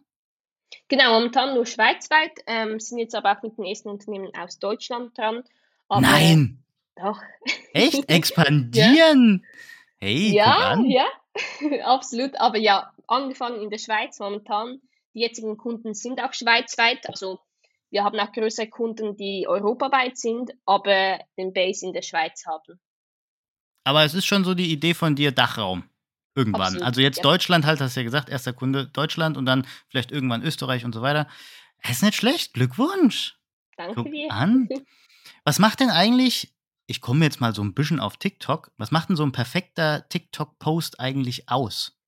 Genau, 0.88 1.12
momentan 1.12 1.54
nur 1.54 1.64
schweizweit, 1.64 2.32
ähm, 2.48 2.80
sind 2.80 2.98
jetzt 2.98 3.14
aber 3.14 3.38
auch 3.38 3.42
mit 3.42 3.56
den 3.56 3.66
ersten 3.66 3.88
Unternehmen 3.88 4.32
aus 4.36 4.58
Deutschland 4.58 5.16
dran. 5.16 5.44
Aber 5.88 6.00
Nein! 6.00 6.65
Doch. 6.96 7.20
Echt? 7.72 8.04
Expandieren? 8.10 9.42
ja. 9.44 9.48
Hey, 9.98 10.34
ja, 10.34 10.78
ja, 10.84 11.06
absolut. 11.84 12.38
Aber 12.38 12.58
ja, 12.58 12.92
angefangen 13.06 13.62
in 13.62 13.70
der 13.70 13.78
Schweiz 13.78 14.18
momentan. 14.18 14.80
Die 15.14 15.20
jetzigen 15.20 15.56
Kunden 15.56 15.94
sind 15.94 16.20
auch 16.20 16.34
schweizweit. 16.34 17.08
Also 17.08 17.40
wir 17.90 18.04
haben 18.04 18.18
auch 18.20 18.32
größere 18.32 18.68
Kunden, 18.68 19.16
die 19.16 19.46
europaweit 19.48 20.18
sind, 20.18 20.50
aber 20.66 21.18
den 21.38 21.54
Base 21.54 21.86
in 21.86 21.94
der 21.94 22.02
Schweiz 22.02 22.44
haben. 22.46 22.78
Aber 23.84 24.04
es 24.04 24.14
ist 24.14 24.26
schon 24.26 24.44
so 24.44 24.52
die 24.54 24.70
Idee 24.70 24.94
von 24.94 25.14
dir, 25.14 25.32
Dachraum. 25.32 25.84
Irgendwann. 26.34 26.64
Absolut, 26.64 26.82
also 26.82 27.00
jetzt 27.00 27.16
ja. 27.18 27.22
Deutschland 27.22 27.64
halt, 27.64 27.80
hast 27.80 27.96
du 27.96 28.00
ja 28.00 28.04
gesagt, 28.04 28.28
erster 28.28 28.52
Kunde 28.52 28.88
Deutschland 28.88 29.38
und 29.38 29.46
dann 29.46 29.66
vielleicht 29.88 30.12
irgendwann 30.12 30.42
Österreich 30.42 30.84
und 30.84 30.92
so 30.92 31.00
weiter. 31.00 31.26
Ist 31.88 32.02
nicht 32.02 32.16
schlecht. 32.16 32.52
Glückwunsch. 32.52 33.38
Danke 33.78 33.94
Guck 33.94 34.10
dir. 34.10 34.30
An. 34.30 34.68
Was 35.44 35.58
macht 35.58 35.80
denn 35.80 35.88
eigentlich 35.88 36.52
ich 36.86 37.00
komme 37.00 37.24
jetzt 37.24 37.40
mal 37.40 37.54
so 37.54 37.62
ein 37.62 37.74
bisschen 37.74 38.00
auf 38.00 38.16
TikTok. 38.16 38.70
Was 38.76 38.90
macht 38.90 39.08
denn 39.08 39.16
so 39.16 39.24
ein 39.24 39.32
perfekter 39.32 40.08
TikTok-Post 40.08 41.00
eigentlich 41.00 41.48
aus? 41.48 41.98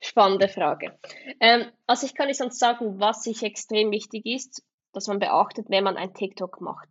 Spannende 0.00 0.48
Frage. 0.48 0.98
Ähm, 1.40 1.70
also 1.86 2.06
ich 2.06 2.14
kann 2.14 2.26
nicht 2.26 2.38
sonst 2.38 2.58
sagen, 2.58 2.98
was 2.98 3.22
sich 3.22 3.42
extrem 3.42 3.90
wichtig 3.90 4.26
ist, 4.26 4.64
dass 4.92 5.06
man 5.06 5.18
beachtet, 5.18 5.66
wenn 5.68 5.84
man 5.84 5.96
ein 5.96 6.12
TikTok 6.14 6.60
macht. 6.60 6.88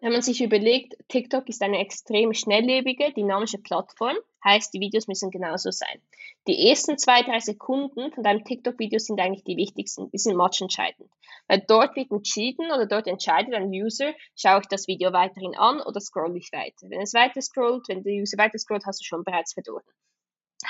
Wenn 0.00 0.12
man 0.12 0.22
sich 0.22 0.42
überlegt, 0.42 0.96
TikTok 1.08 1.48
ist 1.48 1.62
eine 1.62 1.78
extrem 1.78 2.34
schnelllebige, 2.34 3.12
dynamische 3.12 3.58
Plattform, 3.58 4.16
heißt, 4.44 4.74
die 4.74 4.80
Videos 4.80 5.08
müssen 5.08 5.30
genauso 5.30 5.70
sein. 5.70 6.00
Die 6.46 6.68
ersten 6.68 6.98
zwei, 6.98 7.22
drei 7.22 7.40
Sekunden 7.40 8.12
von 8.12 8.22
deinem 8.22 8.44
TikTok-Video 8.44 8.98
sind 8.98 9.18
eigentlich 9.20 9.44
die 9.44 9.56
wichtigsten, 9.56 10.10
die 10.10 10.18
sind 10.18 10.36
matchentscheidend. 10.36 11.10
Weil 11.48 11.64
dort 11.66 11.96
wird 11.96 12.10
entschieden 12.10 12.66
oder 12.66 12.86
dort 12.86 13.06
entscheidet 13.06 13.54
ein 13.54 13.70
User, 13.70 14.12
schaue 14.36 14.60
ich 14.60 14.66
das 14.66 14.88
Video 14.88 15.12
weiterhin 15.12 15.56
an 15.56 15.80
oder 15.80 16.00
scroll 16.00 16.36
ich 16.36 16.52
weiter. 16.52 16.90
Wenn 16.90 17.00
es 17.00 17.14
weiter 17.14 17.40
scrollt, 17.40 17.88
wenn 17.88 18.02
der 18.02 18.14
User 18.14 18.36
weiter 18.36 18.58
scrollt, 18.58 18.84
hast 18.84 19.00
du 19.00 19.04
schon 19.04 19.24
bereits 19.24 19.54
verloren. 19.54 19.84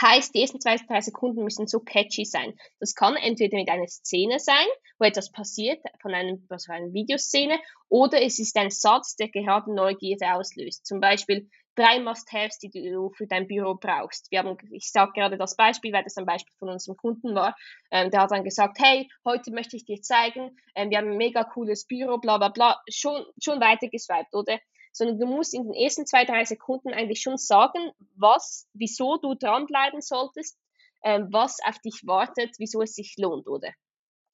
Heißt, 0.04 0.34
die 0.34 0.42
ersten 0.42 0.60
zwei, 0.60 0.76
drei 0.76 1.00
Sekunden 1.00 1.44
müssen 1.44 1.66
so 1.66 1.80
catchy 1.80 2.26
sein. 2.26 2.58
Das 2.78 2.94
kann 2.94 3.16
entweder 3.16 3.56
mit 3.56 3.70
einer 3.70 3.88
Szene 3.88 4.38
sein, 4.38 4.66
wo 4.98 5.06
etwas 5.06 5.32
passiert, 5.32 5.80
von 6.02 6.12
einem, 6.12 6.46
also 6.50 6.72
einer 6.72 6.92
Videoszene, 6.92 7.58
oder 7.88 8.20
es 8.20 8.38
ist 8.38 8.54
ein 8.58 8.70
Satz, 8.70 9.16
der 9.16 9.30
gerade 9.30 9.74
Neugierde 9.74 10.34
auslöst. 10.34 10.84
Zum 10.84 11.00
Beispiel 11.00 11.48
drei 11.74 12.00
Must-Haves, 12.00 12.58
die 12.58 12.70
du 12.70 13.12
für 13.16 13.26
dein 13.26 13.46
Büro 13.46 13.76
brauchst. 13.76 14.30
Wir 14.30 14.40
haben, 14.40 14.58
ich 14.72 14.90
sage 14.90 15.12
gerade 15.14 15.38
das 15.38 15.56
Beispiel, 15.56 15.92
weil 15.94 16.04
das 16.04 16.18
ein 16.18 16.26
Beispiel 16.26 16.54
von 16.58 16.68
unserem 16.68 16.98
Kunden 16.98 17.34
war. 17.34 17.56
Ähm, 17.90 18.10
der 18.10 18.20
hat 18.20 18.30
dann 18.30 18.44
gesagt, 18.44 18.78
hey, 18.80 19.08
heute 19.24 19.52
möchte 19.52 19.76
ich 19.76 19.86
dir 19.86 20.02
zeigen, 20.02 20.54
ähm, 20.74 20.90
wir 20.90 20.98
haben 20.98 21.12
ein 21.12 21.16
mega 21.16 21.44
cooles 21.44 21.86
Büro, 21.86 22.18
bla 22.18 22.36
bla 22.36 22.50
bla. 22.50 22.78
Schon, 22.90 23.24
schon 23.42 23.58
weiter 23.58 23.88
geswiped, 23.88 24.34
oder? 24.34 24.58
Sondern 24.94 25.18
du 25.18 25.26
musst 25.26 25.54
in 25.54 25.64
den 25.64 25.74
ersten 25.74 26.06
zwei, 26.06 26.24
drei 26.24 26.44
Sekunden 26.44 26.94
eigentlich 26.94 27.20
schon 27.20 27.36
sagen, 27.36 27.90
was, 28.16 28.68
wieso 28.74 29.16
du 29.16 29.34
dranbleiben 29.34 30.00
solltest, 30.00 30.56
ähm, 31.02 31.28
was 31.32 31.58
auf 31.66 31.78
dich 31.80 32.06
wartet, 32.06 32.54
wieso 32.58 32.80
es 32.80 32.94
sich 32.94 33.16
lohnt, 33.18 33.48
oder? 33.48 33.70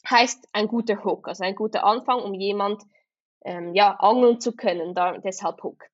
Heißt 0.09 0.47
ein 0.53 0.69
guter 0.69 1.03
Hook, 1.03 1.29
also 1.29 1.45
ein 1.45 1.55
guter 1.55 1.85
Anfang, 1.85 2.21
um 2.21 2.35
jemand 2.35 2.83
ähm, 3.43 3.75
ja, 3.75 3.97
angeln 3.99 4.39
zu 4.41 4.55
können, 4.55 4.95
da, 4.95 5.17
deshalb 5.17 5.63
Hook. 5.63 5.87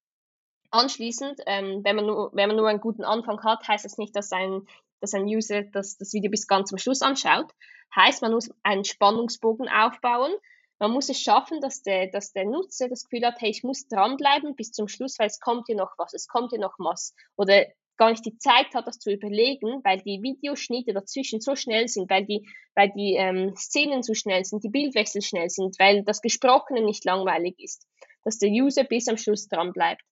Anschließend, 0.71 1.41
ähm, 1.47 1.83
wenn, 1.85 1.97
man 1.97 2.07
nur, 2.07 2.31
wenn 2.35 2.49
man 2.49 2.57
nur 2.57 2.69
einen 2.69 2.81
guten 2.81 3.05
Anfang 3.05 3.43
hat, 3.45 3.67
heißt 3.67 3.85
das 3.85 3.99
nicht, 3.99 4.17
dass 4.17 4.33
ein, 4.33 4.67
dass 5.01 5.15
ein 5.15 5.27
User 5.27 5.63
das, 5.63 5.97
das 5.97 6.13
Video 6.13 6.31
bis 6.31 6.49
ganz 6.49 6.71
zum 6.71 6.79
Schluss 6.79 7.03
anschaut. 7.03 7.53
Heißt, 7.95 8.21
man 8.21 8.33
muss 8.33 8.51
einen 8.65 8.85
Spannungsbogen 8.85 9.69
aufbauen, 9.69 10.33
man 10.79 10.91
muss 10.91 11.09
es 11.09 11.21
schaffen, 11.21 11.61
dass 11.61 11.83
der, 11.83 12.09
dass 12.09 12.33
der 12.33 12.45
Nutzer 12.45 12.89
das 12.89 13.05
Gefühl 13.05 13.27
hat, 13.27 13.41
hey, 13.41 13.51
ich 13.51 13.63
muss 13.63 13.89
dranbleiben 13.89 14.57
bis 14.57 14.73
zum 14.73 14.89
Schluss, 14.89 15.19
weil 15.19 15.29
es 15.29 15.41
kommt 15.41 15.67
hier 15.67 15.77
noch 15.77 15.93
was, 15.97 16.13
es 16.13 16.29
kommt 16.29 16.51
hier 16.51 16.61
noch 16.61 16.75
was. 16.79 17.15
Oder 17.37 17.67
gar 17.97 18.11
nicht 18.11 18.27
die 18.27 18.37
Zeit 18.39 18.75
hat, 18.75 18.87
das 18.87 18.99
zu 18.99 19.11
überlegen, 19.11 19.81
weil 19.85 19.99
die 20.03 20.23
Videoschnitte 20.23 20.93
dazwischen 20.93 21.41
so 21.41 21.57
schnell 21.57 21.89
sind, 21.89 22.11
weil 22.11 22.27
die, 22.27 22.47
weil 22.75 22.91
die 22.91 23.15
ähm, 23.15 23.55
Szenen 23.57 24.03
so 24.03 24.15
schnell 24.15 24.45
sind, 24.45 24.65
die 24.65 24.69
Bildwechsel 24.69 25.23
schnell 25.23 25.49
sind, 25.49 25.79
weil 25.79 26.03
das 26.05 26.21
Gesprochene 26.21 26.83
nicht 26.83 27.05
langweilig 27.05 27.55
ist, 27.59 27.87
dass 28.25 28.39
der 28.39 28.51
User 28.51 28.85
bis 28.85 29.09
am 29.09 29.17
Schluss 29.17 29.49
dran 29.49 29.73
bleibt. 29.73 30.03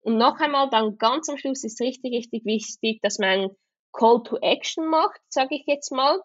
Und 0.00 0.18
noch 0.18 0.38
einmal, 0.38 0.70
dann 0.70 0.98
ganz 0.98 1.28
am 1.28 1.36
Schluss 1.36 1.64
ist 1.64 1.80
richtig, 1.80 2.12
richtig 2.12 2.44
wichtig, 2.44 3.00
dass 3.02 3.18
man 3.18 3.50
Call 3.92 4.22
to 4.22 4.38
Action 4.40 4.86
macht, 4.86 5.20
sage 5.28 5.56
ich 5.56 5.64
jetzt 5.66 5.90
mal. 5.90 6.20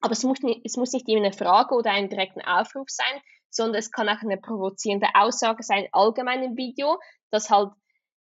Aber 0.00 0.12
es 0.12 0.22
muss, 0.22 0.40
nicht, 0.40 0.60
es 0.64 0.76
muss 0.76 0.92
nicht 0.92 1.08
immer 1.08 1.24
eine 1.24 1.32
Frage 1.32 1.74
oder 1.74 1.90
einen 1.90 2.08
direkten 2.08 2.42
Aufruf 2.42 2.88
sein, 2.88 3.20
sondern 3.50 3.78
es 3.78 3.90
kann 3.90 4.08
auch 4.08 4.22
eine 4.22 4.36
provozierende 4.36 5.08
Aussage 5.14 5.62
sein, 5.62 5.88
allgemein 5.92 6.42
im 6.42 6.56
Video, 6.56 6.98
dass 7.30 7.50
halt 7.50 7.70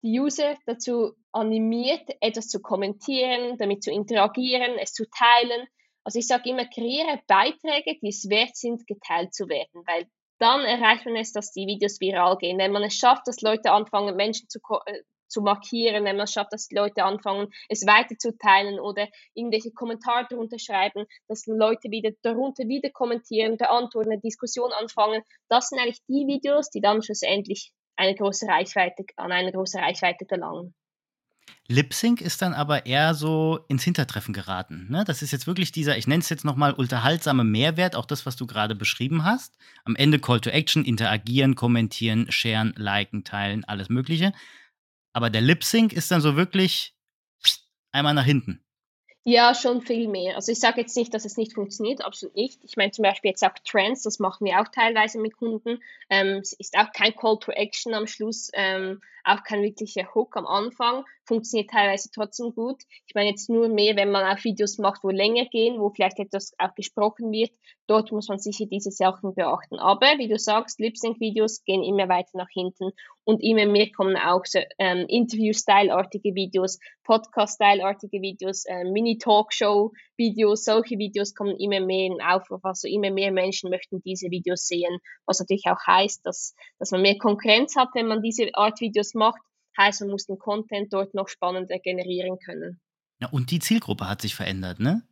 die 0.03 0.19
User 0.21 0.57
dazu 0.67 1.13
animiert, 1.33 2.09
etwas 2.21 2.49
zu 2.49 2.61
kommentieren, 2.61 3.59
damit 3.59 3.83
zu 3.83 3.91
interagieren, 3.91 4.79
es 4.79 4.93
zu 4.93 5.05
teilen. 5.11 5.67
Also 6.05 6.21
ich 6.21 6.27
sage 6.27 6.51
immer, 6.51 6.65
kreiere 6.67 7.21
Beiträge, 7.27 7.99
die 8.01 8.09
es 8.09 8.29
wert 8.31 8.57
sind, 8.57 8.87
geteilt 8.87 9.35
zu 9.35 9.49
werden, 9.49 9.83
weil 9.87 10.09
dann 10.39 10.61
erreicht 10.61 11.05
man 11.05 11.17
es, 11.17 11.33
dass 11.33 11.51
die 11.51 11.67
Videos 11.67 12.01
viral 12.01 12.39
gehen. 12.39 12.59
Wenn 12.59 12.73
man 12.73 12.85
es 12.85 12.95
schafft, 12.95 13.27
dass 13.27 13.41
Leute 13.41 13.73
anfangen, 13.73 14.15
Menschen 14.15 14.49
zu, 14.49 14.61
äh, 14.87 15.03
zu 15.29 15.43
markieren, 15.43 16.05
wenn 16.05 16.17
man 16.17 16.25
es 16.25 16.33
schafft, 16.33 16.53
dass 16.53 16.69
die 16.69 16.75
Leute 16.75 17.05
anfangen, 17.05 17.49
es 17.69 17.87
weiterzuteilen 17.87 18.81
oder 18.81 19.09
irgendwelche 19.35 19.73
Kommentare 19.73 20.27
darunter 20.29 20.59
schreiben, 20.59 21.07
dass 21.29 21.47
Leute 21.47 21.91
wieder 21.91 22.11
darunter 22.23 22.65
wieder 22.67 22.91
kommentieren, 22.91 23.57
der 23.59 23.71
antworten, 23.71 24.13
eine 24.13 24.21
Diskussion 24.21 24.73
anfangen. 24.73 25.23
Das 25.49 25.69
sind 25.69 25.79
eigentlich 25.79 26.03
die 26.09 26.27
Videos, 26.27 26.71
die 26.71 26.81
dann 26.81 27.03
schlussendlich 27.03 27.73
eine 27.97 28.15
große 28.15 28.47
Reichweite, 28.47 29.05
an 29.17 29.33
eine 29.33 29.53
große 29.53 29.79
Reichweite 29.79 30.25
gelangen. 30.25 30.75
Lip 31.71 31.93
Sync 31.93 32.23
ist 32.23 32.41
dann 32.41 32.55
aber 32.55 32.87
eher 32.87 33.13
so 33.13 33.61
ins 33.69 33.85
Hintertreffen 33.85 34.33
geraten. 34.33 34.87
Ne? 34.89 35.05
Das 35.05 35.21
ist 35.21 35.33
jetzt 35.33 35.47
wirklich 35.47 35.71
dieser, 35.71 35.99
ich 35.99 36.07
nenne 36.07 36.21
es 36.23 36.31
jetzt 36.31 36.45
nochmal, 36.45 36.73
unterhaltsame 36.73 37.45
Mehrwert, 37.45 37.95
auch 37.95 38.07
das, 38.07 38.25
was 38.25 38.37
du 38.37 38.47
gerade 38.47 38.75
beschrieben 38.75 39.25
hast. 39.25 39.59
Am 39.85 39.95
Ende 39.95 40.19
Call 40.19 40.41
to 40.41 40.49
Action, 40.49 40.85
interagieren, 40.85 41.57
kommentieren, 41.57 42.31
sharen, 42.31 42.73
liken, 42.77 43.23
teilen, 43.23 43.65
alles 43.65 43.91
Mögliche. 43.91 44.33
Aber 45.19 45.31
der 45.31 45.41
Lip 45.41 45.65
Sync 45.65 45.93
ist 45.93 46.13
dann 46.13 46.21
so 46.21 46.37
wirklich 46.37 46.95
einmal 47.91 48.15
nach 48.15 48.25
hinten. 48.25 48.65
Ja, 49.25 49.53
schon 49.53 49.83
viel 49.83 50.07
mehr. 50.07 50.37
Also 50.37 50.53
ich 50.53 50.61
sage 50.61 50.81
jetzt 50.81 50.97
nicht, 50.97 51.13
dass 51.13 51.25
es 51.25 51.37
nicht 51.37 51.55
funktioniert, 51.55 52.05
absolut 52.05 52.37
nicht. 52.37 52.61
Ich 52.63 52.77
meine 52.77 52.93
zum 52.93 53.03
Beispiel 53.03 53.31
jetzt 53.31 53.43
auch 53.43 53.51
Trends, 53.67 54.05
das 54.05 54.21
machen 54.21 54.47
wir 54.47 54.61
auch 54.61 54.69
teilweise 54.69 55.19
mit 55.19 55.37
Kunden. 55.37 55.83
Ähm, 56.09 56.37
es 56.37 56.53
ist 56.53 56.79
auch 56.79 56.93
kein 56.93 57.17
Call 57.17 57.37
to 57.41 57.51
Action 57.51 57.95
am 57.95 58.07
Schluss, 58.07 58.53
ähm, 58.55 59.01
auch 59.29 59.43
kein 59.45 59.63
wirklicher 59.63 60.15
Hook 60.15 60.37
am 60.37 60.47
Anfang. 60.47 61.05
Funktioniert 61.25 61.71
teilweise 61.71 62.11
trotzdem 62.11 62.55
gut. 62.55 62.83
Ich 63.07 63.15
meine 63.15 63.31
jetzt 63.31 63.51
nur 63.51 63.69
mehr, 63.69 63.97
wenn 63.97 64.11
man 64.11 64.25
auch 64.25 64.43
Videos 64.43 64.79
macht, 64.79 65.05
wo 65.05 65.11
länger 65.11 65.45
gehen, 65.47 65.79
wo 65.79 65.91
vielleicht 65.91 66.19
etwas 66.19 66.55
auch 66.59 66.75
gesprochen 66.75 67.31
wird. 67.31 67.51
Dort 67.87 68.13
muss 68.13 68.29
man 68.29 68.39
sicher 68.39 68.67
diese 68.67 68.91
Sachen 68.91 69.35
beachten. 69.35 69.79
Aber 69.79 70.07
wie 70.19 70.29
du 70.29 70.39
sagst, 70.39 70.81
Lip-Sync-Videos 70.81 71.65
gehen 71.65 71.83
immer 71.83 72.09
weiter 72.09 72.31
nach 72.35 72.51
hinten 72.53 72.91
und 73.25 73.43
immer 73.43 73.67
mehr 73.67 73.91
kommen 73.93 74.17
auch 74.17 74.45
so, 74.45 74.61
ähm, 74.79 75.07
Interview-Style-artige 75.09 76.35
Videos, 76.35 76.79
Podcast-Style-artige 77.05 78.21
Videos, 78.23 78.65
äh, 78.67 78.85
Mini-Talkshow-Videos, 80.19 80.65
solche 80.65 80.99
Videos 80.99 81.35
kommen 81.35 81.57
immer 81.59 81.81
mehr 81.81 82.07
in 82.07 82.21
Aufruf. 82.21 82.65
Also 82.65 82.89
immer 82.89 83.11
mehr 83.11 83.33
Menschen 83.33 83.71
möchten 83.71 84.03
diese 84.03 84.31
Videos 84.31 84.67
sehen, 84.67 84.99
was 85.27 85.41
natürlich 85.41 85.65
auch 85.67 85.81
heißt, 85.87 86.25
dass, 86.25 86.55
dass 86.79 86.91
man 86.91 87.03
mehr 87.03 87.19
Konkurrenz 87.19 87.77
hat, 87.77 87.89
wenn 87.95 88.07
man 88.07 88.23
diese 88.23 88.49
Art 88.55 88.81
Videos 88.81 89.15
macht. 89.15 89.41
Heißt, 89.77 90.01
man 90.01 90.11
muss 90.11 90.27
den 90.27 90.39
Content 90.39 90.93
dort 90.93 91.15
noch 91.15 91.29
spannender 91.29 91.79
generieren 91.79 92.39
können. 92.45 92.81
Ja, 93.21 93.29
und 93.31 93.51
die 93.51 93.61
Zielgruppe 93.61 94.09
hat 94.09 94.23
sich 94.23 94.35
verändert, 94.35 94.81
ne? 94.81 95.03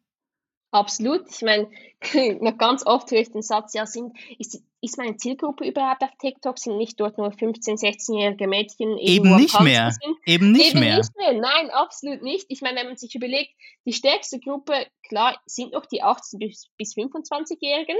Absolut. 0.70 1.22
Ich 1.30 1.42
meine, 1.42 1.68
noch 2.40 2.58
ganz 2.58 2.84
oft 2.84 3.10
höre 3.10 3.20
ich 3.20 3.32
den 3.32 3.42
Satz, 3.42 3.74
ja, 3.74 3.86
sind, 3.86 4.16
ist, 4.38 4.62
ist 4.80 4.98
meine 4.98 5.16
Zielgruppe 5.16 5.66
überhaupt 5.66 6.02
auf 6.02 6.10
TikTok? 6.20 6.58
Sind 6.58 6.76
nicht 6.76 7.00
dort 7.00 7.18
nur 7.18 7.28
15-, 7.28 7.80
16-jährige 7.80 8.46
Mädchen? 8.46 8.98
Eben 8.98 9.36
nicht 9.36 9.58
mehr. 9.60 9.90
Sind? 9.90 10.16
Eben 10.26 10.52
nicht 10.52 10.70
Eben 10.70 10.80
mehr. 10.80 10.98
nicht 10.98 11.16
mehr. 11.16 11.32
Nein, 11.32 11.70
absolut 11.70 12.22
nicht. 12.22 12.46
Ich 12.48 12.60
meine, 12.60 12.80
wenn 12.80 12.88
man 12.88 12.96
sich 12.96 13.14
überlegt, 13.14 13.50
die 13.84 13.92
stärkste 13.92 14.38
Gruppe, 14.38 14.86
klar, 15.08 15.40
sind 15.46 15.72
noch 15.72 15.86
die 15.86 16.02
18- 16.02 16.38
bis, 16.38 16.68
bis 16.76 16.94
25-Jährigen, 16.94 17.96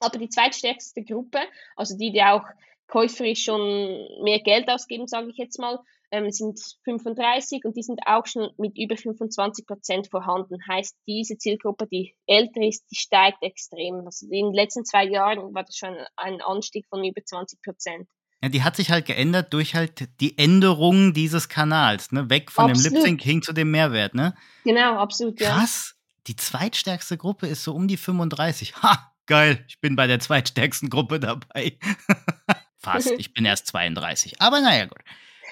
aber 0.00 0.18
die 0.18 0.28
zweitstärkste 0.28 1.02
Gruppe, 1.04 1.38
also 1.76 1.96
die, 1.96 2.12
die 2.12 2.22
auch 2.22 2.44
käuferisch 2.86 3.44
schon 3.44 4.08
mehr 4.22 4.40
Geld 4.40 4.68
ausgeben, 4.68 5.06
sage 5.06 5.30
ich 5.30 5.36
jetzt 5.36 5.58
mal, 5.58 5.78
ähm, 6.10 6.30
sind 6.30 6.60
35 6.84 7.64
und 7.64 7.76
die 7.76 7.82
sind 7.82 8.00
auch 8.06 8.26
schon 8.26 8.50
mit 8.58 8.76
über 8.76 8.96
25 8.96 9.66
Prozent 9.66 10.08
vorhanden. 10.08 10.58
Heißt, 10.68 10.96
diese 11.06 11.38
Zielgruppe, 11.38 11.86
die 11.86 12.14
älter 12.26 12.62
ist, 12.62 12.84
die 12.90 12.96
steigt 12.96 13.42
extrem. 13.42 14.02
Also 14.04 14.26
in 14.26 14.46
den 14.46 14.54
letzten 14.54 14.84
zwei 14.84 15.04
Jahren 15.04 15.54
war 15.54 15.64
das 15.64 15.76
schon 15.76 15.96
ein 16.16 16.40
Anstieg 16.40 16.86
von 16.88 17.04
über 17.04 17.22
20 17.24 17.62
Prozent. 17.62 18.08
Ja, 18.42 18.48
die 18.48 18.62
hat 18.62 18.76
sich 18.76 18.90
halt 18.90 19.06
geändert 19.06 19.52
durch 19.52 19.74
halt 19.74 20.08
die 20.20 20.38
Änderung 20.38 21.12
dieses 21.12 21.48
Kanals, 21.48 22.10
ne? 22.10 22.30
Weg 22.30 22.50
von 22.50 22.70
absolut. 22.70 22.86
dem 22.86 22.94
Lip 22.94 23.02
Sync 23.02 23.22
hin 23.22 23.42
zu 23.42 23.52
dem 23.52 23.70
Mehrwert, 23.70 24.14
ne? 24.14 24.34
Genau, 24.64 24.96
absolut, 24.96 25.38
ja. 25.40 25.50
Krass. 25.50 25.94
Die 26.26 26.36
zweitstärkste 26.36 27.18
Gruppe 27.18 27.48
ist 27.48 27.64
so 27.64 27.74
um 27.74 27.86
die 27.86 27.98
35. 27.98 28.82
Ha, 28.82 29.12
geil. 29.26 29.64
Ich 29.68 29.80
bin 29.80 29.94
bei 29.94 30.06
der 30.06 30.20
zweitstärksten 30.20 30.88
Gruppe 30.88 31.20
dabei. 31.20 31.78
Fast. 32.78 33.10
Ich 33.18 33.34
bin 33.34 33.44
erst 33.44 33.66
32. 33.66 34.40
Aber 34.40 34.60
naja, 34.60 34.86
gut. 34.86 35.00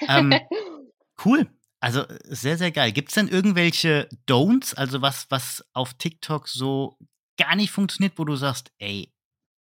Ähm, 0.07 0.35
cool. 1.25 1.49
Also 1.81 2.05
sehr, 2.25 2.59
sehr 2.59 2.73
geil. 2.73 2.93
Gibt 2.93 3.09
es 3.09 3.15
denn 3.15 3.29
irgendwelche 3.29 4.09
Don'ts, 4.27 4.75
also 4.75 5.01
was, 5.01 5.31
was 5.31 5.65
auf 5.73 5.95
TikTok 5.95 6.49
so 6.49 6.99
gar 7.37 7.55
nicht 7.55 7.71
funktioniert, 7.71 8.19
wo 8.19 8.25
du 8.25 8.35
sagst, 8.35 8.73
ey, 8.79 9.13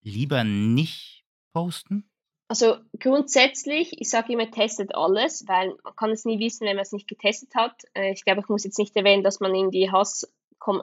lieber 0.03 0.43
nicht 0.43 1.23
posten? 1.53 2.09
Also 2.49 2.77
grundsätzlich, 2.99 3.99
ich 3.99 4.09
sage 4.09 4.33
immer, 4.33 4.51
testet 4.51 4.93
alles, 4.93 5.47
weil 5.47 5.75
man 5.83 5.95
kann 5.95 6.11
es 6.11 6.25
nie 6.25 6.39
wissen, 6.39 6.67
wenn 6.67 6.75
man 6.75 6.83
es 6.83 6.91
nicht 6.91 7.07
getestet 7.07 7.55
hat. 7.55 7.81
Äh, 7.95 8.11
ich 8.11 8.25
glaube, 8.25 8.41
ich 8.41 8.49
muss 8.49 8.63
jetzt 8.63 8.77
nicht 8.77 8.95
erwähnen, 8.95 9.23
dass 9.23 9.39
man 9.39 9.55
in 9.55 9.71
die 9.71 9.91
Hass 9.91 10.31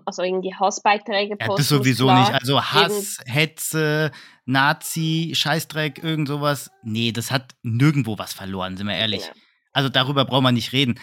also 0.04 0.22
in 0.22 0.42
die 0.42 0.54
Hassbeiträge 0.54 1.36
postet. 1.36 1.48
Ja, 1.48 1.56
das 1.56 1.68
sowieso 1.68 2.04
klar, 2.04 2.20
nicht. 2.20 2.40
Also 2.40 2.62
Hass, 2.62 3.18
Hetze, 3.26 4.10
Nazi, 4.44 5.32
Scheißdreck, 5.34 6.02
irgend 6.02 6.28
sowas. 6.28 6.70
Nee, 6.82 7.12
das 7.12 7.30
hat 7.30 7.54
nirgendwo 7.62 8.18
was 8.18 8.32
verloren, 8.32 8.76
sind 8.76 8.86
wir 8.86 8.96
ehrlich. 8.96 9.22
Genau. 9.22 9.34
Also 9.72 9.88
darüber 9.88 10.24
braucht 10.24 10.42
man 10.42 10.54
nicht 10.54 10.72
reden. 10.72 10.98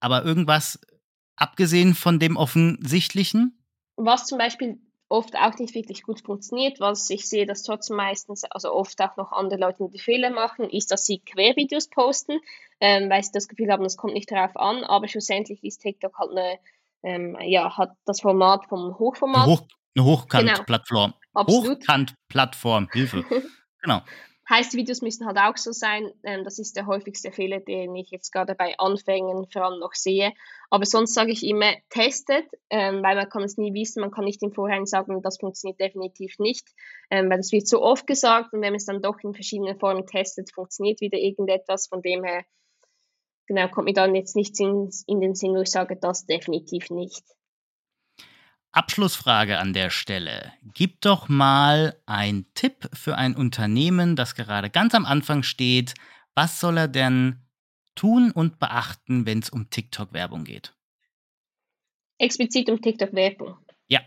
Aber 0.00 0.24
irgendwas, 0.24 0.78
abgesehen 1.36 1.94
von 1.94 2.18
dem 2.18 2.36
Offensichtlichen? 2.36 3.58
Was 3.96 4.26
zum 4.26 4.38
Beispiel 4.38 4.78
oft 5.08 5.36
auch 5.36 5.56
nicht 5.58 5.74
wirklich 5.74 6.02
gut 6.02 6.20
funktioniert, 6.22 6.80
was 6.80 7.10
ich 7.10 7.28
sehe, 7.28 7.46
dass 7.46 7.62
trotzdem 7.62 7.96
meistens, 7.96 8.44
also 8.44 8.72
oft 8.72 9.00
auch 9.00 9.16
noch 9.16 9.32
andere 9.32 9.60
Leute 9.60 9.88
die 9.92 9.98
Fehler 9.98 10.30
machen, 10.30 10.68
ist, 10.68 10.90
dass 10.90 11.06
sie 11.06 11.20
Quervideos 11.20 11.88
posten, 11.88 12.40
ähm, 12.80 13.10
weil 13.10 13.22
sie 13.22 13.30
das 13.32 13.48
Gefühl 13.48 13.70
haben, 13.70 13.84
das 13.84 13.96
kommt 13.96 14.14
nicht 14.14 14.30
darauf 14.30 14.56
an, 14.56 14.82
aber 14.82 15.06
schlussendlich 15.08 15.62
ist 15.62 15.82
TikTok 15.82 16.18
halt 16.18 16.30
eine, 16.30 16.58
ähm, 17.04 17.36
ja, 17.40 17.76
hat 17.76 17.92
das 18.04 18.20
Format 18.20 18.66
vom 18.66 18.98
Hochformat. 18.98 19.44
Eine, 19.44 19.52
Hoch, 19.52 19.66
eine 19.96 20.04
Hochkant-Plattform. 20.04 21.14
Genau. 21.34 21.46
Hochkant-Plattform, 21.46 22.88
Hilfe. 22.92 23.24
genau. 23.82 24.00
Heißt, 24.48 24.74
Videos 24.74 25.00
müssen 25.00 25.26
halt 25.26 25.38
auch 25.38 25.56
so 25.56 25.72
sein. 25.72 26.10
Ähm, 26.22 26.44
das 26.44 26.58
ist 26.58 26.76
der 26.76 26.86
häufigste 26.86 27.32
Fehler, 27.32 27.60
den 27.60 27.96
ich 27.96 28.10
jetzt 28.10 28.30
gerade 28.30 28.54
bei 28.54 28.74
Anfängen 28.78 29.46
vor 29.50 29.62
allem 29.62 29.80
noch 29.80 29.94
sehe. 29.94 30.32
Aber 30.68 30.84
sonst 30.84 31.14
sage 31.14 31.32
ich 31.32 31.46
immer, 31.46 31.72
testet, 31.88 32.46
ähm, 32.68 33.02
weil 33.02 33.16
man 33.16 33.28
kann 33.28 33.42
es 33.42 33.56
nie 33.56 33.72
wissen. 33.72 34.00
Man 34.00 34.10
kann 34.10 34.24
nicht 34.24 34.42
im 34.42 34.52
Vorhinein 34.52 34.84
sagen, 34.84 35.22
das 35.22 35.38
funktioniert 35.38 35.80
definitiv 35.80 36.38
nicht, 36.38 36.68
ähm, 37.10 37.30
weil 37.30 37.38
das 37.38 37.52
wird 37.52 37.66
so 37.66 37.80
oft 37.82 38.06
gesagt. 38.06 38.52
Und 38.52 38.60
wenn 38.60 38.72
man 38.72 38.76
es 38.76 38.84
dann 38.84 39.00
doch 39.00 39.18
in 39.22 39.34
verschiedenen 39.34 39.78
Formen 39.78 40.06
testet, 40.06 40.52
funktioniert 40.52 41.00
wieder 41.00 41.18
irgendetwas. 41.18 41.86
Von 41.86 42.02
dem 42.02 42.22
her, 42.22 42.44
genau, 43.46 43.68
kommt 43.68 43.86
mir 43.86 43.94
dann 43.94 44.14
jetzt 44.14 44.36
nichts 44.36 44.60
in, 44.60 44.90
in 45.06 45.20
den 45.20 45.34
Sinn, 45.34 45.54
wo 45.54 45.60
ich 45.60 45.70
sage, 45.70 45.96
das 45.96 46.26
definitiv 46.26 46.90
nicht. 46.90 47.22
Abschlussfrage 48.74 49.58
an 49.58 49.72
der 49.72 49.90
Stelle. 49.90 50.52
Gib 50.74 51.00
doch 51.00 51.28
mal 51.28 51.96
einen 52.06 52.52
Tipp 52.54 52.88
für 52.92 53.16
ein 53.16 53.36
Unternehmen, 53.36 54.16
das 54.16 54.34
gerade 54.34 54.68
ganz 54.68 54.94
am 54.94 55.06
Anfang 55.06 55.44
steht. 55.44 55.94
Was 56.34 56.58
soll 56.58 56.78
er 56.78 56.88
denn 56.88 57.40
tun 57.94 58.32
und 58.32 58.58
beachten, 58.58 59.26
wenn 59.26 59.38
es 59.38 59.50
um 59.50 59.70
TikTok-Werbung 59.70 60.42
geht? 60.42 60.74
Explizit 62.18 62.68
um 62.68 62.82
TikTok-Werbung. 62.82 63.56
Ja. 63.86 64.00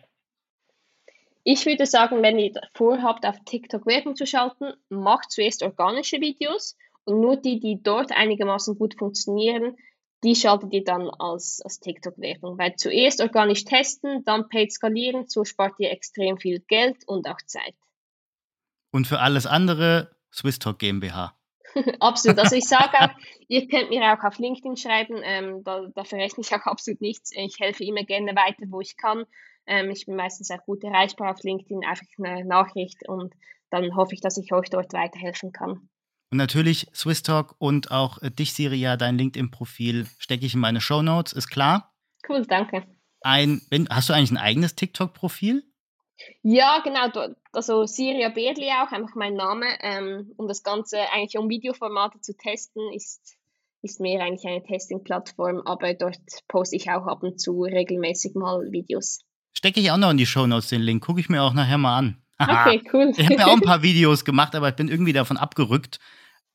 Ich 1.44 1.66
würde 1.66 1.86
sagen, 1.86 2.22
wenn 2.22 2.38
ihr 2.38 2.52
vorhabt, 2.74 3.26
auf 3.26 3.38
TikTok 3.46 3.86
Werbung 3.86 4.18
zu 4.18 4.26
schalten, 4.26 4.74
macht 4.90 5.32
zuerst 5.32 5.64
organische 5.64 6.20
Videos 6.20 6.76
und 7.08 7.22
nur 7.22 7.38
die, 7.38 7.60
die 7.60 7.82
dort 7.82 8.12
einigermaßen 8.12 8.78
gut 8.78 8.96
funktionieren, 8.98 9.78
die 10.24 10.36
schaltet 10.36 10.74
ihr 10.74 10.84
dann 10.84 11.10
als, 11.10 11.62
als 11.64 11.80
TikTok-Werbung. 11.80 12.58
Weil 12.58 12.76
zuerst 12.76 13.22
organisch 13.22 13.64
testen, 13.64 14.24
dann 14.26 14.50
paid 14.50 14.74
skalieren, 14.74 15.26
so 15.28 15.46
spart 15.46 15.76
ihr 15.80 15.92
extrem 15.92 16.38
viel 16.38 16.60
Geld 16.60 17.08
und 17.08 17.28
auch 17.30 17.42
Zeit. 17.46 17.76
Und 18.92 19.08
für 19.08 19.20
alles 19.20 19.46
andere 19.46 20.12
SwissTalk 20.34 20.80
GmbH. 20.80 21.34
absolut. 22.00 22.40
Also 22.40 22.56
ich 22.56 22.68
sage 22.68 23.00
auch, 23.00 23.10
ihr 23.48 23.68
könnt 23.68 23.90
mir 23.90 24.02
auch 24.14 24.24
auf 24.24 24.38
LinkedIn 24.38 24.76
schreiben, 24.76 25.22
ähm, 25.24 25.64
da, 25.64 25.88
da 25.94 26.04
verrechne 26.04 26.42
ich 26.42 26.54
auch 26.54 26.66
absolut 26.66 27.00
nichts. 27.00 27.32
Ich 27.34 27.58
helfe 27.60 27.86
immer 27.86 28.04
gerne 28.04 28.36
weiter, 28.36 28.66
wo 28.68 28.82
ich 28.82 28.98
kann. 28.98 29.26
Ähm, 29.66 29.92
ich 29.92 30.06
bin 30.06 30.16
meistens 30.16 30.52
auch 30.52 30.64
gut 30.66 30.84
erreichbar 30.84 31.32
auf 31.32 31.44
LinkedIn, 31.44 31.86
einfach 31.86 32.06
eine 32.18 32.44
Nachricht 32.44 33.08
und 33.08 33.34
dann 33.70 33.96
hoffe 33.96 34.14
ich, 34.14 34.22
dass 34.22 34.38
ich 34.38 34.52
euch 34.52 34.70
dort 34.70 34.94
weiterhelfen 34.94 35.52
kann. 35.52 35.90
Und 36.30 36.38
natürlich 36.38 36.88
Swiss 36.94 37.24
Talk 37.24 37.56
und 37.58 37.92
auch 37.92 38.22
äh, 38.22 38.30
dich, 38.30 38.54
Siria, 38.54 38.98
dein 38.98 39.18
LinkedIn-Profil 39.18 40.08
stecke 40.18 40.46
ich 40.46 40.54
in 40.54 40.60
meine 40.60 40.82
Show 40.82 41.02
Notes, 41.02 41.34
ist 41.34 41.50
klar. 41.50 41.94
Cool, 42.28 42.46
danke. 42.46 42.84
Ein, 43.22 43.62
wenn, 43.70 43.88
hast 43.90 44.10
du 44.10 44.14
eigentlich 44.14 44.32
ein 44.32 44.38
eigenes 44.38 44.76
TikTok-Profil? 44.76 45.64
Ja, 46.42 46.82
genau. 46.84 47.10
Also 47.54 47.86
Siria 47.86 48.30
Berli 48.30 48.70
auch, 48.72 48.92
einfach 48.92 49.16
mein 49.16 49.36
Name. 49.36 49.66
Ähm, 49.82 50.34
um 50.38 50.48
das 50.48 50.64
Ganze 50.64 51.00
eigentlich 51.14 51.38
um 51.38 51.50
Videoformate 51.50 52.20
zu 52.22 52.36
testen, 52.36 52.92
ist, 52.94 53.38
ist 53.82 54.00
mehr 54.00 54.22
eigentlich 54.22 54.46
eine 54.46 54.64
Testing-Plattform, 54.64 55.62
aber 55.66 55.94
dort 55.94 56.20
poste 56.48 56.76
ich 56.76 56.90
auch 56.90 57.06
ab 57.08 57.24
und 57.24 57.40
zu 57.40 57.62
regelmäßig 57.62 58.36
mal 58.36 58.72
Videos. 58.72 59.20
Stecke 59.54 59.80
ich 59.80 59.92
auch 59.92 59.98
noch 59.98 60.12
in 60.12 60.18
die 60.18 60.26
Show 60.26 60.46
Notes 60.46 60.70
den 60.70 60.82
Link, 60.82 61.04
gucke 61.04 61.20
ich 61.20 61.30
mir 61.30 61.42
auch 61.42 61.54
nachher 61.54 61.78
mal 61.78 61.98
an. 61.98 62.22
Okay, 62.40 62.84
cool. 62.94 63.12
ich 63.18 63.26
habe 63.26 63.36
ja 63.36 63.48
auch 63.48 63.54
ein 63.54 63.62
paar 63.62 63.82
Videos 63.82 64.24
gemacht, 64.26 64.56
aber 64.56 64.70
ich 64.70 64.76
bin 64.76 64.90
irgendwie 64.90 65.14
davon 65.14 65.38
abgerückt. 65.38 66.00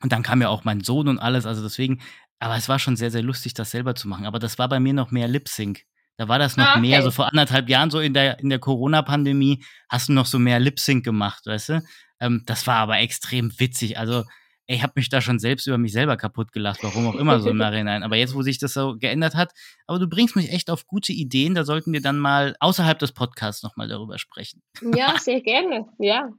Und 0.02 0.12
dann 0.12 0.22
kam 0.22 0.40
ja 0.42 0.48
auch 0.48 0.64
mein 0.64 0.80
Sohn 0.80 1.08
und 1.08 1.18
alles, 1.18 1.46
also 1.46 1.62
deswegen, 1.62 2.00
aber 2.40 2.56
es 2.56 2.68
war 2.68 2.78
schon 2.78 2.96
sehr, 2.96 3.10
sehr 3.10 3.22
lustig, 3.22 3.54
das 3.54 3.70
selber 3.70 3.94
zu 3.94 4.08
machen. 4.08 4.26
Aber 4.26 4.38
das 4.38 4.58
war 4.58 4.68
bei 4.68 4.80
mir 4.80 4.92
noch 4.92 5.10
mehr 5.10 5.28
Lip 5.28 5.48
Sync. 5.48 5.82
Da 6.16 6.28
war 6.28 6.38
das 6.38 6.56
noch 6.56 6.66
ah, 6.66 6.72
okay. 6.72 6.80
mehr, 6.80 7.02
so 7.02 7.10
vor 7.10 7.28
anderthalb 7.28 7.68
Jahren, 7.68 7.90
so 7.90 8.00
in 8.00 8.14
der, 8.14 8.38
in 8.40 8.50
der 8.50 8.58
Corona-Pandemie, 8.58 9.64
hast 9.88 10.08
du 10.08 10.12
noch 10.12 10.26
so 10.26 10.38
mehr 10.38 10.60
Lip 10.60 10.78
Sync 10.78 11.04
gemacht, 11.04 11.46
weißt 11.46 11.68
du? 11.70 11.82
Ähm, 12.20 12.42
das 12.46 12.66
war 12.66 12.76
aber 12.76 12.98
extrem 12.98 13.58
witzig. 13.58 13.98
Also, 13.98 14.24
ich 14.72 14.82
habe 14.82 14.94
mich 14.96 15.08
da 15.08 15.20
schon 15.20 15.38
selbst 15.38 15.66
über 15.66 15.78
mich 15.78 15.92
selber 15.92 16.16
kaputt 16.16 16.52
gelacht, 16.52 16.82
warum 16.82 17.06
auch 17.06 17.14
immer 17.14 17.40
so 17.40 17.50
im 17.50 17.56
Nachhinein. 17.58 18.02
Aber 18.02 18.16
jetzt, 18.16 18.34
wo 18.34 18.42
sich 18.42 18.58
das 18.58 18.74
so 18.74 18.96
geändert 18.98 19.34
hat, 19.34 19.52
aber 19.86 19.98
du 19.98 20.08
bringst 20.08 20.36
mich 20.36 20.50
echt 20.50 20.70
auf 20.70 20.86
gute 20.86 21.12
Ideen, 21.12 21.54
da 21.54 21.64
sollten 21.64 21.92
wir 21.92 22.00
dann 22.00 22.18
mal 22.18 22.56
außerhalb 22.60 22.98
des 22.98 23.12
Podcasts 23.12 23.62
nochmal 23.62 23.88
darüber 23.88 24.18
sprechen. 24.18 24.62
Ja, 24.94 25.16
sehr 25.20 25.40
gerne, 25.40 25.86
ja. 25.98 26.30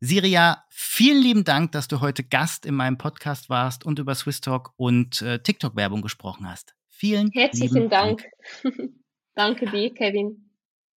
Siria, 0.00 0.64
vielen 0.70 1.22
lieben 1.22 1.44
Dank, 1.44 1.72
dass 1.72 1.88
du 1.88 2.00
heute 2.00 2.24
Gast 2.24 2.64
in 2.64 2.74
meinem 2.74 2.96
Podcast 2.96 3.50
warst 3.50 3.84
und 3.84 3.98
über 3.98 4.14
Swiss 4.14 4.40
Talk 4.40 4.72
und 4.76 5.20
äh, 5.20 5.42
TikTok-Werbung 5.42 6.00
gesprochen 6.00 6.48
hast. 6.48 6.74
Vielen 6.88 7.30
herzlichen 7.30 7.90
Dank. 7.90 8.24
Dank. 8.62 8.74
Danke 9.34 9.66
dir, 9.66 9.92
Kevin. 9.92 10.50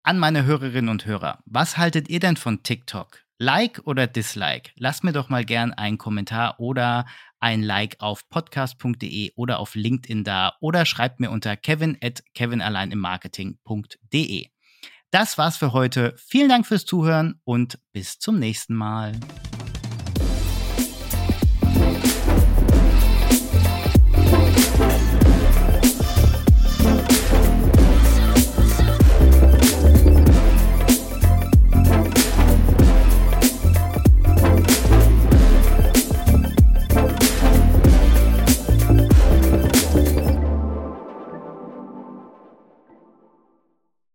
An 0.05 0.18
meine 0.18 0.44
Hörerinnen 0.44 0.88
und 0.88 1.07
Hörer, 1.07 1.42
was 1.46 1.76
haltet 1.76 2.09
ihr 2.09 2.18
denn 2.18 2.37
von 2.37 2.62
TikTok? 2.62 3.21
Like 3.42 3.83
oder 3.87 4.07
Dislike? 4.07 4.70
Lasst 4.76 5.02
mir 5.02 5.11
doch 5.11 5.28
mal 5.28 5.44
gern 5.44 5.72
einen 5.72 5.98
Kommentar 5.98 6.61
oder 6.61 7.07
ein 7.40 7.61
Like 7.61 7.96
auf 7.98 8.28
podcast.de 8.28 9.33
oder 9.35 9.59
auf 9.59 9.74
LinkedIn 9.74 10.22
da 10.22 10.52
oder 10.61 10.87
schreibt 10.87 11.18
mir 11.18 11.33
unter 11.33 11.57
kevin 11.57 11.98
at 12.00 12.22
kevinalleinimmarketing.de. 12.35 14.46
Das 15.11 15.38
war's 15.38 15.57
für 15.57 15.72
heute. 15.72 16.14
Vielen 16.18 16.50
Dank 16.50 16.68
fürs 16.68 16.85
Zuhören 16.85 17.40
und 17.42 17.81
bis 17.92 18.20
zum 18.20 18.38
nächsten 18.38 18.76
Mal. 18.76 19.18